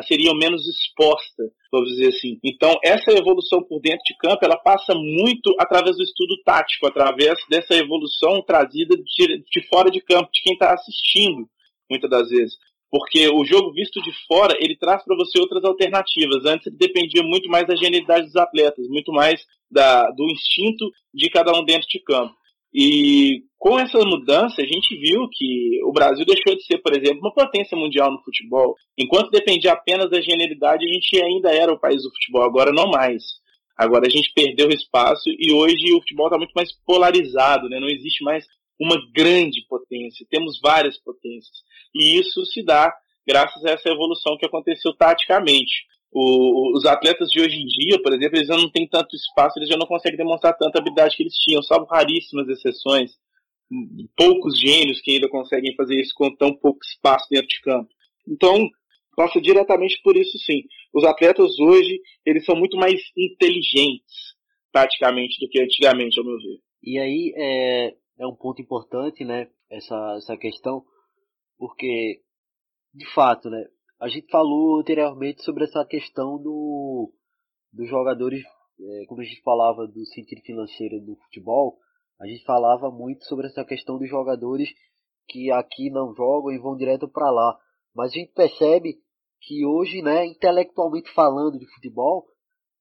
seria 0.08 0.32
menos 0.34 0.66
exposta, 0.66 1.42
vamos 1.70 1.90
dizer 1.90 2.08
assim. 2.08 2.38
Então, 2.42 2.74
essa 2.82 3.12
evolução 3.12 3.62
por 3.62 3.80
dentro 3.82 4.04
de 4.06 4.16
campo, 4.16 4.42
ela 4.42 4.56
passa 4.56 4.94
muito 4.94 5.54
através 5.60 5.98
do 5.98 6.02
estudo 6.02 6.34
tático, 6.46 6.86
através 6.86 7.38
dessa 7.50 7.74
evolução 7.74 8.40
trazida 8.40 8.96
de, 8.96 9.44
de 9.52 9.68
fora 9.68 9.90
de 9.90 10.00
campo, 10.00 10.30
de 10.32 10.40
quem 10.42 10.54
está 10.54 10.72
assistindo, 10.72 11.46
muitas 11.90 12.08
das 12.08 12.30
vezes 12.30 12.56
porque 12.94 13.28
o 13.28 13.44
jogo 13.44 13.72
visto 13.72 14.00
de 14.00 14.12
fora 14.24 14.56
ele 14.60 14.76
traz 14.76 15.02
para 15.02 15.16
você 15.16 15.40
outras 15.40 15.64
alternativas. 15.64 16.44
Antes 16.46 16.68
ele 16.68 16.76
dependia 16.76 17.24
muito 17.24 17.48
mais 17.48 17.66
da 17.66 17.74
genialidade 17.74 18.26
dos 18.26 18.36
atletas, 18.36 18.86
muito 18.86 19.10
mais 19.10 19.44
da, 19.68 20.08
do 20.12 20.22
instinto 20.30 20.88
de 21.12 21.28
cada 21.28 21.52
um 21.58 21.64
dentro 21.64 21.88
de 21.88 21.98
campo. 21.98 22.32
E 22.72 23.42
com 23.58 23.80
essa 23.80 23.98
mudança, 23.98 24.62
a 24.62 24.64
gente 24.64 24.96
viu 24.96 25.28
que 25.28 25.82
o 25.82 25.90
Brasil 25.90 26.24
deixou 26.24 26.54
de 26.54 26.64
ser, 26.64 26.78
por 26.78 26.96
exemplo, 26.96 27.18
uma 27.18 27.34
potência 27.34 27.76
mundial 27.76 28.12
no 28.12 28.22
futebol. 28.22 28.76
Enquanto 28.96 29.28
dependia 29.28 29.72
apenas 29.72 30.08
da 30.08 30.20
genialidade, 30.20 30.84
a 30.84 30.92
gente 30.92 31.20
ainda 31.20 31.50
era 31.50 31.72
o 31.72 31.80
país 31.80 32.00
do 32.00 32.10
futebol, 32.10 32.44
agora 32.44 32.70
não 32.70 32.86
mais. 32.86 33.24
Agora 33.76 34.06
a 34.06 34.10
gente 34.10 34.32
perdeu 34.32 34.68
espaço 34.68 35.28
e 35.36 35.52
hoje 35.52 35.92
o 35.92 35.98
futebol 35.98 36.26
está 36.26 36.38
muito 36.38 36.52
mais 36.52 36.70
polarizado, 36.86 37.68
né? 37.68 37.80
não 37.80 37.88
existe 37.88 38.22
mais 38.22 38.46
uma 38.80 38.96
grande 39.12 39.66
potência, 39.68 40.24
temos 40.30 40.60
várias 40.60 40.96
potências. 40.98 41.64
E 41.94 42.18
isso 42.18 42.44
se 42.46 42.62
dá 42.64 42.92
graças 43.26 43.64
a 43.64 43.70
essa 43.70 43.88
evolução 43.88 44.36
que 44.36 44.46
aconteceu 44.46 44.92
taticamente. 44.94 45.86
O, 46.12 46.76
os 46.76 46.84
atletas 46.84 47.28
de 47.28 47.40
hoje 47.40 47.56
em 47.56 47.66
dia, 47.66 48.00
por 48.02 48.12
exemplo, 48.12 48.36
eles 48.36 48.46
já 48.46 48.56
não 48.56 48.70
têm 48.70 48.86
tanto 48.88 49.16
espaço, 49.16 49.58
eles 49.58 49.68
já 49.68 49.76
não 49.76 49.86
conseguem 49.86 50.16
demonstrar 50.16 50.56
tanta 50.56 50.78
habilidade 50.78 51.16
que 51.16 51.22
eles 51.24 51.34
tinham, 51.34 51.62
salvo 51.62 51.86
raríssimas 51.86 52.48
exceções, 52.48 53.12
poucos 54.16 54.58
gênios 54.58 55.00
que 55.00 55.12
ainda 55.12 55.28
conseguem 55.28 55.74
fazer 55.74 56.00
isso 56.00 56.14
com 56.14 56.34
tão 56.36 56.54
pouco 56.54 56.78
espaço 56.84 57.26
dentro 57.30 57.48
de 57.48 57.60
campo. 57.60 57.88
Então, 58.28 58.68
passa 59.16 59.40
diretamente 59.40 60.00
por 60.02 60.16
isso 60.16 60.38
sim. 60.38 60.62
Os 60.92 61.04
atletas 61.04 61.58
hoje, 61.58 62.00
eles 62.24 62.44
são 62.44 62.54
muito 62.54 62.76
mais 62.76 63.00
inteligentes, 63.16 64.34
taticamente, 64.72 65.38
do 65.40 65.48
que 65.48 65.60
antigamente, 65.60 66.18
ao 66.18 66.24
meu 66.24 66.36
ver. 66.38 66.58
E 66.82 66.98
aí, 66.98 67.32
é, 67.36 67.94
é 68.20 68.26
um 68.26 68.34
ponto 68.34 68.62
importante, 68.62 69.24
né, 69.24 69.48
essa, 69.70 70.14
essa 70.16 70.36
questão, 70.36 70.84
porque, 71.58 72.22
de 72.92 73.06
fato, 73.14 73.48
né, 73.48 73.64
a 74.00 74.08
gente 74.08 74.30
falou 74.30 74.80
anteriormente 74.80 75.42
sobre 75.42 75.64
essa 75.64 75.84
questão 75.86 76.36
do, 76.42 77.12
dos 77.72 77.88
jogadores, 77.88 78.42
é, 78.80 79.06
quando 79.06 79.20
a 79.20 79.24
gente 79.24 79.42
falava 79.42 79.86
do 79.86 80.04
sentido 80.06 80.42
financeiro 80.42 81.00
do 81.00 81.16
futebol, 81.16 81.78
a 82.20 82.26
gente 82.26 82.44
falava 82.44 82.90
muito 82.90 83.24
sobre 83.24 83.46
essa 83.46 83.64
questão 83.64 83.98
dos 83.98 84.08
jogadores 84.08 84.68
que 85.28 85.50
aqui 85.50 85.90
não 85.90 86.14
jogam 86.14 86.52
e 86.52 86.58
vão 86.58 86.76
direto 86.76 87.08
para 87.08 87.30
lá. 87.30 87.58
Mas 87.94 88.12
a 88.12 88.14
gente 88.14 88.32
percebe 88.32 88.98
que 89.40 89.64
hoje, 89.64 90.02
né, 90.02 90.26
intelectualmente 90.26 91.12
falando 91.12 91.58
de 91.58 91.66
futebol, 91.74 92.26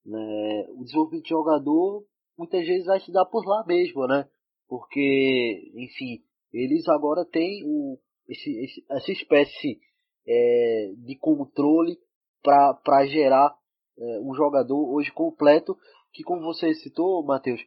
né, 0.04 0.66
o 0.76 0.84
desenvolvimento 0.84 1.24
de 1.24 1.30
jogador 1.30 2.04
muitas 2.36 2.66
vezes 2.66 2.86
vai 2.86 3.00
se 3.00 3.12
dar 3.12 3.24
por 3.26 3.44
lá 3.46 3.64
mesmo, 3.66 4.06
né? 4.06 4.28
Porque, 4.68 5.72
enfim, 5.74 6.22
eles 6.52 6.88
agora 6.88 7.24
têm 7.24 7.62
o, 7.64 7.98
esse, 8.28 8.50
esse, 8.64 8.84
essa 8.90 9.12
espécie 9.12 9.78
é, 10.26 10.92
de 10.98 11.16
controle 11.18 11.98
para 12.42 13.06
gerar 13.06 13.54
é, 13.98 14.20
um 14.20 14.34
jogador 14.34 14.92
hoje 14.94 15.10
completo, 15.12 15.76
que 16.12 16.22
como 16.22 16.42
você 16.42 16.74
citou, 16.74 17.24
Matheus, 17.24 17.60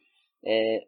é, 0.44 0.86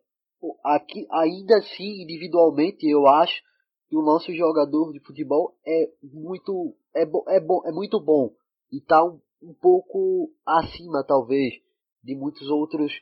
aqui, 0.65 1.07
ainda 1.11 1.59
assim, 1.59 2.03
individualmente, 2.03 2.87
eu 2.89 3.07
acho 3.07 3.43
que 3.89 3.97
o 3.97 4.03
nosso 4.03 4.33
jogador 4.35 4.93
de 4.93 5.01
futebol 5.01 5.55
é 5.67 5.91
muito, 6.03 6.77
é, 6.95 7.05
bo, 7.05 7.25
é, 7.29 7.41
bom, 7.41 7.61
é 7.67 7.73
muito 7.73 8.01
bom 8.01 8.33
e 8.73 8.79
está 8.79 9.05
um, 9.05 9.21
um 9.43 9.55
pouco 9.55 10.31
acima, 10.47 11.05
talvez, 11.05 11.55
de 12.03 12.15
muitos 12.15 12.49
outros 12.49 12.93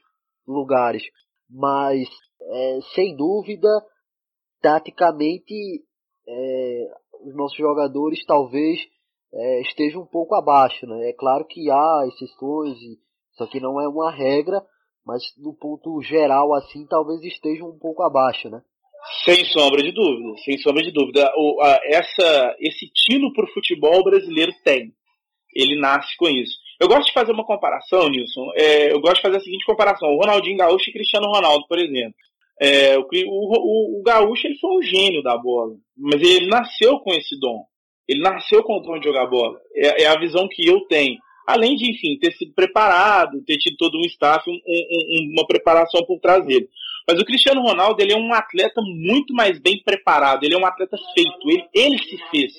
lugares. 0.47 1.03
Mas, 1.49 2.09
é, 2.41 2.79
sem 2.95 3.15
dúvida, 3.15 3.69
taticamente, 4.61 5.85
é, 6.29 6.91
os 7.25 7.35
nossos 7.35 7.57
jogadores 7.57 8.25
talvez 8.27 8.81
é, 9.33 9.61
estejam 9.63 10.03
um 10.03 10.07
pouco 10.07 10.35
abaixo. 10.35 10.87
Né? 10.87 11.11
É 11.11 11.13
claro 11.13 11.45
que 11.47 11.71
há 11.71 12.07
exceções, 12.07 12.77
isso 12.79 13.43
aqui 13.43 13.61
não 13.61 13.81
é 13.81 13.89
uma 13.89 14.11
regra, 14.11 14.63
mas 15.07 15.23
no 15.39 15.55
ponto 15.55 16.01
geral, 16.03 16.55
assim, 16.55 16.87
talvez 16.87 17.23
estejam 17.23 17.69
um 17.69 17.79
pouco 17.79 18.03
abaixo. 18.03 18.49
Né? 18.51 18.61
Sem 19.25 19.45
sombra 19.47 19.83
de 19.83 19.93
dúvida, 19.93 20.39
sem 20.45 20.59
sombra 20.59 20.83
de 20.83 20.93
dúvida. 20.93 21.33
O, 21.37 21.61
a, 21.63 21.81
essa, 21.85 22.57
esse 22.61 22.91
tino 22.93 23.33
para 23.33 23.45
o 23.45 23.53
futebol 23.53 24.05
brasileiro 24.05 24.53
tem. 24.65 24.93
Ele 25.55 25.81
nasce 25.81 26.15
com 26.19 26.29
isso. 26.29 26.59
Eu 26.79 26.87
gosto 26.87 27.07
de 27.07 27.13
fazer 27.13 27.33
uma 27.33 27.45
comparação, 27.45 28.09
Nilson. 28.09 28.53
É, 28.55 28.93
eu 28.93 29.01
gosto 29.01 29.17
de 29.17 29.23
fazer 29.23 29.37
a 29.39 29.41
seguinte 29.41 29.65
comparação: 29.65 30.09
o 30.11 30.19
Ronaldinho 30.19 30.59
Gaúcho 30.59 30.91
e 30.91 30.93
Cristiano 30.93 31.27
Ronaldo, 31.27 31.67
por 31.67 31.79
exemplo. 31.79 32.15
É, 32.61 32.99
o, 32.99 33.03
o, 33.03 34.01
o, 34.01 34.03
Gaúcho 34.03 34.47
ele 34.47 34.59
foi 34.59 34.79
um 34.79 34.83
gênio 34.83 35.23
da 35.23 35.37
bola, 35.37 35.75
mas 35.97 36.21
ele 36.21 36.49
nasceu 36.49 36.99
com 36.99 37.13
esse 37.13 37.39
dom. 37.39 37.65
Ele 38.09 38.21
nasceu 38.21 38.63
com 38.63 38.79
o 38.79 38.81
dom 38.81 38.99
de 38.99 39.07
jogar 39.07 39.27
bola. 39.27 39.59
É, 39.75 40.03
é 40.03 40.07
a 40.07 40.19
visão 40.19 40.49
que 40.49 40.67
eu 40.67 40.81
tenho. 40.87 41.17
Além 41.47 41.77
de, 41.77 41.91
enfim, 41.91 42.19
ter 42.19 42.33
sido 42.33 42.53
preparado, 42.53 43.43
ter 43.45 43.57
tido 43.57 43.77
todo 43.77 43.97
um 43.97 44.05
staff, 44.07 44.49
um, 44.51 44.55
um, 44.55 45.33
uma 45.33 45.47
preparação 45.47 46.05
por 46.05 46.19
trás 46.21 46.45
dele. 46.45 46.69
Mas 47.09 47.21
o 47.21 47.25
Cristiano 47.25 47.63
Ronaldo 47.63 48.03
ele 48.03 48.13
é 48.13 48.17
um 48.17 48.35
atleta 48.35 48.83
muito 48.83 49.33
mais 49.33 49.59
bem 49.59 49.83
preparado. 49.83 50.45
Ele 50.45 50.55
é 50.55 50.59
um 50.59 50.67
atleta 50.67 50.97
feito. 51.15 51.51
Ele, 51.51 51.65
ele 51.73 51.99
se 51.99 52.19
fez. 52.31 52.53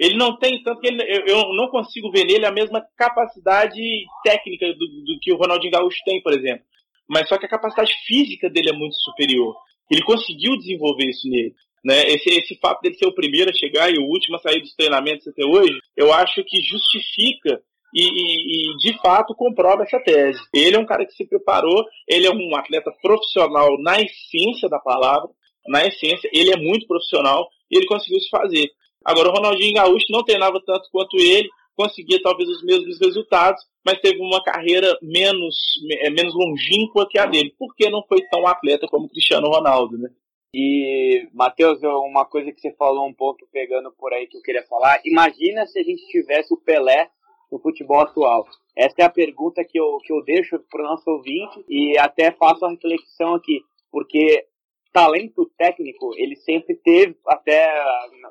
Ele 0.00 0.16
não 0.16 0.36
tem, 0.36 0.60
tanto 0.62 0.80
que 0.80 0.88
ele, 0.88 1.02
eu, 1.02 1.26
eu, 1.26 1.54
não 1.54 1.68
consigo 1.68 2.10
ver 2.10 2.24
nele 2.24 2.44
a 2.44 2.50
mesma 2.50 2.84
capacidade 2.96 3.80
técnica 4.24 4.66
do, 4.72 4.78
do, 4.78 5.18
que 5.22 5.32
o 5.32 5.36
Ronaldinho 5.36 5.72
Gaúcho 5.72 5.98
tem, 6.04 6.20
por 6.22 6.32
exemplo. 6.32 6.64
Mas 7.08 7.28
só 7.28 7.38
que 7.38 7.46
a 7.46 7.48
capacidade 7.48 7.92
física 8.06 8.48
dele 8.48 8.70
é 8.70 8.72
muito 8.72 8.96
superior. 8.96 9.54
Ele 9.90 10.02
conseguiu 10.02 10.56
desenvolver 10.56 11.06
isso 11.06 11.28
nele. 11.28 11.54
Né? 11.84 12.02
Esse, 12.08 12.30
esse 12.30 12.58
fato 12.58 12.80
dele 12.80 12.94
ser 12.94 13.06
o 13.06 13.14
primeiro 13.14 13.50
a 13.50 13.54
chegar 13.54 13.92
e 13.92 13.98
o 13.98 14.06
último 14.06 14.36
a 14.36 14.40
sair 14.40 14.60
dos 14.60 14.74
treinamentos 14.74 15.28
até 15.28 15.44
hoje, 15.44 15.78
eu 15.96 16.12
acho 16.12 16.42
que 16.44 16.62
justifica 16.62 17.60
e, 17.94 18.02
e, 18.02 18.72
e, 18.72 18.76
de 18.78 18.98
fato 19.00 19.34
comprova 19.34 19.82
essa 19.82 20.00
tese. 20.00 20.40
Ele 20.52 20.76
é 20.76 20.78
um 20.78 20.86
cara 20.86 21.04
que 21.04 21.12
se 21.12 21.26
preparou, 21.26 21.84
ele 22.08 22.26
é 22.26 22.30
um 22.30 22.56
atleta 22.56 22.90
profissional 23.02 23.78
na 23.80 24.00
essência 24.00 24.68
da 24.68 24.78
palavra, 24.78 25.28
na 25.68 25.86
essência, 25.86 26.28
ele 26.32 26.52
é 26.52 26.56
muito 26.56 26.86
profissional 26.86 27.48
e 27.70 27.76
ele 27.76 27.86
conseguiu 27.86 28.18
se 28.20 28.28
fazer. 28.28 28.68
Agora, 29.04 29.28
o 29.28 29.32
Ronaldinho 29.32 29.74
Gaúcho 29.74 30.06
não 30.10 30.24
treinava 30.24 30.60
tanto 30.64 30.88
quanto 30.90 31.16
ele, 31.18 31.48
conseguia 31.76 32.20
talvez 32.22 32.48
os 32.48 32.64
mesmos 32.64 32.98
resultados, 33.00 33.62
mas 33.84 34.00
teve 34.00 34.20
uma 34.20 34.42
carreira 34.42 34.96
menos, 35.02 35.56
é, 36.00 36.10
menos 36.10 36.34
longínqua 36.34 37.06
que 37.08 37.18
a 37.18 37.26
dele, 37.26 37.54
porque 37.58 37.90
não 37.90 38.02
foi 38.06 38.22
tão 38.28 38.46
atleta 38.46 38.86
como 38.88 39.08
Cristiano 39.08 39.48
Ronaldo, 39.48 39.98
né? 39.98 40.08
E, 40.56 41.28
Matheus, 41.32 41.80
uma 41.82 42.24
coisa 42.24 42.52
que 42.52 42.60
você 42.60 42.72
falou 42.74 43.08
um 43.08 43.12
pouco 43.12 43.40
pegando 43.52 43.90
por 43.90 44.12
aí 44.12 44.28
que 44.28 44.36
eu 44.36 44.42
queria 44.42 44.62
falar. 44.66 45.00
Imagina 45.04 45.66
se 45.66 45.80
a 45.80 45.82
gente 45.82 46.06
tivesse 46.06 46.54
o 46.54 46.56
Pelé 46.56 47.10
no 47.50 47.58
futebol 47.58 48.00
atual. 48.00 48.46
Essa 48.76 49.02
é 49.02 49.04
a 49.04 49.10
pergunta 49.10 49.64
que 49.64 49.78
eu, 49.78 49.98
que 49.98 50.12
eu 50.12 50.22
deixo 50.22 50.58
para 50.70 50.80
o 50.80 50.84
nosso 50.84 51.10
ouvinte 51.10 51.64
e 51.68 51.98
até 51.98 52.30
faço 52.30 52.64
a 52.64 52.70
reflexão 52.70 53.34
aqui, 53.34 53.60
porque 53.90 54.46
talento 54.92 55.50
técnico 55.58 56.12
ele 56.16 56.36
sempre 56.36 56.76
teve, 56.76 57.16
até 57.26 57.68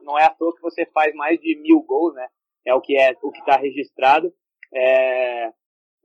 não 0.01 0.17
é 0.17 0.23
à 0.23 0.29
toa 0.29 0.55
que 0.55 0.61
você 0.61 0.85
faz 0.93 1.13
mais 1.13 1.39
de 1.41 1.57
mil 1.61 1.81
gols, 1.81 2.15
né? 2.15 2.27
É 2.65 2.73
o 2.73 2.81
que 2.81 2.97
é 2.97 3.15
o 3.21 3.31
que 3.31 3.39
está 3.39 3.57
registrado, 3.57 4.31
é, 4.73 5.49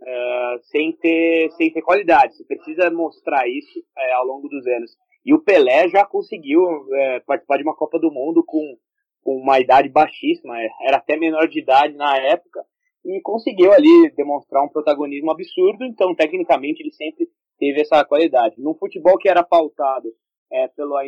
é, 0.03 0.59
sem 0.71 0.93
ter 0.93 1.51
sem 1.53 1.73
ter 1.73 1.83
qualidade. 1.83 2.35
Você 2.35 2.45
precisa 2.45 2.91
mostrar 2.91 3.49
isso 3.49 3.83
é, 3.97 4.13
ao 4.13 4.27
longo 4.27 4.49
dos 4.49 4.67
anos. 4.67 4.91
E 5.25 5.35
o 5.35 5.43
Pelé 5.43 5.89
já 5.89 6.07
conseguiu 6.07 6.61
é, 6.95 7.21
participar 7.21 7.59
de 7.59 7.63
uma 7.63 7.77
Copa 7.77 7.99
do 7.99 8.11
Mundo 8.11 8.43
com, 8.47 8.77
com 9.23 9.37
uma 9.37 9.61
idade 9.61 9.89
baixíssima, 9.89 10.61
é, 10.61 10.69
era 10.87 10.97
até 10.97 11.17
menor 11.17 11.49
de 11.49 11.61
idade 11.61 11.95
na 11.95 12.17
época, 12.17 12.65
e 13.05 13.21
conseguiu 13.23 13.73
ali 13.73 14.11
demonstrar 14.17 14.65
um 14.65 14.69
protagonismo 14.69 15.31
absurdo, 15.31 15.85
então 15.85 16.15
tecnicamente 16.15 16.83
ele 16.83 16.93
sempre 16.93 17.29
teve 17.59 17.81
essa 17.81 18.05
qualidade. 18.05 18.55
Num 18.59 18.75
futebol 18.75 19.19
que 19.19 19.29
era 19.29 19.43
pautado 19.43 20.09
é, 20.51 20.69
pela 20.69 21.03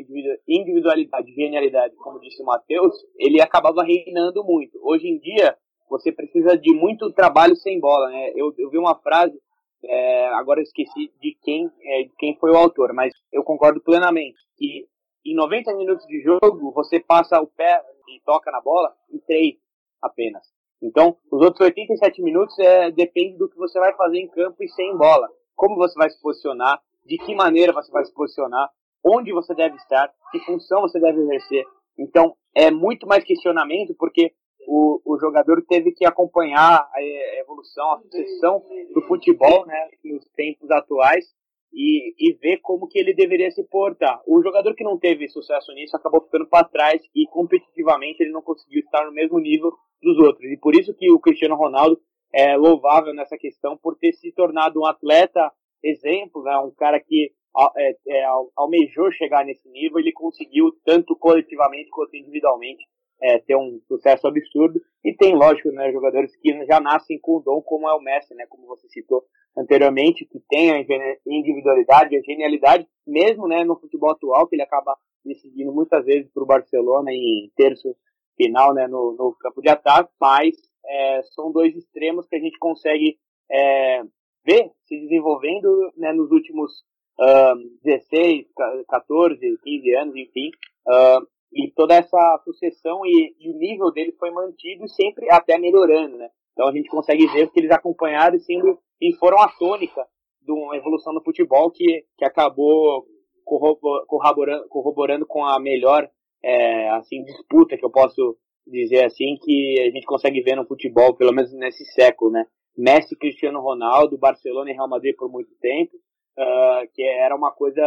individualidade, 0.47 1.33
genialidade, 1.33 1.95
como 1.97 2.21
disse 2.21 2.43
o 2.43 2.47
Matheus, 2.47 2.95
ele 3.17 3.41
acabava 3.41 3.83
reinando 3.83 4.45
muito. 4.45 4.79
Hoje 4.83 5.09
em 5.09 5.19
dia, 5.19 5.57
você 5.89 6.13
precisa 6.13 6.57
de 6.57 6.73
muito 6.75 7.13
trabalho 7.13 7.57
sem 7.57 7.81
bola. 7.81 8.09
Né? 8.11 8.33
Eu, 8.35 8.55
eu 8.59 8.71
vi 8.71 8.79
uma 8.79 8.95
frase, 8.97 9.39
é, 9.85 10.27
agora 10.35 10.61
eu 10.61 10.65
esqueci 10.65 11.13
de 11.21 11.37
quem, 11.43 11.71
é, 11.83 12.03
de 12.05 12.13
quem 12.19 12.37
foi 12.37 12.51
o 12.51 12.57
autor, 12.57 12.93
mas 12.93 13.13
eu 13.33 13.43
concordo 13.43 13.81
plenamente 13.81 14.39
que 14.57 14.87
em 15.25 15.35
90 15.35 15.75
minutos 15.75 16.07
de 16.07 16.21
jogo, 16.23 16.73
você 16.73 16.99
passa 16.99 17.41
o 17.41 17.47
pé 17.47 17.83
e 18.09 18.21
toca 18.25 18.51
na 18.51 18.61
bola 18.61 18.95
em 19.13 19.19
3 19.19 19.55
apenas. 20.01 20.43
Então, 20.83 21.17
os 21.31 21.43
outros 21.43 21.61
87 21.61 22.23
minutos 22.23 22.59
é, 22.59 22.91
depende 22.91 23.37
do 23.37 23.49
que 23.49 23.57
você 23.57 23.79
vai 23.79 23.95
fazer 23.97 24.19
em 24.19 24.29
campo 24.29 24.63
e 24.63 24.69
sem 24.69 24.97
bola. 24.97 25.29
Como 25.55 25.77
você 25.77 25.95
vai 25.99 26.09
se 26.09 26.19
posicionar, 26.23 26.81
de 27.05 27.19
que 27.19 27.35
maneira 27.35 27.73
você 27.73 27.93
vai 27.93 28.05
se 28.05 28.15
posicionar, 28.15 28.71
onde 29.05 29.33
você 29.33 29.55
deve 29.55 29.77
estar, 29.77 30.13
que 30.31 30.41
função 30.41 30.83
você 30.83 31.01
deve 31.01 31.21
exercer. 31.21 31.65
Então, 31.99 32.35
é 32.55 32.71
muito 32.71 33.07
mais 33.07 33.25
questionamento, 33.25 33.95
porque 33.99 34.33
o, 34.67 35.01
o 35.05 35.19
jogador 35.19 35.65
teve 35.69 35.93
que 35.93 36.07
acompanhar 36.07 36.89
a 36.93 37.03
evolução, 37.41 37.93
a 37.93 38.01
sucessão 38.01 38.63
do 38.95 39.03
futebol, 39.03 39.67
né, 39.67 39.89
nos 40.05 40.25
tempos 40.37 40.71
atuais, 40.71 41.25
e, 41.73 42.15
e 42.19 42.33
ver 42.35 42.59
como 42.59 42.89
que 42.89 42.99
ele 42.99 43.15
deveria 43.15 43.51
se 43.51 43.63
portar. 43.65 44.21
O 44.27 44.43
jogador 44.43 44.75
que 44.75 44.85
não 44.85 44.99
teve 44.99 45.29
sucesso 45.29 45.73
nisso 45.73 45.97
acabou 45.97 46.21
ficando 46.23 46.47
para 46.49 46.67
trás 46.67 47.01
e 47.15 47.27
competitivamente 47.29 48.23
ele 48.23 48.33
não 48.33 48.43
conseguiu 48.43 48.81
estar 48.81 49.05
no 49.05 49.13
mesmo 49.13 49.39
nível 49.39 49.73
dos 50.03 50.19
outros. 50.19 50.51
E 50.51 50.57
por 50.57 50.75
isso 50.75 50.95
que 50.95 51.11
o 51.13 51.21
Cristiano 51.21 51.55
Ronaldo 51.55 52.01
é 52.33 52.57
louvável 52.57 53.15
nessa 53.15 53.37
questão 53.37 53.77
por 53.77 53.97
ter 53.97 54.13
se 54.13 54.33
tornado 54.33 54.81
um 54.81 54.87
atleta 54.87 55.53
exemplo, 55.83 56.43
né, 56.43 56.57
um 56.59 56.73
cara 56.73 57.01
que 57.01 57.33
é, 57.77 57.97
é, 58.09 58.25
almejou 58.57 59.11
chegar 59.13 59.45
nesse 59.45 59.69
nível, 59.69 59.99
ele 59.99 60.13
conseguiu 60.13 60.71
tanto 60.85 61.17
coletivamente 61.17 61.91
quanto 61.91 62.17
individualmente 62.17 62.85
é, 63.23 63.39
ter 63.39 63.57
um 63.57 63.81
sucesso 63.87 64.27
absurdo. 64.27 64.81
E 65.05 65.15
tem, 65.15 65.35
lógico, 65.35 65.71
né, 65.71 65.93
jogadores 65.93 66.35
que 66.37 66.65
já 66.67 66.81
nascem 66.81 67.19
com 67.21 67.37
o 67.37 67.41
dom, 67.41 67.61
como 67.63 67.89
é 67.89 67.95
o 67.95 68.01
Messi, 68.01 68.35
né, 68.35 68.47
como 68.49 68.67
você 68.67 68.89
citou 68.89 69.25
anteriormente, 69.57 70.25
que 70.27 70.41
tem 70.49 70.71
a 70.71 70.81
individualidade, 71.27 72.17
a 72.17 72.23
genialidade, 72.23 72.87
mesmo 73.07 73.47
né, 73.49 73.65
no 73.65 73.79
futebol 73.79 74.11
atual, 74.11 74.47
que 74.47 74.55
ele 74.55 74.63
acaba 74.63 74.97
decidindo 75.25 75.73
muitas 75.73 76.05
vezes 76.05 76.31
para 76.33 76.43
o 76.43 76.47
Barcelona 76.47 77.13
em 77.13 77.51
terço 77.57 77.95
final 78.37 78.73
né, 78.73 78.87
no, 78.87 79.15
no 79.19 79.37
campo 79.39 79.61
de 79.61 79.69
ataque, 79.69 80.11
mas 80.19 80.55
é, 80.87 81.23
são 81.35 81.53
dois 81.53 81.77
extremos 81.77 82.27
que 82.27 82.37
a 82.37 82.41
gente 82.41 82.59
consegue 82.59 83.19
é, 83.51 84.03
ver 84.47 84.71
se 84.87 84.99
desenvolvendo 84.99 85.93
né, 85.97 86.13
nos 86.13 86.31
últimos 86.31 86.83
uh, 87.21 87.57
16, 87.85 88.47
14, 88.89 89.59
15 89.63 89.97
anos, 89.97 90.17
enfim. 90.17 90.51
Uh, 90.87 91.27
e 91.53 91.71
toda 91.73 91.95
essa 91.95 92.41
sucessão 92.45 93.05
e, 93.05 93.35
e, 93.39 93.51
o 93.51 93.59
nível 93.59 93.91
dele 93.91 94.13
foi 94.19 94.31
mantido 94.31 94.89
sempre 94.89 95.31
até 95.31 95.59
melhorando, 95.59 96.17
né? 96.17 96.29
Então 96.53 96.69
a 96.69 96.73
gente 96.73 96.89
consegue 96.89 97.27
ver 97.27 97.51
que 97.51 97.61
eles 97.61 97.71
acompanharam 97.71 98.37
e, 98.37 98.41
sendo, 98.41 98.79
e 99.01 99.13
foram 99.17 99.39
a 99.39 99.49
tônica 99.49 100.07
de 100.43 100.53
uma 100.53 100.77
evolução 100.77 101.13
no 101.13 101.23
futebol 101.23 101.71
que, 101.71 102.05
que 102.17 102.25
acabou 102.25 103.05
corroborando, 103.45 104.69
corroborando 104.69 105.27
com 105.27 105.45
a 105.45 105.59
melhor 105.59 106.09
é, 106.43 106.89
assim 106.91 107.23
disputa 107.25 107.77
que 107.77 107.85
eu 107.85 107.91
posso 107.91 108.37
dizer 108.67 109.05
assim 109.05 109.37
que 109.43 109.81
a 109.81 109.91
gente 109.91 110.07
consegue 110.07 110.41
ver 110.43 110.55
no 110.55 110.67
futebol, 110.67 111.15
pelo 111.17 111.33
menos 111.33 111.53
nesse 111.53 111.85
século, 111.87 112.31
né? 112.31 112.47
Messi, 112.77 113.17
Cristiano 113.17 113.61
Ronaldo, 113.61 114.17
Barcelona 114.17 114.71
e 114.71 114.75
Real 114.75 114.89
Madrid 114.89 115.17
por 115.17 115.31
muito 115.31 115.51
tempo, 115.61 115.93
uh, 116.39 116.89
que 116.95 117.03
era 117.03 117.35
uma 117.35 117.53
coisa 117.53 117.83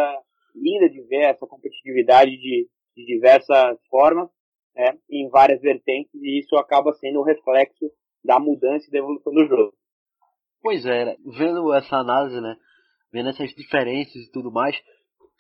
linda 0.56 0.90
de 0.90 1.02
ver 1.04 1.24
essa 1.24 1.48
competitividade 1.48 2.32
de, 2.32 2.68
de 2.96 3.06
diversas 3.06 3.78
formas, 3.90 4.30
né, 4.76 4.98
em 5.10 5.30
várias 5.30 5.62
vertentes, 5.62 6.14
e 6.16 6.40
isso 6.40 6.56
acaba 6.56 6.94
sendo 6.94 7.22
um 7.22 7.24
reflexo 7.24 7.92
da 8.24 8.40
mudança 8.40 8.88
e 8.88 8.92
da 8.92 9.00
evolução 9.00 9.34
do 9.34 9.46
jogo. 9.46 9.74
Pois 10.62 10.86
é, 10.86 11.06
né? 11.06 11.16
vendo 11.26 11.74
essa 11.74 11.98
análise, 11.98 12.40
né, 12.40 12.56
vendo 13.12 13.30
essas 13.30 13.50
diferenças 13.52 14.16
e 14.16 14.32
tudo 14.32 14.52
mais, 14.52 14.76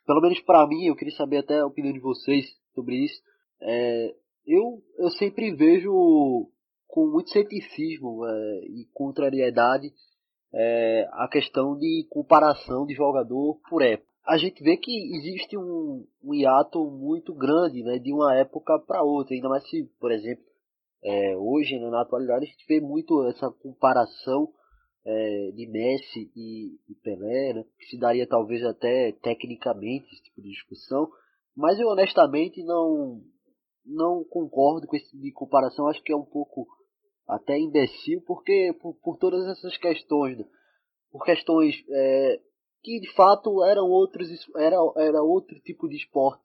pelo 0.05 0.21
menos 0.21 0.39
para 0.41 0.67
mim, 0.67 0.85
eu 0.85 0.95
queria 0.95 1.15
saber 1.15 1.37
até 1.37 1.59
a 1.59 1.65
opinião 1.65 1.93
de 1.93 1.99
vocês 1.99 2.45
sobre 2.73 3.05
isso. 3.05 3.21
É, 3.61 4.13
eu, 4.45 4.81
eu 4.97 5.09
sempre 5.11 5.53
vejo 5.55 6.49
com 6.87 7.07
muito 7.07 7.29
ceticismo 7.29 8.25
é, 8.25 8.59
e 8.65 8.85
contrariedade 8.93 9.91
é, 10.53 11.07
a 11.11 11.27
questão 11.27 11.77
de 11.77 12.05
comparação 12.09 12.85
de 12.85 12.93
jogador 12.93 13.59
por 13.69 13.81
época. 13.81 14.11
A 14.25 14.37
gente 14.37 14.63
vê 14.63 14.77
que 14.77 14.91
existe 15.17 15.57
um, 15.57 16.05
um 16.23 16.33
hiato 16.33 16.79
muito 16.85 17.33
grande 17.33 17.83
né, 17.83 17.99
de 17.99 18.13
uma 18.13 18.35
época 18.35 18.79
para 18.79 19.03
outra, 19.03 19.35
ainda 19.35 19.49
mais 19.49 19.67
se, 19.67 19.83
por 19.99 20.11
exemplo, 20.11 20.45
é, 21.03 21.35
hoje, 21.35 21.77
né, 21.77 21.89
na 21.89 22.01
atualidade, 22.01 22.45
a 22.45 22.47
gente 22.47 22.65
vê 22.67 22.79
muito 22.79 23.27
essa 23.27 23.51
comparação 23.51 24.47
é, 25.05 25.51
de 25.53 25.67
Messi 25.67 26.31
e, 26.33 26.77
e 26.89 26.95
Pelé, 27.03 27.53
né, 27.53 27.65
que 27.77 27.85
se 27.87 27.97
daria 27.97 28.25
talvez 28.25 28.63
até 28.63 29.11
tecnicamente 29.11 30.05
esse 30.13 30.23
tipo 30.23 30.41
de 30.41 30.49
discussão, 30.49 31.09
mas 31.55 31.77
eu 31.77 31.87
honestamente 31.89 32.63
não, 32.63 33.21
não 33.85 34.23
concordo 34.23 34.87
com 34.87 34.95
esse 34.95 35.09
tipo 35.09 35.21
de 35.21 35.33
comparação, 35.33 35.87
acho 35.87 36.01
que 36.01 36.13
é 36.13 36.15
um 36.15 36.25
pouco 36.25 36.65
até 37.27 37.57
imbecil, 37.57 38.21
porque 38.25 38.73
por, 38.81 38.95
por 38.95 39.17
todas 39.17 39.45
essas 39.47 39.77
questões, 39.77 40.37
né? 40.37 40.45
por 41.11 41.23
questões 41.23 41.75
é, 41.89 42.39
que 42.81 42.99
de 42.99 43.11
fato 43.13 43.63
eram 43.63 43.85
outros, 43.85 44.29
era, 44.57 44.75
era 44.97 45.21
outro 45.21 45.59
tipo 45.61 45.87
de 45.87 45.95
esporte 45.95 46.43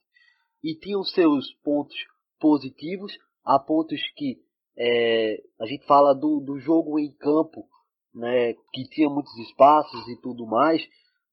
e 0.63 0.75
tinham 0.75 1.03
seus 1.03 1.53
pontos 1.63 1.97
positivos, 2.39 3.13
há 3.45 3.59
pontos 3.59 4.01
que 4.17 4.39
é, 4.77 5.43
a 5.61 5.67
gente 5.67 5.85
fala 5.87 6.15
do, 6.15 6.41
do 6.41 6.59
jogo 6.59 6.99
em 6.99 7.13
campo, 7.13 7.67
né, 8.15 8.55
que 8.73 8.89
tinha 8.91 9.09
muitos 9.09 9.37
espaços 9.39 10.09
e 10.09 10.21
tudo 10.21 10.47
mais, 10.47 10.83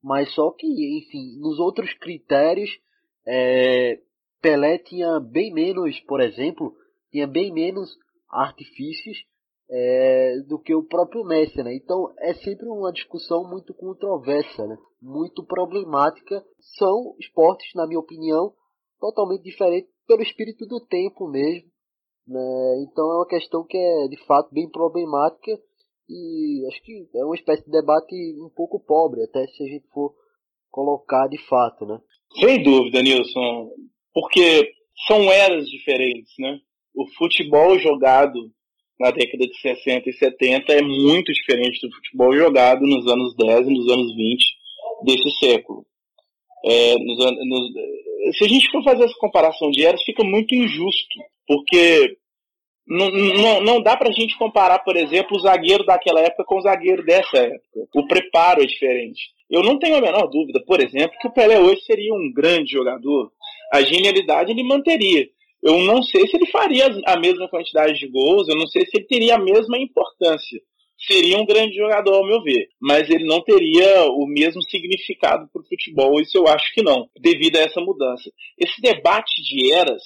mas 0.03 0.33
só 0.33 0.51
que, 0.51 0.67
enfim, 0.67 1.39
nos 1.39 1.59
outros 1.59 1.93
critérios, 1.95 2.69
é, 3.27 3.99
Pelé 4.41 4.77
tinha 4.77 5.19
bem 5.19 5.51
menos, 5.53 5.99
por 6.01 6.21
exemplo, 6.21 6.75
tinha 7.11 7.27
bem 7.27 7.51
menos 7.51 7.89
artifícios 8.29 9.17
é, 9.69 10.35
do 10.47 10.59
que 10.59 10.75
o 10.75 10.83
próprio 10.83 11.23
Messi, 11.23 11.61
né? 11.63 11.75
Então 11.75 12.13
é 12.19 12.33
sempre 12.35 12.67
uma 12.67 12.91
discussão 12.91 13.49
muito 13.49 13.73
controversa, 13.73 14.65
né? 14.65 14.77
Muito 15.01 15.43
problemática. 15.45 16.43
São 16.77 17.15
esportes, 17.19 17.71
na 17.75 17.87
minha 17.87 17.99
opinião, 17.99 18.53
totalmente 18.99 19.43
diferentes 19.43 19.89
pelo 20.07 20.21
espírito 20.21 20.65
do 20.65 20.79
tempo 20.85 21.27
mesmo, 21.27 21.67
né? 22.27 22.83
Então 22.83 23.05
é 23.11 23.17
uma 23.17 23.27
questão 23.27 23.65
que 23.65 23.77
é 23.77 24.07
de 24.07 24.17
fato 24.25 24.53
bem 24.53 24.69
problemática 24.69 25.51
e 26.07 26.63
acho 26.67 26.83
que 26.83 27.09
é 27.15 27.25
uma 27.25 27.35
espécie 27.35 27.65
de 27.65 27.71
debate 27.71 28.15
um 28.39 28.49
pouco 28.55 28.79
pobre, 28.79 29.23
até 29.23 29.45
se 29.47 29.63
a 29.63 29.67
gente 29.67 29.87
for 29.87 30.13
colocar 30.69 31.27
de 31.27 31.41
fato, 31.47 31.85
né? 31.85 31.99
Sem 32.39 32.61
dúvida, 32.61 33.01
Nilson, 33.01 33.71
porque 34.13 34.71
são 35.07 35.31
eras 35.31 35.67
diferentes, 35.67 36.33
né? 36.37 36.59
O 36.95 37.07
futebol 37.17 37.77
jogado 37.79 38.37
na 38.99 39.11
década 39.11 39.45
de 39.45 39.59
60 39.61 40.09
e 40.09 40.13
70 40.13 40.73
é 40.73 40.81
muito 40.81 41.31
diferente 41.33 41.85
do 41.85 41.93
futebol 41.95 42.35
jogado 42.35 42.81
nos 42.85 43.07
anos 43.07 43.35
10 43.35 43.67
e 43.67 43.73
nos 43.73 43.91
anos 43.91 44.15
20 44.15 44.45
desse 45.03 45.29
século. 45.39 45.85
É, 46.65 46.95
nos, 46.95 47.17
nos, 47.17 48.37
se 48.37 48.45
a 48.45 48.47
gente 48.47 48.71
for 48.71 48.83
fazer 48.83 49.03
essa 49.03 49.17
comparação 49.19 49.69
de 49.69 49.85
eras, 49.85 50.01
fica 50.03 50.23
muito 50.23 50.55
injusto, 50.55 51.19
porque 51.47 52.17
Não, 52.87 53.09
não, 53.09 53.61
não 53.61 53.81
dá 53.81 53.97
pra 53.97 54.11
gente 54.11 54.37
comparar, 54.37 54.79
por 54.79 54.95
exemplo, 54.95 55.35
o 55.35 55.39
zagueiro 55.39 55.83
daquela 55.85 56.21
época 56.21 56.43
com 56.45 56.57
o 56.57 56.61
zagueiro 56.61 57.03
dessa 57.03 57.37
época. 57.37 57.87
O 57.95 58.07
preparo 58.07 58.61
é 58.61 58.65
diferente. 58.65 59.33
Eu 59.49 59.63
não 59.63 59.79
tenho 59.79 59.97
a 59.97 60.01
menor 60.01 60.27
dúvida, 60.27 60.63
por 60.65 60.79
exemplo, 60.79 61.17
que 61.19 61.27
o 61.27 61.31
Pelé 61.31 61.59
hoje 61.59 61.81
seria 61.81 62.13
um 62.13 62.31
grande 62.31 62.71
jogador. 62.71 63.31
A 63.73 63.81
genialidade 63.81 64.51
ele 64.51 64.63
manteria. 64.63 65.27
Eu 65.65 65.79
não 65.79 66.03
sei 66.03 66.27
se 66.27 66.37
ele 66.37 66.45
faria 66.51 66.85
a 67.07 67.19
mesma 67.19 67.49
quantidade 67.49 67.97
de 67.97 68.07
gols, 68.07 68.47
eu 68.47 68.55
não 68.55 68.67
sei 68.67 68.85
se 68.85 68.97
ele 68.97 69.07
teria 69.07 69.35
a 69.35 69.39
mesma 69.39 69.79
importância. 69.79 70.61
Seria 70.97 71.39
um 71.39 71.45
grande 71.45 71.75
jogador, 71.75 72.13
ao 72.13 72.25
meu 72.25 72.41
ver, 72.43 72.69
mas 72.79 73.09
ele 73.09 73.25
não 73.25 73.41
teria 73.41 74.05
o 74.11 74.25
mesmo 74.27 74.61
significado 74.69 75.49
para 75.51 75.61
o 75.61 75.65
futebol, 75.65 76.21
isso 76.21 76.37
eu 76.37 76.47
acho 76.47 76.73
que 76.73 76.81
não, 76.81 77.09
devido 77.19 77.57
a 77.57 77.61
essa 77.61 77.81
mudança. 77.81 78.31
Esse 78.57 78.79
debate 78.79 79.41
de 79.41 79.73
eras 79.73 80.01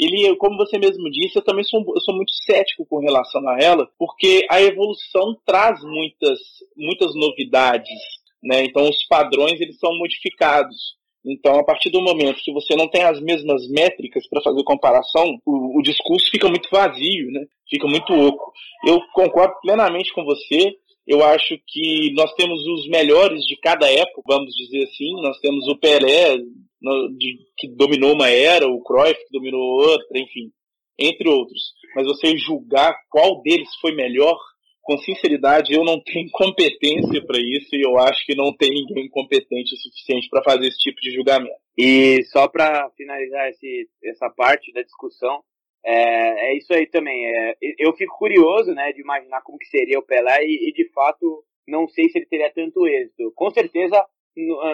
ele, 0.00 0.34
como 0.36 0.56
você 0.56 0.78
mesmo 0.78 1.10
disse, 1.10 1.36
eu 1.36 1.44
também 1.44 1.62
sou, 1.62 1.84
eu 1.94 2.00
sou 2.00 2.16
muito 2.16 2.32
cético 2.32 2.86
com 2.86 3.00
relação 3.00 3.46
a 3.46 3.60
ela, 3.60 3.86
porque 3.98 4.46
a 4.48 4.58
evolução 4.62 5.36
traz 5.44 5.82
muitas, 5.84 6.38
muitas 6.74 7.14
novidades, 7.14 8.00
né? 8.42 8.64
Então 8.64 8.88
os 8.88 9.04
padrões 9.06 9.60
eles 9.60 9.78
são 9.78 9.94
modificados. 9.98 10.98
Então, 11.24 11.58
a 11.58 11.64
partir 11.64 11.90
do 11.90 12.00
momento 12.00 12.42
que 12.42 12.52
você 12.52 12.74
não 12.74 12.88
tem 12.88 13.02
as 13.02 13.20
mesmas 13.20 13.68
métricas 13.68 14.26
para 14.28 14.42
fazer 14.42 14.62
comparação, 14.64 15.38
o, 15.44 15.78
o, 15.78 15.82
discurso 15.82 16.30
fica 16.30 16.48
muito 16.48 16.68
vazio, 16.70 17.30
né? 17.30 17.44
Fica 17.68 17.86
muito 17.86 18.12
oco. 18.12 18.52
Eu 18.86 19.00
concordo 19.12 19.54
plenamente 19.60 20.12
com 20.14 20.24
você. 20.24 20.74
Eu 21.06 21.22
acho 21.24 21.58
que 21.66 22.12
nós 22.14 22.32
temos 22.34 22.66
os 22.66 22.88
melhores 22.88 23.44
de 23.44 23.56
cada 23.56 23.90
época, 23.90 24.22
vamos 24.26 24.54
dizer 24.54 24.84
assim. 24.84 25.12
Nós 25.22 25.38
temos 25.40 25.68
o 25.68 25.76
Pelé, 25.76 26.38
no, 26.80 27.08
de, 27.16 27.38
que 27.58 27.68
dominou 27.68 28.14
uma 28.14 28.28
era, 28.28 28.66
o 28.66 28.82
Cruyff 28.82 29.14
que 29.14 29.32
dominou 29.32 29.60
outra, 29.60 30.18
enfim, 30.18 30.50
entre 30.98 31.28
outros. 31.28 31.72
Mas 31.94 32.06
você 32.06 32.36
julgar 32.38 32.96
qual 33.10 33.42
deles 33.42 33.68
foi 33.80 33.94
melhor, 33.94 34.38
com 34.82 34.98
sinceridade, 34.98 35.74
eu 35.74 35.84
não 35.84 36.00
tenho 36.02 36.28
competência 36.32 37.24
para 37.24 37.38
isso 37.38 37.74
e 37.74 37.82
eu 37.82 37.98
acho 37.98 38.24
que 38.24 38.34
não 38.34 38.54
tem 38.56 38.70
ninguém 38.70 39.08
competente 39.08 39.74
o 39.74 39.78
suficiente 39.78 40.28
para 40.28 40.42
fazer 40.42 40.66
esse 40.66 40.78
tipo 40.78 41.00
de 41.00 41.10
julgamento. 41.12 41.54
E 41.76 42.22
só 42.24 42.48
para 42.48 42.90
finalizar 42.96 43.48
esse, 43.48 43.88
essa 44.04 44.28
parte 44.30 44.72
da 44.72 44.82
discussão, 44.82 45.42
é, 45.84 46.50
é 46.52 46.56
isso 46.56 46.72
aí 46.74 46.86
também. 46.86 47.24
É, 47.26 47.54
eu 47.78 47.92
fico 47.94 48.18
curioso, 48.18 48.74
né, 48.74 48.92
de 48.92 49.00
imaginar 49.00 49.42
como 49.42 49.58
que 49.58 49.66
seria 49.66 49.98
o 49.98 50.04
Pelé 50.04 50.44
e, 50.44 50.68
e 50.68 50.72
de 50.72 50.90
fato 50.92 51.44
não 51.66 51.86
sei 51.88 52.08
se 52.08 52.18
ele 52.18 52.26
teria 52.26 52.50
tanto 52.52 52.86
êxito. 52.86 53.32
Com 53.34 53.50
certeza 53.50 54.04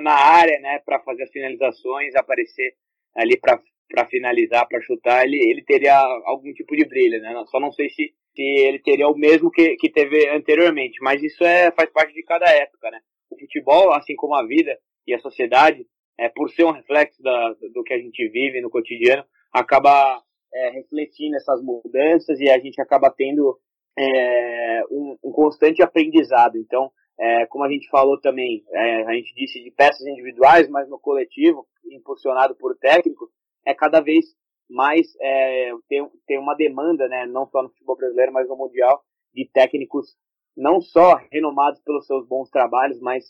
na 0.02 0.14
área, 0.14 0.58
né, 0.60 0.78
para 0.84 1.00
fazer 1.00 1.24
as 1.24 1.30
finalizações, 1.30 2.14
aparecer 2.14 2.74
ali 3.14 3.38
para 3.38 3.60
finalizar, 4.10 4.66
para 4.68 4.80
chutar, 4.80 5.24
ele, 5.24 5.36
ele 5.36 5.62
teria 5.62 5.96
algum 6.24 6.52
tipo 6.52 6.76
de 6.76 6.84
brilho, 6.84 7.20
né? 7.20 7.34
Só 7.46 7.60
não 7.60 7.72
sei 7.72 7.88
se, 7.90 8.12
se 8.34 8.42
ele 8.42 8.78
teria 8.78 9.08
o 9.08 9.16
mesmo 9.16 9.50
que, 9.50 9.76
que 9.76 9.90
teve 9.90 10.28
anteriormente, 10.28 10.98
mas 11.00 11.22
isso 11.22 11.44
é, 11.44 11.70
faz 11.72 11.90
parte 11.90 12.12
de 12.12 12.22
cada 12.22 12.46
época, 12.50 12.90
né? 12.90 13.00
O 13.30 13.38
futebol, 13.38 13.92
assim 13.92 14.14
como 14.16 14.34
a 14.34 14.46
vida 14.46 14.76
e 15.06 15.14
a 15.14 15.18
sociedade, 15.18 15.86
é, 16.18 16.28
por 16.28 16.50
ser 16.50 16.64
um 16.64 16.72
reflexo 16.72 17.22
da, 17.22 17.54
do 17.72 17.82
que 17.84 17.94
a 17.94 17.98
gente 17.98 18.28
vive 18.28 18.60
no 18.60 18.70
cotidiano, 18.70 19.24
acaba 19.52 20.22
é, 20.52 20.70
refletindo 20.70 21.36
essas 21.36 21.62
mudanças 21.62 22.40
e 22.40 22.50
a 22.50 22.58
gente 22.58 22.80
acaba 22.80 23.10
tendo 23.10 23.58
é, 23.98 24.82
um, 24.90 25.16
um 25.24 25.32
constante 25.32 25.82
aprendizado. 25.82 26.56
Então, 26.56 26.90
é, 27.18 27.46
como 27.46 27.64
a 27.64 27.70
gente 27.70 27.88
falou 27.88 28.20
também, 28.20 28.64
é, 28.72 29.02
a 29.04 29.12
gente 29.14 29.34
disse 29.34 29.62
de 29.62 29.70
peças 29.70 30.06
individuais, 30.06 30.68
mas 30.68 30.88
no 30.88 30.98
coletivo, 30.98 31.66
impulsionado 31.90 32.54
por 32.54 32.76
técnico, 32.76 33.30
é 33.66 33.74
cada 33.74 34.00
vez 34.00 34.24
mais 34.68 35.06
é, 35.20 35.72
tem, 35.88 36.08
tem 36.26 36.38
uma 36.38 36.54
demanda, 36.54 37.08
né, 37.08 37.26
não 37.26 37.46
só 37.46 37.62
no 37.62 37.68
futebol 37.70 37.96
brasileiro, 37.96 38.32
mas 38.32 38.48
no 38.48 38.56
mundial, 38.56 39.02
de 39.34 39.48
técnicos 39.52 40.16
não 40.56 40.80
só 40.80 41.20
renomados 41.30 41.80
pelos 41.82 42.06
seus 42.06 42.26
bons 42.26 42.48
trabalhos, 42.50 42.98
mas 43.00 43.24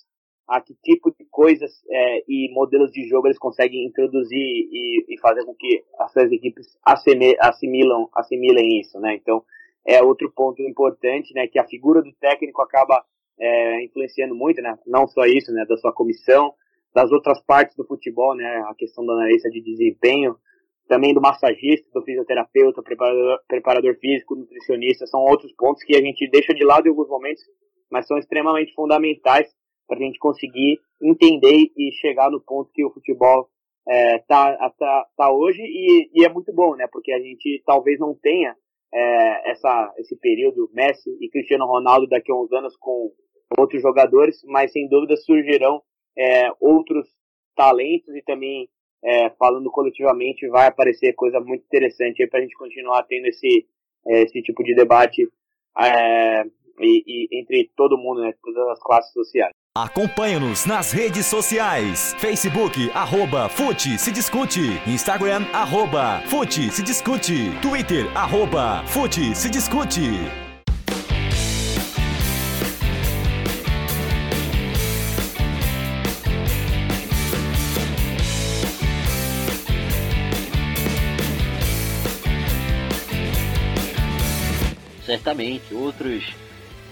a 0.48 0.60
que 0.60 0.74
tipo 0.84 1.10
de 1.10 1.26
coisas 1.28 1.72
é, 1.90 2.22
e 2.28 2.52
modelos 2.54 2.92
de 2.92 3.08
jogo 3.08 3.26
eles 3.26 3.38
conseguem 3.38 3.84
introduzir 3.84 4.38
e, 4.38 5.04
e 5.08 5.18
fazer 5.18 5.44
com 5.44 5.54
que 5.54 5.82
as 5.98 6.12
suas 6.12 6.30
equipes 6.30 6.78
assimilam, 6.84 8.08
assimilem 8.14 8.80
isso, 8.80 9.00
né? 9.00 9.16
Então 9.16 9.42
é 9.84 10.00
outro 10.02 10.30
ponto 10.30 10.62
importante, 10.62 11.34
né? 11.34 11.48
Que 11.48 11.58
a 11.58 11.66
figura 11.66 12.00
do 12.00 12.12
técnico 12.12 12.62
acaba 12.62 13.04
é, 13.40 13.84
influenciando 13.84 14.36
muito, 14.36 14.62
né? 14.62 14.78
Não 14.86 15.08
só 15.08 15.24
isso, 15.24 15.52
né? 15.52 15.64
Da 15.68 15.76
sua 15.76 15.92
comissão, 15.92 16.54
das 16.96 17.12
outras 17.12 17.38
partes 17.44 17.76
do 17.76 17.86
futebol, 17.86 18.34
né? 18.34 18.64
A 18.70 18.74
questão 18.74 19.04
da 19.04 19.12
analista 19.12 19.50
de 19.50 19.60
desempenho, 19.60 20.34
também 20.88 21.12
do 21.12 21.20
massagista, 21.20 21.86
do 21.92 22.02
fisioterapeuta, 22.02 22.82
preparador, 22.82 23.38
preparador 23.46 23.98
físico, 23.98 24.34
nutricionista, 24.34 25.06
são 25.06 25.20
outros 25.20 25.52
pontos 25.52 25.84
que 25.84 25.94
a 25.94 26.00
gente 26.00 26.26
deixa 26.30 26.54
de 26.54 26.64
lado 26.64 26.86
em 26.86 26.88
alguns 26.88 27.08
momentos, 27.08 27.42
mas 27.90 28.06
são 28.06 28.16
extremamente 28.16 28.72
fundamentais 28.72 29.46
para 29.86 29.98
a 29.98 30.00
gente 30.00 30.18
conseguir 30.18 30.80
entender 31.02 31.70
e 31.76 31.92
chegar 32.00 32.30
no 32.30 32.40
ponto 32.40 32.70
que 32.72 32.82
o 32.82 32.90
futebol 32.90 33.50
é, 33.86 34.18
tá, 34.20 34.56
tá, 34.78 35.06
tá 35.18 35.30
hoje 35.30 35.60
e, 35.60 36.10
e 36.14 36.24
é 36.24 36.32
muito 36.32 36.50
bom, 36.54 36.76
né? 36.76 36.86
Porque 36.90 37.12
a 37.12 37.18
gente 37.18 37.62
talvez 37.66 37.98
não 38.00 38.14
tenha 38.14 38.56
é, 38.94 39.50
essa, 39.50 39.92
esse 39.98 40.16
período 40.16 40.70
Messi 40.72 41.10
e 41.20 41.28
Cristiano 41.28 41.66
Ronaldo 41.66 42.06
daqui 42.08 42.32
a 42.32 42.34
uns 42.34 42.50
anos 42.52 42.74
com 42.78 43.12
outros 43.58 43.82
jogadores, 43.82 44.40
mas 44.46 44.72
sem 44.72 44.88
dúvida 44.88 45.14
surgirão 45.18 45.82
é, 46.16 46.50
outros 46.60 47.06
talentos 47.54 48.14
e 48.14 48.22
também 48.22 48.68
é, 49.04 49.30
falando 49.30 49.70
coletivamente 49.70 50.48
vai 50.48 50.66
aparecer 50.66 51.14
coisa 51.14 51.40
muito 51.40 51.64
interessante 51.64 52.26
para 52.26 52.40
a 52.40 52.42
gente 52.42 52.56
continuar 52.56 53.02
tendo 53.04 53.26
esse, 53.26 53.66
é, 54.06 54.22
esse 54.22 54.42
tipo 54.42 54.62
de 54.64 54.74
debate 54.74 55.28
é, 55.78 56.44
e, 56.80 57.04
e, 57.06 57.38
entre 57.38 57.70
todo 57.76 57.98
mundo, 57.98 58.22
né, 58.22 58.32
todas 58.42 58.68
as 58.68 58.80
classes 58.82 59.12
sociais. 59.12 59.52
Acompanhe-nos 59.76 60.64
nas 60.64 60.90
redes 60.90 61.26
sociais. 61.26 62.14
Facebook, 62.14 62.90
arroba 62.94 63.48
Fute 63.48 63.98
se 63.98 64.10
discute. 64.10 64.80
Instagram, 64.86 65.42
arroba 65.52 66.22
Fute 66.26 66.70
se 66.70 66.82
discute. 66.82 67.50
Twitter, 67.60 68.06
arroba 68.16 68.82
Fute 68.86 69.34
se 69.34 69.50
discute. 69.50 70.45
Certamente, 85.16 85.74
outros 85.74 86.34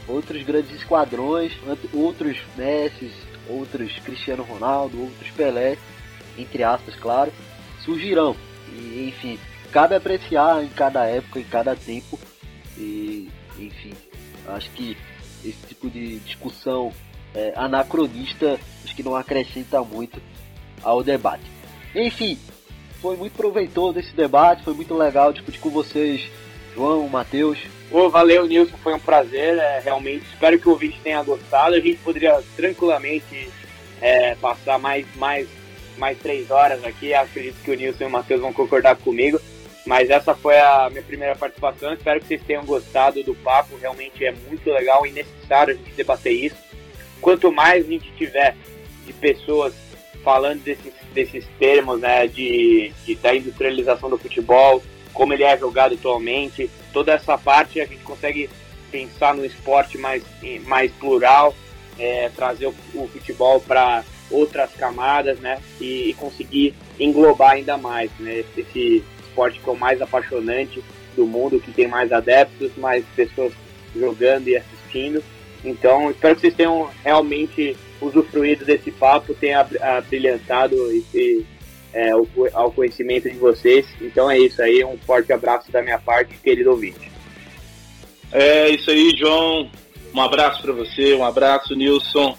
outros 0.08 0.42
grandes 0.42 0.70
esquadrões, 0.72 1.52
outros 1.92 2.38
Messi, 2.56 3.10
outros 3.48 3.98
Cristiano 4.00 4.42
Ronaldo, 4.42 5.00
outros 5.00 5.30
Pelé, 5.30 5.78
entre 6.36 6.62
aspas, 6.62 6.94
claro, 6.96 7.32
surgirão. 7.84 8.36
E, 8.72 9.08
enfim, 9.08 9.38
cabe 9.72 9.94
apreciar 9.94 10.62
em 10.62 10.68
cada 10.68 11.04
época, 11.06 11.40
em 11.40 11.44
cada 11.44 11.76
tempo. 11.76 12.18
E, 12.76 13.30
enfim, 13.58 13.92
acho 14.48 14.70
que 14.70 14.96
esse 15.44 15.66
tipo 15.66 15.88
de 15.90 16.18
discussão 16.20 16.92
é, 17.34 17.52
anacronista 17.56 18.58
acho 18.84 18.94
que 18.94 19.02
não 19.02 19.16
acrescenta 19.16 19.82
muito 19.82 20.20
ao 20.82 21.02
debate. 21.02 21.44
Enfim, 21.94 22.38
foi 23.00 23.16
muito 23.16 23.34
proveitoso 23.34 23.98
esse 23.98 24.14
debate, 24.14 24.64
foi 24.64 24.74
muito 24.74 24.94
legal 24.94 25.32
discutir 25.32 25.60
com 25.60 25.70
vocês, 25.70 26.28
João, 26.74 27.08
Matheus. 27.08 27.58
Pô, 27.94 28.10
valeu, 28.10 28.44
Nilson, 28.44 28.76
foi 28.78 28.92
um 28.92 28.98
prazer. 28.98 29.56
É, 29.56 29.78
realmente, 29.78 30.26
espero 30.26 30.58
que 30.58 30.66
o 30.66 30.72
ouvinte 30.72 31.00
tenha 31.00 31.22
gostado. 31.22 31.76
A 31.76 31.80
gente 31.80 31.98
poderia 31.98 32.42
tranquilamente 32.56 33.48
é, 34.00 34.34
passar 34.34 34.80
mais, 34.80 35.06
mais, 35.14 35.46
mais 35.96 36.18
três 36.18 36.50
horas 36.50 36.84
aqui. 36.84 37.14
Acredito 37.14 37.54
que 37.62 37.70
o 37.70 37.74
Nilson 37.76 38.02
e 38.02 38.06
o 38.08 38.10
Matheus 38.10 38.40
vão 38.40 38.52
concordar 38.52 38.96
comigo. 38.96 39.40
Mas 39.86 40.10
essa 40.10 40.34
foi 40.34 40.58
a 40.58 40.88
minha 40.90 41.04
primeira 41.04 41.36
participação. 41.36 41.94
Espero 41.94 42.18
que 42.18 42.26
vocês 42.26 42.42
tenham 42.42 42.64
gostado 42.64 43.22
do 43.22 43.32
papo. 43.32 43.76
Realmente 43.80 44.24
é 44.24 44.32
muito 44.32 44.68
legal 44.72 45.06
e 45.06 45.12
necessário 45.12 45.74
a 45.74 45.76
gente 45.76 45.92
debater 45.92 46.32
isso. 46.32 46.56
Quanto 47.20 47.52
mais 47.52 47.86
a 47.86 47.88
gente 47.88 48.10
tiver 48.16 48.56
de 49.06 49.12
pessoas 49.12 49.72
falando 50.24 50.64
desses, 50.64 50.92
desses 51.12 51.46
termos 51.60 52.00
né, 52.00 52.26
de, 52.26 52.92
de 53.06 53.14
da 53.14 53.36
industrialização 53.36 54.10
do 54.10 54.18
futebol, 54.18 54.82
como 55.14 55.32
ele 55.32 55.44
é 55.44 55.56
jogado 55.56 55.94
atualmente, 55.94 56.68
toda 56.92 57.12
essa 57.12 57.38
parte 57.38 57.80
a 57.80 57.86
gente 57.86 58.02
consegue 58.02 58.50
pensar 58.90 59.34
no 59.34 59.44
esporte 59.44 59.96
mais, 59.96 60.22
mais 60.66 60.92
plural, 60.92 61.54
é, 61.98 62.28
trazer 62.36 62.66
o, 62.66 62.74
o 62.94 63.08
futebol 63.08 63.60
para 63.60 64.04
outras 64.30 64.70
camadas, 64.72 65.38
né? 65.38 65.60
E, 65.80 66.10
e, 66.10 66.14
conseguir 66.14 66.74
englobar 66.98 67.52
ainda 67.52 67.76
mais, 67.76 68.10
né? 68.18 68.44
Esse 68.56 69.02
esporte 69.24 69.60
que 69.60 69.68
é 69.68 69.72
o 69.72 69.76
mais 69.76 70.02
apaixonante 70.02 70.82
do 71.16 71.26
mundo, 71.26 71.60
que 71.60 71.72
tem 71.72 71.86
mais 71.86 72.12
adeptos, 72.12 72.72
mais 72.76 73.04
pessoas 73.14 73.52
jogando 73.94 74.48
e 74.48 74.56
assistindo. 74.56 75.22
Então, 75.64 76.10
espero 76.10 76.34
que 76.34 76.42
vocês 76.42 76.54
tenham 76.54 76.90
realmente 77.02 77.76
usufruído 78.00 78.64
desse 78.64 78.90
papo, 78.90 79.34
tenha 79.34 79.66
abrilhantado 79.80 80.74
esse, 80.92 81.46
é, 81.94 82.10
ao 82.52 82.72
conhecimento 82.72 83.30
de 83.30 83.36
vocês. 83.38 83.86
Então 84.00 84.30
é 84.30 84.38
isso 84.38 84.60
aí, 84.60 84.84
um 84.84 84.98
forte 84.98 85.32
abraço 85.32 85.70
da 85.70 85.80
minha 85.80 85.98
parte, 85.98 86.36
querido 86.42 86.70
ouvinte. 86.70 87.10
É 88.32 88.68
isso 88.68 88.90
aí, 88.90 89.14
João. 89.16 89.70
Um 90.12 90.20
abraço 90.20 90.60
para 90.60 90.72
você, 90.72 91.14
um 91.14 91.24
abraço, 91.24 91.74
Nilson. 91.74 92.36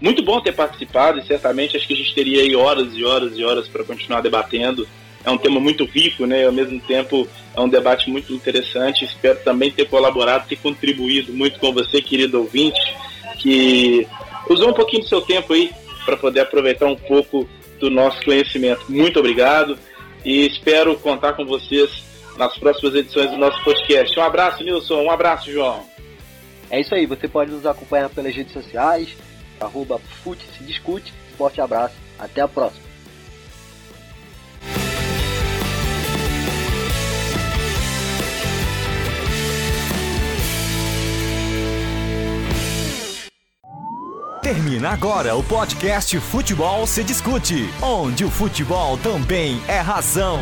Muito 0.00 0.22
bom 0.22 0.40
ter 0.40 0.52
participado 0.52 1.20
e 1.20 1.26
certamente 1.26 1.76
acho 1.76 1.86
que 1.86 1.94
a 1.94 1.96
gente 1.96 2.14
teria 2.14 2.42
aí 2.42 2.56
horas 2.56 2.92
e 2.92 3.04
horas 3.04 3.38
e 3.38 3.44
horas 3.44 3.68
para 3.68 3.84
continuar 3.84 4.20
debatendo. 4.20 4.86
É 5.24 5.30
um 5.30 5.38
tema 5.38 5.60
muito 5.60 5.84
rico, 5.84 6.26
né? 6.26 6.44
Ao 6.44 6.52
mesmo 6.52 6.80
tempo 6.80 7.28
é 7.54 7.60
um 7.60 7.68
debate 7.68 8.10
muito 8.10 8.32
interessante. 8.32 9.04
Espero 9.04 9.38
também 9.44 9.70
ter 9.70 9.88
colaborado, 9.88 10.48
ter 10.48 10.56
contribuído 10.56 11.32
muito 11.32 11.60
com 11.60 11.72
você, 11.72 12.02
querido 12.02 12.40
ouvinte, 12.40 12.80
que 13.38 14.06
usou 14.50 14.70
um 14.70 14.74
pouquinho 14.74 15.02
do 15.02 15.08
seu 15.08 15.20
tempo 15.20 15.52
aí 15.52 15.70
para 16.04 16.16
poder 16.16 16.40
aproveitar 16.40 16.86
um 16.86 16.96
pouco 16.96 17.48
do 17.82 17.90
nosso 17.90 18.24
conhecimento. 18.24 18.84
Muito 18.88 19.18
obrigado 19.18 19.76
e 20.24 20.46
espero 20.46 20.96
contar 20.98 21.32
com 21.32 21.44
vocês 21.44 22.04
nas 22.38 22.56
próximas 22.56 22.94
edições 22.94 23.30
do 23.30 23.36
nosso 23.36 23.62
podcast. 23.64 24.18
Um 24.18 24.22
abraço, 24.22 24.62
Nilson. 24.62 25.02
Um 25.02 25.10
abraço, 25.10 25.50
João. 25.50 25.84
É 26.70 26.80
isso 26.80 26.94
aí. 26.94 27.06
Você 27.06 27.26
pode 27.26 27.50
nos 27.50 27.66
acompanhar 27.66 28.08
pelas 28.08 28.34
redes 28.34 28.52
sociais, 28.52 29.14
arroba 29.60 29.98
Fute 30.22 30.46
se 30.56 30.62
discute. 30.62 31.12
Forte 31.36 31.60
abraço. 31.60 31.96
Até 32.18 32.40
a 32.40 32.48
próxima. 32.48 32.81
Termina 44.42 44.90
agora 44.90 45.36
o 45.36 45.44
podcast 45.44 46.18
Futebol 46.18 46.84
se 46.84 47.04
discute, 47.04 47.72
onde 47.80 48.24
o 48.24 48.30
futebol 48.30 48.98
também 48.98 49.62
é 49.68 49.78
razão. 49.78 50.40